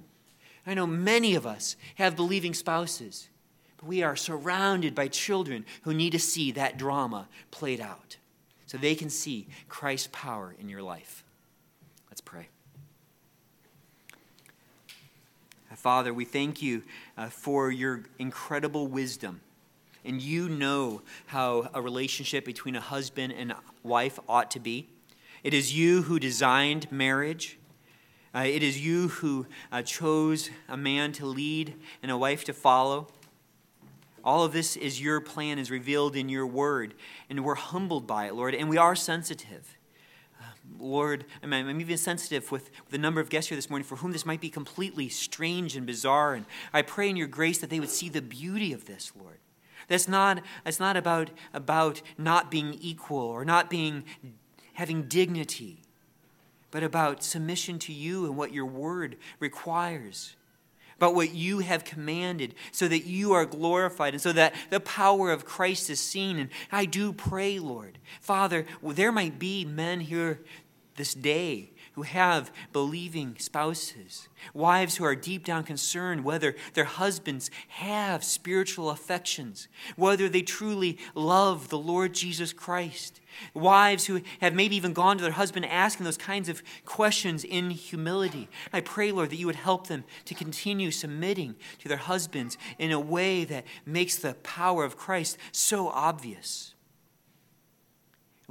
I 0.66 0.74
know 0.74 0.88
many 0.88 1.36
of 1.36 1.46
us 1.46 1.76
have 1.96 2.16
believing 2.16 2.54
spouses, 2.54 3.30
but 3.78 3.88
we 3.88 4.04
are 4.04 4.16
surrounded 4.16 4.94
by 4.94 5.08
children 5.08 5.66
who 5.84 5.94
need 5.94 6.12
to 6.12 6.20
see 6.20 6.52
that 6.52 6.78
drama 6.78 7.28
played 7.50 7.82
out 7.82 8.18
so 8.66 8.78
they 8.78 8.96
can 8.96 9.10
see 9.10 9.48
Christ's 9.70 10.10
power 10.12 10.56
in 10.60 10.70
your 10.70 10.82
life. 10.82 11.24
Let's 12.10 12.22
pray. 12.22 12.48
Father, 15.76 16.14
we 16.14 16.26
thank 16.26 16.62
you 16.62 16.84
uh, 17.18 17.28
for 17.28 17.72
your 17.72 18.04
incredible 18.20 18.88
wisdom 18.88 19.42
and 20.04 20.22
you 20.22 20.50
know 20.50 21.02
how 21.28 21.70
a 21.74 21.82
relationship 21.82 22.46
between 22.46 22.76
a 22.76 22.82
husband 22.82 23.34
and 23.34 23.54
wife 23.84 24.20
ought 24.28 24.52
to 24.52 24.60
be. 24.60 24.90
It 25.44 25.54
is 25.54 25.76
you 25.76 26.04
who 26.04 26.20
designed 26.20 26.92
marriage. 26.92 27.58
Uh, 28.34 28.46
it 28.46 28.64
is 28.64 28.84
you 28.84 29.10
who 29.10 29.46
uh, 29.72 29.82
chose 29.82 30.50
a 30.70 30.78
man 30.78 31.12
to 31.14 31.26
lead 31.26 31.74
and 32.02 32.12
a 32.12 32.18
wife 32.18 32.44
to 32.46 32.54
follow. 32.54 33.08
All 34.24 34.44
of 34.44 34.54
this 34.54 34.76
is 34.76 35.02
your 35.02 35.20
plan, 35.20 35.58
is 35.58 35.72
revealed 35.72 36.16
in 36.16 36.30
your 36.30 36.46
word, 36.46 36.94
and 37.30 37.44
we're 37.44 37.56
humbled 37.56 38.06
by 38.06 38.28
it, 38.28 38.36
Lord, 38.36 38.54
and 38.54 38.70
we 38.70 38.78
are 38.78 38.96
sensitive. 38.96 39.78
Uh, 40.40 40.46
Lord, 40.80 41.26
I'm, 41.42 41.82
even 41.82 41.98
sensitive 41.98 42.52
with 42.52 42.70
the 42.90 43.00
number 43.00 43.20
of 43.20 43.30
guests 43.30 43.50
here 43.50 43.56
this 43.56 43.70
morning 43.70 43.86
for 43.86 43.96
whom 43.96 44.12
this 44.12 44.26
might 44.26 44.40
be 44.40 44.50
completely 44.50 45.10
strange 45.10 45.76
and 45.76 45.88
bizarre. 45.88 46.36
And 46.36 46.46
I 46.72 46.84
pray 46.84 47.10
in 47.10 47.18
your 47.18 47.28
grace 47.28 47.58
that 47.60 47.72
they 47.72 47.80
would 47.80 47.90
see 47.90 48.10
the 48.10 48.22
beauty 48.22 48.74
of 48.74 48.86
this, 48.86 49.12
Lord. 49.20 49.40
That's 49.92 50.08
not, 50.08 50.42
that's 50.64 50.80
not 50.80 50.96
about, 50.96 51.32
about 51.54 52.02
not 52.18 52.50
being 52.50 52.76
equal 52.76 53.20
or 53.20 53.44
not 53.44 53.70
being 53.70 54.06
having 54.72 55.04
dignity, 55.04 55.82
but 56.72 56.82
about 56.82 57.24
submission 57.24 57.78
to 57.80 57.92
you 57.92 58.26
and 58.26 58.38
what 58.38 58.54
your 58.54 58.66
word 58.66 59.18
requires. 59.42 60.38
About 60.96 61.14
what 61.14 61.34
you 61.34 61.60
have 61.60 61.84
commanded, 61.84 62.56
so 62.72 62.88
that 62.88 63.06
you 63.06 63.34
are 63.34 63.44
glorified 63.44 64.14
and 64.14 64.22
so 64.22 64.32
that 64.32 64.54
the 64.70 64.80
power 64.80 65.30
of 65.30 65.46
Christ 65.46 65.90
is 65.90 66.00
seen. 66.00 66.38
And 66.38 66.50
I 66.72 66.86
do 66.86 67.12
pray, 67.12 67.60
Lord, 67.60 67.98
Father, 68.22 68.66
there 68.82 69.12
might 69.12 69.40
be 69.40 69.66
men 69.66 70.00
here 70.00 70.40
this 70.96 71.14
day 71.14 71.72
who 71.94 72.04
have 72.04 72.52
believing 72.72 73.36
spouses, 73.38 74.30
wives 74.54 74.96
who 74.96 75.04
are 75.04 75.16
deep 75.16 75.44
down 75.44 75.64
concerned 75.64 76.24
whether 76.24 76.56
their 76.74 76.86
husbands 76.86 77.52
have 77.68 78.24
spiritual 78.24 78.90
affections, 78.90 79.68
whether 79.96 80.30
they 80.30 80.42
truly 80.42 80.98
love 81.14 81.70
the 81.70 81.78
Lord 81.78 82.14
Jesus 82.14 82.54
Christ, 82.54 83.20
wives 83.54 84.06
who 84.06 84.22
have 84.40 84.54
maybe 84.54 84.76
even 84.76 84.94
gone 84.94 85.18
to 85.18 85.24
their 85.24 85.34
husband 85.34 85.66
asking 85.66 86.06
those 86.06 86.18
kinds 86.18 86.48
of 86.48 86.64
questions 86.86 87.44
in 87.44 87.72
humility. 87.72 88.48
I 88.72 88.82
pray, 88.82 89.12
Lord, 89.12 89.30
that 89.30 89.38
you 89.38 89.48
would 89.48 89.56
help 89.56 89.88
them 89.88 90.06
to 90.26 90.34
continue 90.34 90.92
submitting 90.92 91.56
to 91.80 91.90
their 91.90 91.98
husbands 91.98 92.58
in 92.80 92.92
a 92.92 93.00
way 93.00 93.44
that 93.46 93.66
makes 93.86 94.16
the 94.16 94.36
power 94.36 94.86
of 94.86 94.98
Christ 94.98 95.38
so 95.52 95.90
obvious. 95.90 96.74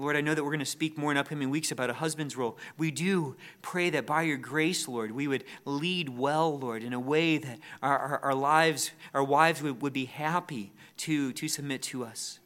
Lord, 0.01 0.17
I 0.17 0.23
know 0.23 0.35
that 0.35 0.43
we're 0.43 0.51
going 0.51 0.61
to 0.61 0.65
speak 0.65 0.97
more 0.97 1.11
in 1.11 1.19
upcoming 1.19 1.51
weeks 1.51 1.71
about 1.71 1.91
a 1.91 1.93
husband's 1.93 2.35
role. 2.35 2.57
We 2.79 2.91
do 2.91 3.37
pray 3.61 3.91
that 3.91 4.07
by 4.07 4.23
your 4.23 4.39
grace, 4.39 4.89
Lord, 4.89 5.13
we 5.13 5.29
would 5.29 5.45
lead 5.67 6.09
well, 6.09 6.59
Lord, 6.59 6.83
in 6.83 6.95
a 6.95 6.99
way 6.99 7.37
that 7.37 7.59
our, 7.83 7.99
our, 7.99 8.19
our 8.21 8.35
lives, 8.35 8.93
our 9.13 9.23
wives 9.23 9.63
would, 9.63 9.83
would 9.83 9.93
be 9.93 10.07
happy 10.07 10.73
to, 10.99 11.35
to 11.35 11.49
submit 11.49 11.83
to 11.83 12.03
us. 12.03 12.39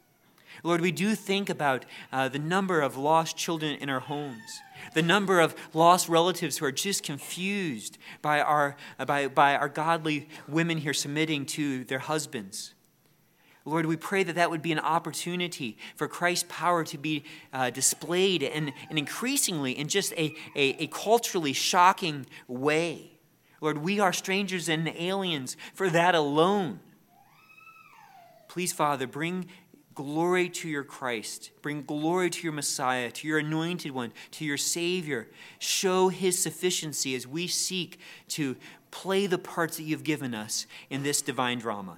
Lord, 0.63 0.81
we 0.81 0.91
do 0.91 1.15
think 1.15 1.49
about 1.49 1.85
uh, 2.11 2.27
the 2.27 2.39
number 2.39 2.81
of 2.81 2.97
lost 2.97 3.37
children 3.37 3.77
in 3.79 3.89
our 3.89 4.01
homes, 4.01 4.59
the 4.93 5.01
number 5.01 5.39
of 5.39 5.55
lost 5.73 6.09
relatives 6.09 6.57
who 6.57 6.65
are 6.65 6.73
just 6.73 7.03
confused 7.03 7.97
by 8.21 8.41
our, 8.41 8.75
by, 9.07 9.29
by 9.29 9.55
our 9.55 9.69
godly 9.69 10.27
women 10.47 10.77
here 10.77 10.93
submitting 10.93 11.45
to 11.47 11.85
their 11.85 11.99
husbands. 11.99 12.74
Lord, 13.67 13.87
we 13.87 13.97
pray 13.97 14.23
that 14.23 14.35
that 14.35 14.51
would 14.51 14.61
be 14.61 14.71
an 14.71 14.79
opportunity 14.79 15.77
for 15.95 16.07
Christ's 16.07 16.45
power 16.47 16.83
to 16.83 16.97
be 16.99 17.23
uh, 17.51 17.71
displayed 17.71 18.43
and, 18.43 18.71
and 18.89 18.99
increasingly 18.99 19.71
in 19.71 19.87
just 19.87 20.13
a, 20.13 20.35
a, 20.55 20.83
a 20.83 20.87
culturally 20.87 21.53
shocking 21.53 22.27
way. 22.47 23.11
Lord, 23.61 23.79
we 23.79 23.99
are 23.99 24.13
strangers 24.13 24.69
and 24.69 24.87
aliens 24.87 25.57
for 25.73 25.89
that 25.89 26.13
alone. 26.13 26.79
Please, 28.47 28.71
Father, 28.71 29.07
bring 29.07 29.47
glory 29.95 30.47
to 30.49 30.69
your 30.69 30.83
Christ. 30.83 31.49
Bring 31.63 31.81
glory 31.83 32.29
to 32.29 32.43
your 32.43 32.53
Messiah, 32.53 33.09
to 33.09 33.27
your 33.27 33.39
anointed 33.39 33.91
one, 33.91 34.13
to 34.31 34.45
your 34.45 34.57
Savior. 34.57 35.27
Show 35.57 36.09
his 36.09 36.37
sufficiency 36.37 37.15
as 37.15 37.25
we 37.25 37.47
seek 37.47 37.99
to 38.29 38.55
play 38.91 39.25
the 39.25 39.39
parts 39.39 39.77
that 39.77 39.83
you've 39.83 40.03
given 40.03 40.35
us 40.35 40.67
in 40.91 41.01
this 41.01 41.23
divine 41.23 41.57
drama. 41.57 41.97